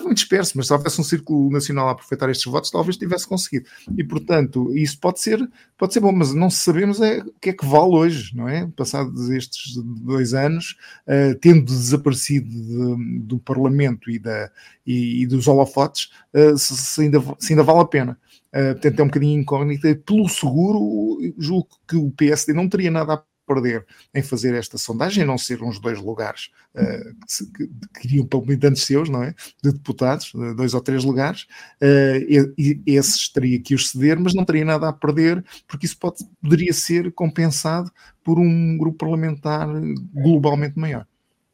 muito 0.03 0.15
disperso, 0.15 0.53
mas 0.55 0.67
se 0.67 0.73
houvesse 0.73 1.01
um 1.01 1.03
círculo 1.03 1.51
nacional 1.51 1.89
a 1.89 1.91
aproveitar 1.91 2.29
estes 2.29 2.49
votos, 2.49 2.71
talvez 2.71 2.95
tivesse 2.95 3.27
conseguido. 3.27 3.67
E, 3.97 4.03
portanto, 4.03 4.73
isso 4.75 4.97
pode 4.99 5.19
ser, 5.19 5.37
pode 5.77 5.93
ser 5.93 5.99
bom, 5.99 6.13
mas 6.13 6.33
não 6.33 6.49
sabemos 6.49 7.01
é, 7.01 7.19
o 7.19 7.33
que 7.41 7.49
é 7.49 7.53
que 7.53 7.65
vale 7.65 7.93
hoje, 7.93 8.35
não 8.35 8.47
é? 8.47 8.65
Passados 8.75 9.29
estes 9.29 9.75
dois 9.75 10.33
anos, 10.33 10.77
uh, 11.07 11.37
tendo 11.41 11.65
desaparecido 11.65 12.49
de, 12.49 13.19
do 13.19 13.37
Parlamento 13.37 14.09
e, 14.09 14.17
da, 14.17 14.49
e, 14.85 15.23
e 15.23 15.27
dos 15.27 15.47
holofotes, 15.47 16.09
uh, 16.33 16.57
se, 16.57 16.75
se, 16.77 17.01
ainda, 17.01 17.21
se 17.37 17.51
ainda 17.51 17.63
vale 17.63 17.81
a 17.81 17.85
pena. 17.85 18.17
Uh, 18.57 18.73
portanto, 18.73 18.99
é 18.99 19.03
um 19.03 19.07
bocadinho 19.07 19.39
incógnita. 19.39 19.95
Pelo 20.05 20.27
seguro, 20.27 21.19
julgo 21.37 21.67
que 21.87 21.95
o 21.95 22.09
PSD 22.11 22.53
não 22.53 22.67
teria 22.67 22.89
nada 22.89 23.13
a 23.13 23.23
perder 23.47 23.85
em 24.13 24.21
fazer 24.21 24.53
esta 24.55 24.77
sondagem, 24.77 25.23
a 25.23 25.25
não 25.25 25.37
ser 25.37 25.63
uns 25.63 25.79
dois 25.79 25.99
lugares 25.99 26.49
uh, 26.75 27.15
que, 27.55 27.67
que 27.67 28.01
queriam 28.01 28.25
para 28.25 28.41
militantes 28.41 28.83
seus, 28.83 29.09
não 29.09 29.23
é? 29.23 29.33
De 29.63 29.71
deputados, 29.71 30.33
dois 30.55 30.73
ou 30.73 30.81
três 30.81 31.03
lugares, 31.03 31.43
uh, 31.81 32.17
e, 32.57 32.81
e, 32.85 32.95
esses 32.95 33.29
teria 33.29 33.59
que 33.59 33.73
os 33.73 33.89
ceder, 33.91 34.19
mas 34.19 34.33
não 34.33 34.43
teria 34.43 34.65
nada 34.65 34.89
a 34.89 34.93
perder, 34.93 35.43
porque 35.67 35.85
isso 35.85 35.97
pode, 35.97 36.17
poderia 36.41 36.73
ser 36.73 37.11
compensado 37.13 37.89
por 38.23 38.37
um 38.37 38.77
grupo 38.77 38.97
parlamentar 38.97 39.67
globalmente 40.13 40.77
maior. 40.77 41.05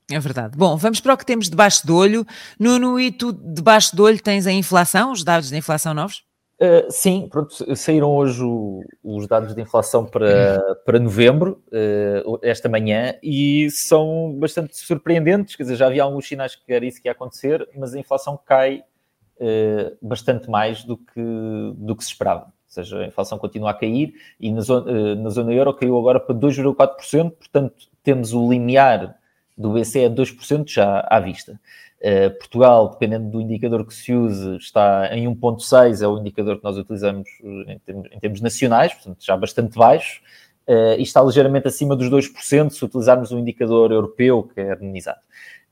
É 0.10 0.20
verdade. 0.20 0.58
Bom, 0.58 0.76
vamos 0.76 1.00
para 1.00 1.14
o 1.14 1.18
que 1.18 1.26
temos 1.26 1.50
debaixo 1.50 1.86
do 1.88 1.96
olho. 1.96 2.26
Nuno, 2.60 3.00
e 3.00 3.12
tu 3.12 3.32
debaixo 3.32 3.96
do 3.96 4.04
olho 4.04 4.22
tens 4.22 4.46
a 4.46 4.52
inflação, 4.52 5.12
os 5.12 5.24
dados 5.24 5.50
da 5.50 5.58
inflação 5.58 5.94
novos? 5.94 6.24
Uh, 6.64 6.90
sim, 6.90 7.28
pronto, 7.28 7.76
saíram 7.76 8.10
hoje 8.16 8.42
o, 8.42 8.86
os 9.04 9.28
dados 9.28 9.54
de 9.54 9.62
inflação 9.62 10.06
para, 10.06 10.62
para 10.86 10.98
novembro, 10.98 11.62
uh, 11.68 12.40
esta 12.42 12.70
manhã, 12.70 13.16
e 13.22 13.68
são 13.70 14.34
bastante 14.40 14.78
surpreendentes, 14.78 15.58
quer 15.58 15.64
dizer, 15.64 15.76
já 15.76 15.88
havia 15.88 16.04
alguns 16.04 16.26
sinais 16.26 16.56
que 16.56 16.72
era 16.72 16.86
isso 16.86 17.02
que 17.02 17.10
ia 17.10 17.12
acontecer, 17.12 17.68
mas 17.76 17.94
a 17.94 18.00
inflação 18.00 18.40
cai 18.46 18.82
uh, 19.42 19.98
bastante 20.02 20.50
mais 20.50 20.86
do 20.86 20.96
que, 20.96 21.22
do 21.76 21.98
que 21.98 22.04
se 22.06 22.12
esperava. 22.12 22.46
Ou 22.46 22.52
seja, 22.68 23.00
a 23.00 23.08
inflação 23.08 23.38
continua 23.38 23.72
a 23.72 23.74
cair 23.74 24.14
e 24.40 24.50
na 24.50 24.62
zona, 24.62 25.16
na 25.16 25.30
zona 25.32 25.52
euro 25.52 25.74
caiu 25.74 26.00
agora 26.00 26.18
para 26.18 26.34
2,4%, 26.34 27.32
portanto 27.32 27.90
temos 28.02 28.34
o 28.34 28.50
limiar 28.50 29.18
do 29.58 29.74
BCE 29.74 30.06
a 30.06 30.10
2% 30.10 30.68
já 30.68 31.06
à 31.10 31.20
vista. 31.20 31.60
Uh, 32.00 32.30
Portugal, 32.38 32.90
dependendo 32.90 33.30
do 33.30 33.40
indicador 33.40 33.86
que 33.86 33.94
se 33.94 34.14
use, 34.14 34.58
está 34.58 35.10
em 35.16 35.26
1,6, 35.26 36.02
é 36.02 36.08
o 36.08 36.18
indicador 36.18 36.58
que 36.58 36.64
nós 36.64 36.78
utilizamos 36.78 37.30
em 37.68 37.80
termos, 37.80 38.10
em 38.12 38.20
termos 38.20 38.42
nacionais, 38.42 38.94
portanto 38.94 39.24
já 39.24 39.38
bastante 39.38 39.78
baixo, 39.78 40.22
uh, 40.68 40.96
e 40.98 41.02
está 41.02 41.22
ligeiramente 41.22 41.68
acima 41.68 41.96
dos 41.96 42.10
2% 42.10 42.72
se 42.72 42.84
utilizarmos 42.84 43.32
o 43.32 43.40
indicador 43.40 43.92
europeu, 43.92 44.44
que 44.44 44.60
é 44.60 44.72
harmonizado. 44.72 45.20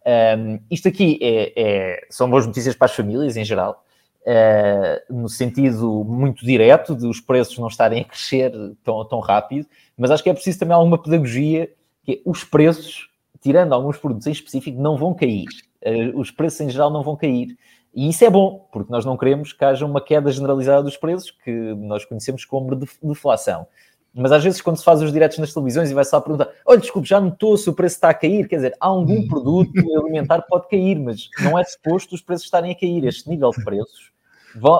Um, 0.06 0.10
ehm, 0.10 0.60
isto 0.72 0.88
aqui 0.88 1.20
é, 1.22 1.54
é, 1.56 2.08
são 2.10 2.30
boas 2.30 2.48
notícias 2.48 2.76
para 2.76 2.86
as 2.86 2.96
famílias 2.96 3.38
em 3.38 3.46
geral, 3.46 3.86
uh, 4.22 5.14
no 5.14 5.30
sentido 5.30 6.04
muito 6.04 6.46
direto 6.46 6.96
de 6.96 7.06
os 7.06 7.20
preços 7.20 7.58
não 7.58 7.68
estarem 7.68 8.02
a 8.02 8.06
crescer 8.06 8.52
tão, 8.84 9.06
tão 9.06 9.20
rápido, 9.20 9.68
mas 9.98 10.12
acho 10.12 10.24
que 10.24 10.30
é 10.30 10.34
preciso 10.34 10.60
também 10.60 10.76
alguma 10.76 10.98
pedagogia, 10.98 11.70
que 12.04 12.14
é, 12.14 12.20
os 12.26 12.44
preços, 12.44 13.11
tirando 13.42 13.74
alguns 13.74 13.98
produtos 13.98 14.28
em 14.28 14.32
específico, 14.32 14.80
não 14.80 14.98
vão 14.98 15.14
cair 15.14 15.48
uh, 15.86 16.20
os 16.20 16.32
preços 16.32 16.62
em 16.62 16.70
geral 16.70 16.90
não 16.90 17.04
vão 17.04 17.16
cair. 17.16 17.58
E 17.94 18.10
isso 18.10 18.24
é 18.24 18.30
bom, 18.30 18.68
porque 18.72 18.92
nós 18.92 19.04
não 19.04 19.18
queremos 19.18 19.52
que 19.52 19.66
haja 19.66 19.86
uma 19.86 20.00
queda 20.00 20.32
generalizada 20.32 20.84
dos 20.84 20.96
preços, 20.96 21.32
que 21.32 21.52
nós 21.76 22.06
conhecemos 22.06 22.46
como 22.46 22.74
deflação. 23.04 23.68
Mas 24.14 24.32
às 24.32 24.44
vezes, 24.44 24.62
quando 24.62 24.78
se 24.78 24.84
faz 24.84 25.02
os 25.02 25.12
diretos 25.12 25.38
nas 25.38 25.54
televisões 25.54 25.90
e 25.92 25.94
vai-se 25.94 26.14
lá 26.14 26.22
perguntar: 26.22 26.50
olha, 26.66 26.80
desculpe, 26.80 27.08
já 27.08 27.20
notou 27.20 27.58
se 27.58 27.70
o 27.70 27.74
preço 27.74 27.96
está 27.96 28.10
a 28.10 28.14
cair? 28.14 28.48
Quer 28.48 28.58
dizer, 28.58 28.78
há 28.80 28.88
algum 28.88 29.20
hum. 29.20 29.28
produto 29.28 29.74
alimentar 30.00 30.42
que 30.42 30.48
pode 30.48 30.68
cair, 30.70 31.00
mas 31.00 31.30
não 31.42 31.58
é 31.58 31.64
suposto 31.64 32.16
os 32.16 32.22
preços 32.22 32.46
estarem 32.46 32.72
a 32.72 32.76
cair. 32.76 33.04
Este 33.06 33.30
nível 33.30 33.52
de 33.52 33.64
preços 33.64 34.12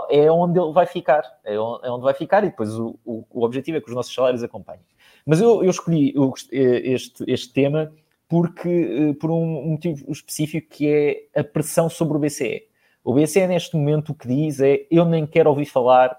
é 0.10 0.30
onde 0.32 0.60
ele 0.60 0.72
vai 0.72 0.86
ficar. 0.86 1.24
É, 1.44 1.56
é 1.56 1.60
onde 1.60 2.04
vai 2.04 2.14
ficar 2.14 2.44
e 2.44 2.50
depois 2.50 2.78
o, 2.78 2.98
o, 3.06 3.26
o 3.30 3.44
objetivo 3.44 3.78
é 3.78 3.82
que 3.82 3.90
os 3.90 3.96
nossos 3.96 4.14
salários 4.14 4.44
acompanhem. 4.44 4.84
Mas 5.26 5.40
eu, 5.40 5.64
eu 5.64 5.70
escolhi 5.70 6.14
este, 6.52 7.24
este 7.28 7.54
tema 7.54 7.92
porque, 8.32 8.70
eh, 8.70 9.14
por 9.20 9.30
um 9.30 9.72
motivo 9.72 10.10
específico 10.10 10.70
que 10.70 10.88
é 10.88 11.42
a 11.42 11.44
pressão 11.44 11.90
sobre 11.90 12.16
o 12.16 12.20
BCE. 12.20 12.64
O 13.04 13.14
BCE 13.14 13.46
neste 13.46 13.76
momento 13.76 14.14
o 14.14 14.16
que 14.16 14.26
diz 14.26 14.62
é 14.62 14.88
eu 14.90 15.04
nem 15.04 15.28
quero 15.28 15.50
ouvir 15.50 15.66
falar 15.66 16.18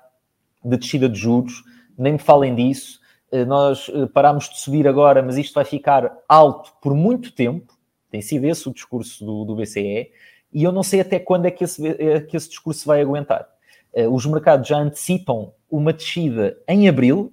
de 0.62 0.76
descida 0.76 1.08
de 1.08 1.18
juros, 1.18 1.64
nem 1.96 2.12
me 2.12 2.18
falem 2.18 2.54
disso, 2.54 3.00
eh, 3.32 3.46
nós 3.46 3.90
eh, 3.94 4.04
paramos 4.12 4.50
de 4.50 4.60
subir 4.60 4.86
agora, 4.86 5.22
mas 5.22 5.38
isto 5.38 5.54
vai 5.54 5.64
ficar 5.64 6.14
alto 6.28 6.74
por 6.82 6.94
muito 6.94 7.32
tempo, 7.32 7.72
tem 8.10 8.20
sido 8.20 8.44
esse 8.44 8.68
o 8.68 8.74
discurso 8.74 9.24
do, 9.24 9.46
do 9.46 9.56
BCE, 9.56 10.10
e 10.52 10.62
eu 10.62 10.70
não 10.70 10.82
sei 10.82 11.00
até 11.00 11.18
quando 11.18 11.46
é 11.46 11.50
que 11.50 11.64
esse, 11.64 11.80
que 12.28 12.36
esse 12.36 12.50
discurso 12.50 12.86
vai 12.86 13.00
aguentar. 13.00 13.48
Os 14.10 14.26
mercados 14.26 14.68
já 14.68 14.76
antecipam 14.76 15.52
uma 15.70 15.94
descida 15.94 16.58
em 16.68 16.86
abril, 16.90 17.32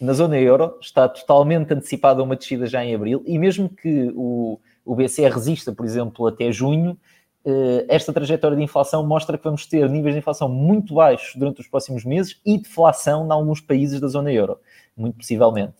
na 0.00 0.12
zona 0.12 0.38
euro 0.38 0.78
está 0.80 1.08
totalmente 1.08 1.72
antecipada 1.74 2.22
uma 2.22 2.34
descida 2.34 2.66
já 2.66 2.84
em 2.84 2.94
abril 2.94 3.22
e 3.26 3.38
mesmo 3.38 3.68
que 3.68 4.10
o, 4.14 4.58
o 4.84 4.94
BCE 4.94 5.28
resista, 5.28 5.72
por 5.72 5.84
exemplo, 5.84 6.26
até 6.26 6.50
junho, 6.50 6.98
eh, 7.44 7.86
esta 7.88 8.12
trajetória 8.12 8.56
de 8.56 8.62
inflação 8.62 9.06
mostra 9.06 9.36
que 9.36 9.44
vamos 9.44 9.66
ter 9.66 9.88
níveis 9.88 10.14
de 10.14 10.18
inflação 10.18 10.48
muito 10.48 10.94
baixos 10.94 11.36
durante 11.36 11.60
os 11.60 11.68
próximos 11.68 12.04
meses 12.04 12.40
e 12.44 12.58
deflação 12.58 13.26
em 13.26 13.30
alguns 13.30 13.60
países 13.60 14.00
da 14.00 14.08
zona 14.08 14.32
euro, 14.32 14.58
muito 14.96 15.18
possivelmente. 15.18 15.74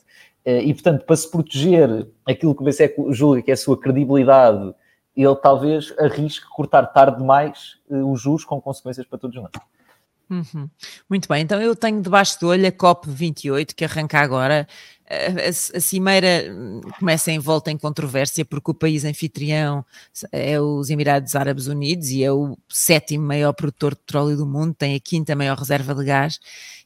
Eh, 0.45 0.63
e, 0.65 0.75
portanto, 0.75 1.05
para 1.05 1.17
se 1.17 1.31
proteger 1.31 2.07
aquilo 2.27 2.55
que 2.55 2.63
o 2.63 2.65
BCE 2.65 2.95
julga 3.11 3.43
que 3.43 3.51
é 3.51 3.55
a 3.55 3.57
sua 3.57 3.79
credibilidade, 3.79 4.75
ele 5.17 5.37
talvez 5.37 5.95
arrisque 5.99 6.49
cortar 6.49 6.87
tarde 6.87 7.19
demais 7.19 7.79
eh, 7.91 7.97
os 7.97 8.21
juros 8.21 8.45
com 8.45 8.61
consequências 8.61 9.07
para 9.07 9.19
todos 9.19 9.37
nós. 9.37 9.51
Uhum. 10.31 10.71
Muito 11.09 11.29
bem, 11.29 11.43
então 11.43 11.61
eu 11.61 11.75
tenho 11.75 12.01
debaixo 12.01 12.39
do 12.39 12.47
olho 12.47 12.67
a 12.67 12.71
COP28 12.71 13.75
que 13.75 13.85
arranca 13.85 14.21
agora. 14.21 14.67
A, 15.09 15.49
a, 15.77 15.81
cimeira 15.81 16.47
hum, 16.49 16.81
começa 17.01 17.33
em 17.33 17.39
volta 17.41 17.69
em 17.69 17.77
controvérsia 17.77 18.45
porque 18.45 18.71
o 18.71 18.75
país 18.75 19.05
anfitrião 19.05 19.85
é 20.31 20.61
os 20.61 20.89
Emirados 20.89 21.35
Árabes 21.35 21.67
Unidos 21.67 22.11
e 22.11 22.23
é 22.23 22.31
o 22.31 22.57
sétimo 22.69 23.27
maior 23.27 23.53
produtor 23.53 23.95
de 23.95 24.03
petróleo 24.03 24.37
do 24.37 24.47
mundo, 24.47 24.73
tem 24.73 24.95
a 24.95 25.01
quinta 25.01 25.35
maior 25.35 25.59
reserva 25.59 25.93
de 25.97 26.05
gás 26.05 26.39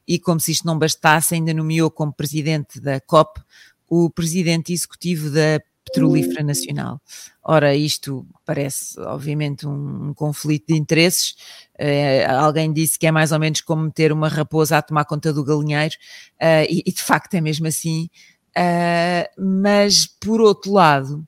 e 0.09 0.18
como 0.18 0.40
se 0.40 0.53
isto 0.53 0.66
não 0.66 0.78
bastasse 0.78 1.34
ainda 1.34 1.53
nomeou 1.53 1.90
como 1.90 2.14
presidente 2.14 2.80
da 2.80 2.99
COP 2.99 3.42
o 3.86 4.09
presidente 4.09 4.72
executivo 4.72 5.28
da 5.30 5.61
Petrolífera 5.85 6.43
Nacional. 6.43 7.01
Ora, 7.43 7.74
isto 7.74 8.26
parece, 8.45 8.99
obviamente, 9.01 9.66
um, 9.66 10.09
um 10.09 10.14
conflito 10.14 10.68
de 10.68 10.78
interesses. 10.78 11.35
Uh, 11.78 12.30
alguém 12.39 12.72
disse 12.72 12.99
que 12.99 13.07
é 13.07 13.11
mais 13.11 13.32
ou 13.32 13.39
menos 13.39 13.61
como 13.61 13.82
meter 13.82 14.12
uma 14.12 14.28
raposa 14.28 14.78
a 14.78 14.82
tomar 14.82 15.05
conta 15.05 15.32
do 15.32 15.45
galinheiro, 15.45 15.95
uh, 16.41 16.64
e, 16.68 16.82
e, 16.87 16.93
de 16.93 17.03
facto 17.03 17.35
é 17.35 17.41
mesmo 17.41 17.66
assim. 17.66 18.09
Uh, 18.57 19.43
mas, 19.62 20.07
por 20.07 20.41
outro 20.41 20.72
lado, 20.72 21.26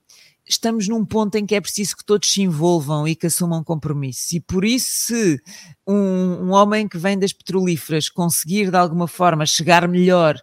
estamos 0.49 0.87
num 0.89 1.05
ponto 1.05 1.37
em 1.37 1.45
que 1.45 1.55
é 1.55 1.61
preciso 1.61 1.97
que 1.97 2.05
todos 2.05 2.33
se 2.33 2.41
envolvam 2.41 3.07
e 3.07 3.17
que 3.17 3.27
assumam 3.27 3.65
compromissos. 3.65 4.33
E 4.33 4.41
por 4.41 4.65
isso, 4.65 4.89
se 5.07 5.41
um, 5.87 6.47
um 6.47 6.53
homem 6.53 6.89
que 6.89 6.97
vem 6.97 7.19
das 7.19 7.33
petrolíferas 7.33 8.09
conseguir 8.09 8.71
de 8.71 8.77
alguma 8.77 9.09
forma 9.09 9.45
chegar 9.45 9.89
melhor 9.89 10.41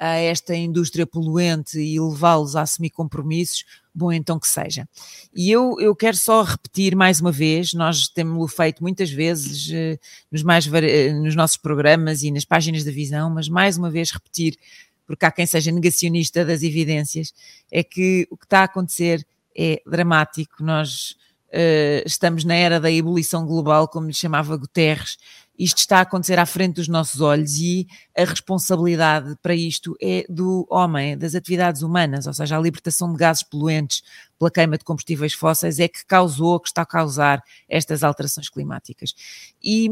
a 0.00 0.16
esta 0.16 0.56
indústria 0.56 1.06
poluente 1.06 1.78
e 1.78 2.00
levá-los 2.00 2.56
a 2.56 2.62
assumir 2.62 2.88
compromissos, 2.88 3.66
bom 3.94 4.10
então 4.10 4.40
que 4.40 4.48
seja. 4.48 4.88
E 5.36 5.50
eu, 5.50 5.76
eu 5.78 5.94
quero 5.94 6.16
só 6.16 6.42
repetir 6.42 6.96
mais 6.96 7.20
uma 7.20 7.30
vez, 7.30 7.74
nós 7.74 8.08
temos-lo 8.08 8.48
feito 8.48 8.82
muitas 8.82 9.10
vezes 9.10 9.70
eh, 9.70 9.98
nos, 10.32 10.42
mais, 10.42 10.66
eh, 10.72 11.12
nos 11.12 11.36
nossos 11.36 11.58
programas 11.58 12.22
e 12.22 12.30
nas 12.30 12.46
páginas 12.46 12.82
da 12.82 12.90
visão, 12.90 13.28
mas 13.28 13.46
mais 13.46 13.76
uma 13.76 13.90
vez 13.90 14.10
repetir, 14.10 14.56
porque 15.06 15.26
há 15.26 15.30
quem 15.30 15.44
seja 15.44 15.70
negacionista 15.70 16.46
das 16.46 16.62
evidências, 16.62 17.34
é 17.70 17.84
que 17.84 18.26
o 18.30 18.38
que 18.38 18.46
está 18.46 18.60
a 18.60 18.64
acontecer 18.64 19.26
é 19.54 19.82
dramático, 19.86 20.62
nós 20.64 21.10
uh, 21.48 22.02
estamos 22.06 22.42
na 22.44 22.54
era 22.54 22.80
da 22.80 22.90
ebulição 22.90 23.44
global, 23.44 23.86
como 23.86 24.06
lhe 24.06 24.14
chamava 24.14 24.56
Guterres, 24.56 25.18
isto 25.60 25.76
está 25.76 25.98
a 25.98 26.00
acontecer 26.00 26.38
à 26.38 26.46
frente 26.46 26.76
dos 26.76 26.88
nossos 26.88 27.20
olhos 27.20 27.58
e 27.58 27.86
a 28.16 28.24
responsabilidade 28.24 29.36
para 29.42 29.54
isto 29.54 29.94
é 30.00 30.24
do 30.26 30.66
homem, 30.70 31.18
das 31.18 31.34
atividades 31.34 31.82
humanas, 31.82 32.26
ou 32.26 32.32
seja, 32.32 32.56
a 32.56 32.60
libertação 32.60 33.12
de 33.12 33.18
gases 33.18 33.42
poluentes 33.42 34.02
pela 34.38 34.50
queima 34.50 34.78
de 34.78 34.84
combustíveis 34.84 35.34
fósseis 35.34 35.78
é 35.78 35.86
que 35.86 36.06
causou, 36.06 36.58
que 36.58 36.68
está 36.68 36.80
a 36.80 36.86
causar 36.86 37.42
estas 37.68 38.02
alterações 38.02 38.48
climáticas. 38.48 39.14
E, 39.62 39.90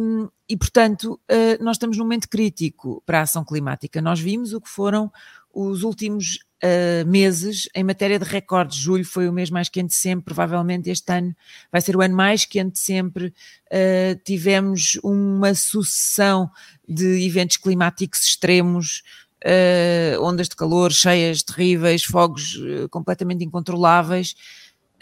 e 0.48 0.56
portanto, 0.56 1.20
eh, 1.28 1.58
nós 1.58 1.76
estamos 1.76 1.98
num 1.98 2.04
momento 2.04 2.30
crítico 2.30 3.02
para 3.04 3.18
a 3.18 3.22
ação 3.22 3.44
climática. 3.44 4.00
Nós 4.00 4.18
vimos 4.18 4.54
o 4.54 4.60
que 4.62 4.70
foram 4.70 5.12
os 5.60 5.82
últimos 5.82 6.38
uh, 6.62 7.06
meses 7.08 7.68
em 7.74 7.82
matéria 7.82 8.16
de 8.16 8.24
recordes. 8.24 8.78
Julho 8.78 9.04
foi 9.04 9.28
o 9.28 9.32
mês 9.32 9.50
mais 9.50 9.68
quente 9.68 9.92
sempre, 9.92 10.24
provavelmente 10.24 10.88
este 10.88 11.12
ano 11.12 11.34
vai 11.72 11.80
ser 11.80 11.96
o 11.96 12.00
ano 12.00 12.14
mais 12.14 12.44
quente 12.44 12.78
sempre. 12.78 13.34
Uh, 13.66 14.20
tivemos 14.24 14.96
uma 15.02 15.54
sucessão 15.54 16.48
de 16.88 17.26
eventos 17.26 17.56
climáticos 17.56 18.20
extremos. 18.20 19.02
uh, 19.44 20.22
ondas 20.22 20.48
de 20.48 20.54
calor 20.54 20.92
cheias, 20.92 21.42
terríveis, 21.42 22.04
fogos 22.04 22.56
completamente 22.90 23.44
incontroláveis. 23.44 24.34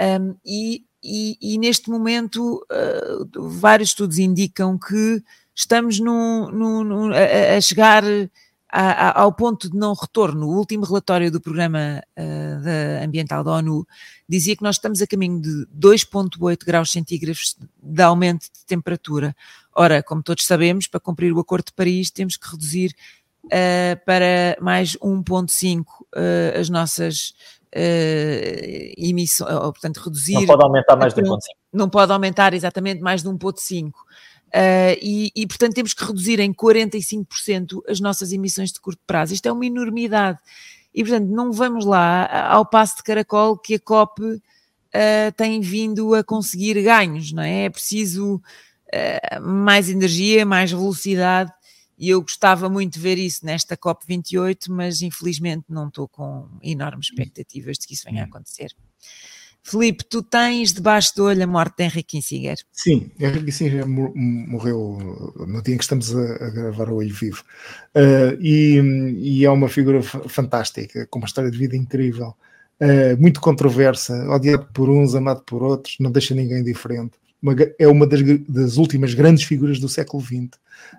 Um, 0.01 0.37
e, 0.45 0.85
e, 1.03 1.39
e, 1.41 1.59
neste 1.59 1.89
momento, 1.89 2.67
vários 3.35 3.91
estudos 3.91 4.19
indicam 4.19 4.79
que 4.79 5.23
estamos 5.55 5.99
num, 5.99 6.51
num, 6.51 6.85
num, 6.85 7.13
a, 7.13 7.57
a, 7.57 7.61
chegar 7.63 8.03
a, 8.71 9.09
a, 9.09 9.21
ao 9.23 9.33
ponto 9.33 9.71
de 9.71 9.77
não 9.77 9.95
retorno. 9.95 10.49
O 10.49 10.57
último 10.57 10.85
relatório 10.85 11.31
do 11.31 11.41
Programa 11.41 12.03
uh, 12.17 12.63
da 12.63 13.05
Ambiental 13.05 13.45
da 13.45 13.53
ONU 13.53 13.87
dizia 14.29 14.57
que 14.57 14.63
nós 14.63 14.77
estamos 14.77 15.01
a 15.01 15.07
caminho 15.07 15.41
de 15.41 15.67
2,8 15.77 16.65
graus 16.65 16.91
centígrados 16.91 17.57
de 17.83 18.03
aumento 18.03 18.43
de 18.43 18.65
temperatura. 18.67 19.35
Ora, 19.75 20.03
como 20.03 20.23
todos 20.23 20.45
sabemos, 20.45 20.87
para 20.87 21.01
cumprir 21.01 21.33
o 21.33 21.41
Acordo 21.41 21.67
de 21.67 21.73
Paris, 21.73 22.11
temos 22.11 22.37
que 22.37 22.51
reduzir 22.51 22.95
uh, 23.45 24.05
para 24.05 24.57
mais 24.61 24.97
1,5 24.97 25.83
uh, 25.83 26.59
as 26.59 26.69
nossas 26.69 27.35
uh, 27.75 28.95
emissões, 28.97 29.51
ou, 29.51 29.73
portanto, 29.73 29.99
reduzir. 29.99 30.35
Não 30.35 30.47
pode 30.47 30.65
aumentar 30.65 30.97
mais 30.97 31.15
de 31.15 31.23
1,5. 31.23 31.39
Não 31.73 31.91
pode 31.91 32.13
aumentar 32.13 32.55
exatamente 32.55 33.01
mais 33.01 33.23
de 33.23 33.29
1,5. 33.29 33.93
Uh, 34.49 34.97
e, 35.03 35.33
e, 35.35 35.47
portanto, 35.47 35.75
temos 35.75 35.93
que 35.93 36.05
reduzir 36.05 36.41
em 36.41 36.53
45% 36.53 37.83
as 37.89 38.01
nossas 38.01 38.33
emissões 38.33 38.73
de 38.73 38.81
curto 38.81 39.03
prazo. 39.07 39.35
Isto 39.35 39.47
é 39.47 39.53
uma 39.53 39.67
enormidade. 39.67 40.39
E, 40.95 41.03
portanto, 41.03 41.29
não 41.29 41.53
vamos 41.53 41.85
lá 41.85 42.49
ao 42.51 42.65
passo 42.65 42.97
de 42.97 43.03
caracol 43.03 43.59
que 43.59 43.75
a 43.75 43.79
COP 43.79 44.23
uh, 44.23 44.41
tem 45.37 45.61
vindo 45.61 46.15
a 46.15 46.25
conseguir 46.25 46.83
ganhos, 46.83 47.33
não 47.33 47.43
é? 47.43 47.65
É 47.65 47.71
preciso 47.71 48.37
uh, 48.37 49.41
mais 49.43 49.91
energia, 49.91 50.47
mais 50.47 50.71
velocidade, 50.71 51.53
e 51.99 52.11
eu 52.11 52.23
gostava 52.23 52.69
muito 52.69 52.95
de 52.95 53.01
ver 53.01 53.19
isso 53.19 53.45
nesta 53.45 53.77
COP28, 53.77 54.69
mas 54.69 55.03
infelizmente 55.03 55.65
não 55.69 55.89
estou 55.89 56.09
com 56.09 56.49
enormes 56.63 57.09
expectativas 57.09 57.79
de 57.79 57.87
que 57.87 57.95
isso 57.95 58.05
venha 58.05 58.23
a 58.23 58.27
acontecer. 58.27 58.71
Filipe, 59.67 60.05
tu 60.05 60.23
tens 60.23 60.73
debaixo 60.73 61.13
do 61.17 61.25
olho 61.25 61.43
a 61.43 61.47
morte 61.47 61.79
de 61.79 61.83
Henrique 61.83 62.19
Kissinger. 62.19 62.57
Sim, 62.71 63.11
Henrique 63.19 63.47
Kissinger 63.47 63.85
morreu 63.85 65.35
no 65.45 65.61
dia 65.61 65.75
em 65.75 65.77
que 65.77 65.83
estamos 65.83 66.15
a, 66.15 66.35
a 66.35 66.51
gravar 66.51 66.89
o 66.89 66.97
Olho 66.97 67.13
Vivo. 67.13 67.43
Uh, 67.93 68.41
e, 68.41 68.81
e, 69.17 69.45
é 69.45 69.51
uma 69.51 69.69
figura 69.69 70.01
fantástica, 70.03 71.05
com 71.07 71.19
uma 71.19 71.27
história 71.27 71.51
de 71.51 71.59
vida 71.59 71.77
incrível, 71.77 72.37
uh, 72.81 73.21
muito 73.21 73.41
controversa, 73.41 74.15
odiado 74.31 74.69
por 74.73 74.89
uns, 74.89 75.17
amado 75.17 75.43
por 75.43 75.65
outros, 75.65 75.97
não 75.99 76.13
deixa 76.13 76.33
ninguém 76.33 76.63
diferente. 76.63 77.15
Uma, 77.41 77.55
é 77.79 77.87
uma 77.87 78.07
das, 78.07 78.21
das, 78.49 78.77
últimas 78.77 79.15
grandes 79.15 79.45
figuras 79.45 79.79
do 79.79 79.89
século 79.89 80.23
XX 80.23 80.49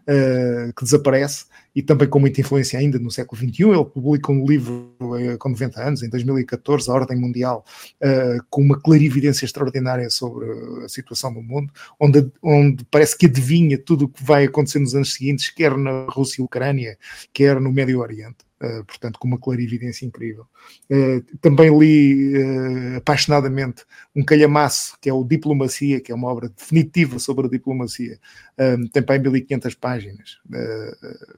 uh, 0.07 0.73
que 0.75 0.83
desaparece 0.83 1.45
e 1.75 1.81
também 1.81 2.07
com 2.07 2.19
muita 2.19 2.41
influência 2.41 2.79
ainda 2.79 2.99
no 2.99 3.11
século 3.11 3.39
XXI. 3.39 3.63
Ele 3.63 3.85
publica 3.85 4.31
um 4.31 4.45
livro 4.45 4.95
uh, 5.01 5.37
com 5.39 5.49
90 5.49 5.81
anos, 5.81 6.03
em 6.03 6.09
2014, 6.09 6.89
A 6.89 6.93
Ordem 6.93 7.17
Mundial, 7.17 7.65
uh, 8.01 8.43
com 8.49 8.61
uma 8.61 8.79
clarividência 8.79 9.45
extraordinária 9.45 10.09
sobre 10.09 10.45
a 10.83 10.89
situação 10.89 11.33
do 11.33 11.41
mundo, 11.41 11.73
onde, 11.99 12.31
onde 12.41 12.85
parece 12.85 13.17
que 13.17 13.25
adivinha 13.25 13.77
tudo 13.77 14.05
o 14.05 14.09
que 14.09 14.23
vai 14.23 14.45
acontecer 14.45 14.79
nos 14.79 14.95
anos 14.95 15.13
seguintes, 15.13 15.49
quer 15.49 15.75
na 15.77 16.05
Rússia 16.09 16.41
e 16.41 16.45
Ucrânia, 16.45 16.97
quer 17.33 17.59
no 17.59 17.71
Médio 17.71 17.99
Oriente. 17.99 18.46
Uh, 18.59 18.83
portanto, 18.85 19.19
com 19.19 19.27
uma 19.27 19.37
clarividência 19.37 20.03
incrível. 20.03 20.47
Uh, 20.89 21.21
também 21.39 21.69
li 21.77 22.33
uh, 22.35 22.97
apaixonadamente 22.97 23.85
um 24.15 24.25
calhamaço, 24.25 24.97
que 24.99 25.07
é 25.07 25.13
o 25.13 25.23
Diplomacia, 25.23 26.01
que 26.01 26.11
é 26.11 26.15
uma 26.15 26.27
obra 26.27 26.49
definitiva 26.49 27.19
sobre 27.19 27.45
a 27.45 27.49
diplomacia. 27.49 28.19
tem 28.91 29.03
para 29.03 29.19
1500 29.19 29.75
páginas, 29.75 30.39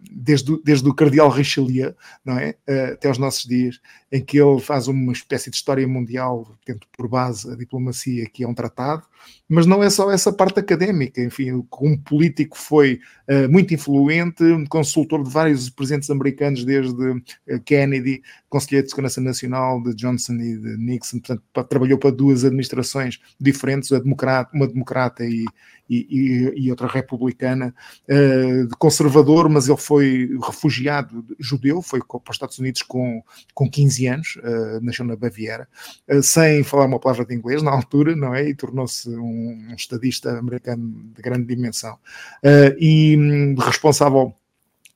desde, 0.10 0.62
desde 0.64 0.88
o 0.88 0.94
Cardeal 0.94 1.30
Richelieu 1.30 1.94
não 2.24 2.38
é? 2.38 2.56
até 2.94 3.10
aos 3.10 3.18
nossos 3.18 3.44
dias, 3.44 3.82
em 4.10 4.24
que 4.24 4.40
ele 4.40 4.62
faz 4.62 4.88
uma 4.88 5.12
espécie 5.12 5.50
de 5.50 5.58
história 5.58 5.86
mundial, 5.86 6.56
tendo 6.64 6.88
por 6.96 7.10
base 7.10 7.52
a 7.52 7.56
diplomacia, 7.56 8.30
que 8.30 8.46
é 8.46 8.48
um 8.48 8.54
tratado, 8.54 9.04
mas 9.50 9.66
não 9.66 9.84
é 9.84 9.90
só 9.90 10.12
essa 10.12 10.32
parte 10.32 10.60
académica. 10.60 11.20
Enfim, 11.22 11.52
um 11.82 11.98
político 11.98 12.56
foi 12.56 13.00
uh, 13.28 13.50
muito 13.50 13.74
influente, 13.74 14.44
consultor 14.70 15.24
de 15.24 15.30
vários 15.30 15.70
presidentes 15.72 16.10
americanos, 16.12 16.64
desde 16.64 17.10
uh, 17.10 17.22
Kennedy, 17.66 18.22
conselheiro 18.50 18.86
de 18.86 18.92
Segurança 18.92 19.22
Nacional 19.22 19.82
de 19.82 19.94
Johnson 19.94 20.34
e 20.34 20.58
de 20.58 20.78
Nixon, 20.78 21.20
portanto, 21.20 21.70
trabalhou 21.70 21.98
para 21.98 22.12
duas 22.12 22.44
administrações 22.44 23.20
diferentes, 23.40 23.92
uma 23.92 24.68
democrata 24.68 25.24
e, 25.24 25.46
e, 25.90 26.54
e, 26.56 26.70
outra 26.70 26.88
republicana, 26.88 27.74
uh, 28.08 28.68
de 28.68 28.76
conservador, 28.78 29.50
mas 29.50 29.68
ele 29.68 29.78
foi 29.78 30.38
refugiado 30.44 31.26
judeu, 31.40 31.82
foi 31.82 32.00
para 32.00 32.18
os 32.30 32.36
Estados 32.36 32.60
Unidos 32.60 32.84
com, 32.84 33.24
com 33.54 33.70
15 33.70 34.08
anos, 34.08 34.36
uh, 34.38 34.84
nasceu 34.84 35.06
na 35.06 35.16
Baviera, 35.16 35.68
uh, 36.08 36.22
sem 36.22 36.64
falar 36.64 36.86
uma 36.86 37.00
palavra 37.00 37.26
de 37.26 37.34
inglês 37.34 37.64
na 37.64 37.72
altura, 37.72 38.16
não 38.16 38.36
é? 38.36 38.48
E 38.50 38.56
tornou-se 38.56 39.10
um, 39.10 39.74
estadista 39.76 40.38
americano 40.38 41.12
de 41.16 41.22
grande 41.22 41.46
dimensão. 41.46 41.98
e 42.80 43.18
um, 43.18 43.56
responsável 43.56 44.36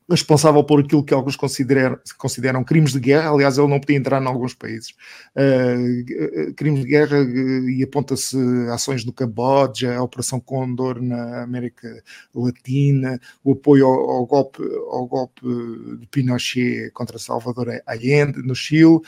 responsável 0.10 0.64
por 0.64 0.80
aquilo 0.80 1.04
que 1.04 1.14
alguns 1.14 1.36
consideram, 1.36 1.97
consideram 2.18 2.64
crimes 2.64 2.91
de 2.91 2.99
guerra. 2.99 3.30
Aliás, 3.30 3.58
ele 3.58 3.68
não 3.68 3.80
podia 3.80 3.97
entrar 3.97 4.22
em 4.22 4.28
alguns 4.28 4.54
países. 4.54 4.93
Uh, 5.36 6.54
crimes 6.56 6.82
de 6.82 6.88
guerra 6.88 7.18
e 7.20 7.84
aponta-se 7.84 8.38
ações 8.72 9.06
no 9.06 9.14
Camboja, 9.14 9.95
a 9.95 10.04
Operação 10.04 10.39
Condor 10.39 11.01
na 11.01 11.43
América 11.43 12.04
Latina, 12.34 13.20
o 13.43 13.54
apoio 13.54 13.86
ao, 13.86 14.10
ao, 14.10 14.26
golpe, 14.26 14.64
ao 14.91 15.08
golpe 15.08 15.41
de 15.99 16.08
Pinochet 16.08 16.91
contra 16.91 17.18
Salvador 17.18 17.82
Allende 17.86 18.41
no 18.43 18.56
Chile. 18.56 18.95
Uh, 18.95 19.01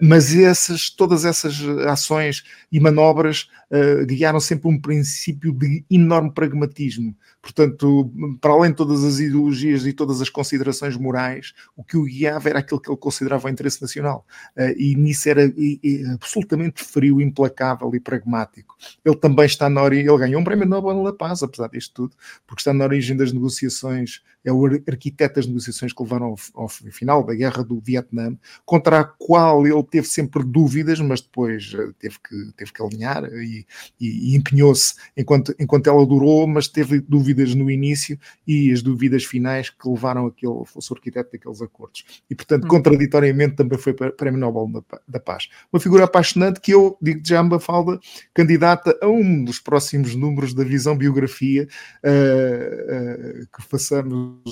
mas 0.00 0.34
essas, 0.34 0.90
todas 0.90 1.24
essas 1.24 1.60
ações 1.86 2.44
e 2.70 2.78
manobras 2.78 3.48
uh, 3.72 4.04
guiaram 4.06 4.38
sempre 4.38 4.68
um 4.68 4.78
princípio 4.78 5.52
de 5.52 5.84
enorme 5.90 6.30
pragmatismo. 6.30 7.16
Portanto, 7.40 8.12
para 8.40 8.52
além 8.52 8.70
de 8.70 8.76
todas 8.76 9.02
as 9.02 9.18
ideologias 9.18 9.86
e 9.86 9.92
todas 9.92 10.20
as 10.20 10.28
considerações 10.28 10.96
morais, 10.96 11.54
o 11.76 11.82
que 11.82 11.96
o 11.96 12.04
guiava 12.04 12.48
era 12.48 12.58
aquilo 12.60 12.80
que 12.80 12.90
ele 12.90 12.98
considerava 12.98 13.48
o 13.48 13.50
interesse 13.50 13.80
nacional. 13.80 14.26
Uh, 14.56 14.74
e 14.76 14.94
nisso 14.94 15.28
era 15.28 15.44
e, 15.56 15.80
e, 15.82 16.04
absolutamente 16.06 16.84
frio, 16.84 17.20
implacável 17.20 17.92
e 17.94 18.00
pragmático. 18.00 18.76
Ele 19.04 19.16
também 19.16 19.46
está 19.46 19.68
na 19.68 19.82
origem, 19.82 20.06
ele 20.06 20.18
ganhou 20.18 20.40
um 20.40 20.44
prémio 20.44 20.66
Nobel 20.66 21.02
da 21.02 21.12
Paz, 21.12 21.42
apesar 21.42 21.68
disto 21.68 21.94
tudo, 21.94 22.16
porque 22.46 22.60
está 22.60 22.72
na 22.72 22.84
origem 22.84 23.16
das 23.16 23.32
negociações, 23.32 24.22
é 24.44 24.52
o 24.52 24.64
arquiteto 24.64 25.36
das 25.36 25.46
negociações 25.46 25.92
que 25.92 26.02
levaram 26.02 26.26
ao, 26.26 26.36
ao 26.54 26.68
final 26.68 27.24
da 27.24 27.34
guerra 27.34 27.62
do 27.62 27.80
Vietnã, 27.80 28.36
contra 28.64 29.00
a 29.00 29.04
qual 29.04 29.66
ele 29.66 29.82
teve 29.84 30.06
sempre 30.08 30.42
dúvidas, 30.42 31.00
mas 31.00 31.20
depois 31.20 31.72
eh, 31.74 31.92
teve 31.98 32.18
que, 32.18 32.52
teve 32.56 32.72
que 32.72 32.82
alinhar 32.82 33.24
e, 33.24 33.61
e, 34.00 34.32
e 34.32 34.36
empenhou-se 34.36 34.94
enquanto, 35.16 35.54
enquanto 35.58 35.86
ela 35.88 36.04
durou, 36.06 36.46
mas 36.46 36.68
teve 36.68 37.00
dúvidas 37.00 37.54
no 37.54 37.70
início 37.70 38.18
e 38.46 38.72
as 38.72 38.82
dúvidas 38.82 39.24
finais 39.24 39.70
que 39.70 39.88
levaram 39.88 40.26
a 40.26 40.32
que 40.32 40.46
ele 40.46 40.64
fosse 40.64 40.92
o 40.92 40.96
arquiteto 40.96 41.32
daqueles 41.32 41.62
acordos. 41.62 42.04
E, 42.28 42.34
portanto, 42.34 42.64
hum. 42.64 42.68
contraditoriamente, 42.68 43.56
também 43.56 43.78
foi 43.78 43.92
Prémio 43.92 44.40
Nobel 44.40 44.84
da 45.06 45.20
Paz. 45.20 45.48
Uma 45.72 45.80
figura 45.80 46.04
apaixonante 46.04 46.60
que 46.60 46.72
eu 46.72 46.96
digo 47.00 47.20
já, 47.24 47.42
Mafalda, 47.42 47.98
candidata 48.34 48.96
a 49.00 49.08
um 49.08 49.44
dos 49.44 49.58
próximos 49.58 50.14
números 50.14 50.54
da 50.54 50.64
visão 50.64 50.96
biografia 50.96 51.68
uh, 52.04 53.42
uh, 53.42 53.46
que 53.54 53.62
façamos, 53.68 54.42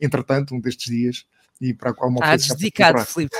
entretanto, 0.00 0.54
um 0.54 0.60
destes 0.60 0.92
dias 0.92 1.26
e 1.60 1.74
para 1.74 1.90
a 1.90 1.94
qual 1.94 2.10
uma 2.10 2.18
Estás 2.18 2.48
dedicado, 2.56 3.04
Filipe. 3.04 3.36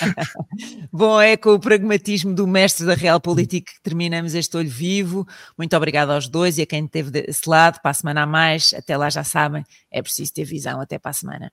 Bom, 0.92 1.20
é 1.20 1.36
com 1.36 1.50
o 1.50 1.60
pragmatismo 1.60 2.34
do 2.34 2.46
mestre 2.46 2.86
da 2.86 2.94
Real 2.94 3.20
Política 3.20 3.72
que 3.72 3.82
terminamos 3.82 4.34
este 4.34 4.56
olho 4.56 4.70
vivo. 4.70 5.26
Muito 5.56 5.76
obrigado 5.76 6.10
aos 6.10 6.28
dois 6.28 6.58
e 6.58 6.62
a 6.62 6.66
quem 6.66 6.84
esteve 6.84 7.10
desse 7.10 7.48
lado. 7.48 7.80
Para 7.80 7.90
a 7.90 7.94
semana 7.94 8.22
a 8.22 8.26
mais, 8.26 8.72
até 8.74 8.96
lá 8.96 9.10
já 9.10 9.24
sabem, 9.24 9.64
é 9.90 10.00
preciso 10.02 10.32
ter 10.32 10.44
visão. 10.44 10.80
Até 10.80 10.98
para 10.98 11.10
a 11.10 11.14
semana. 11.14 11.52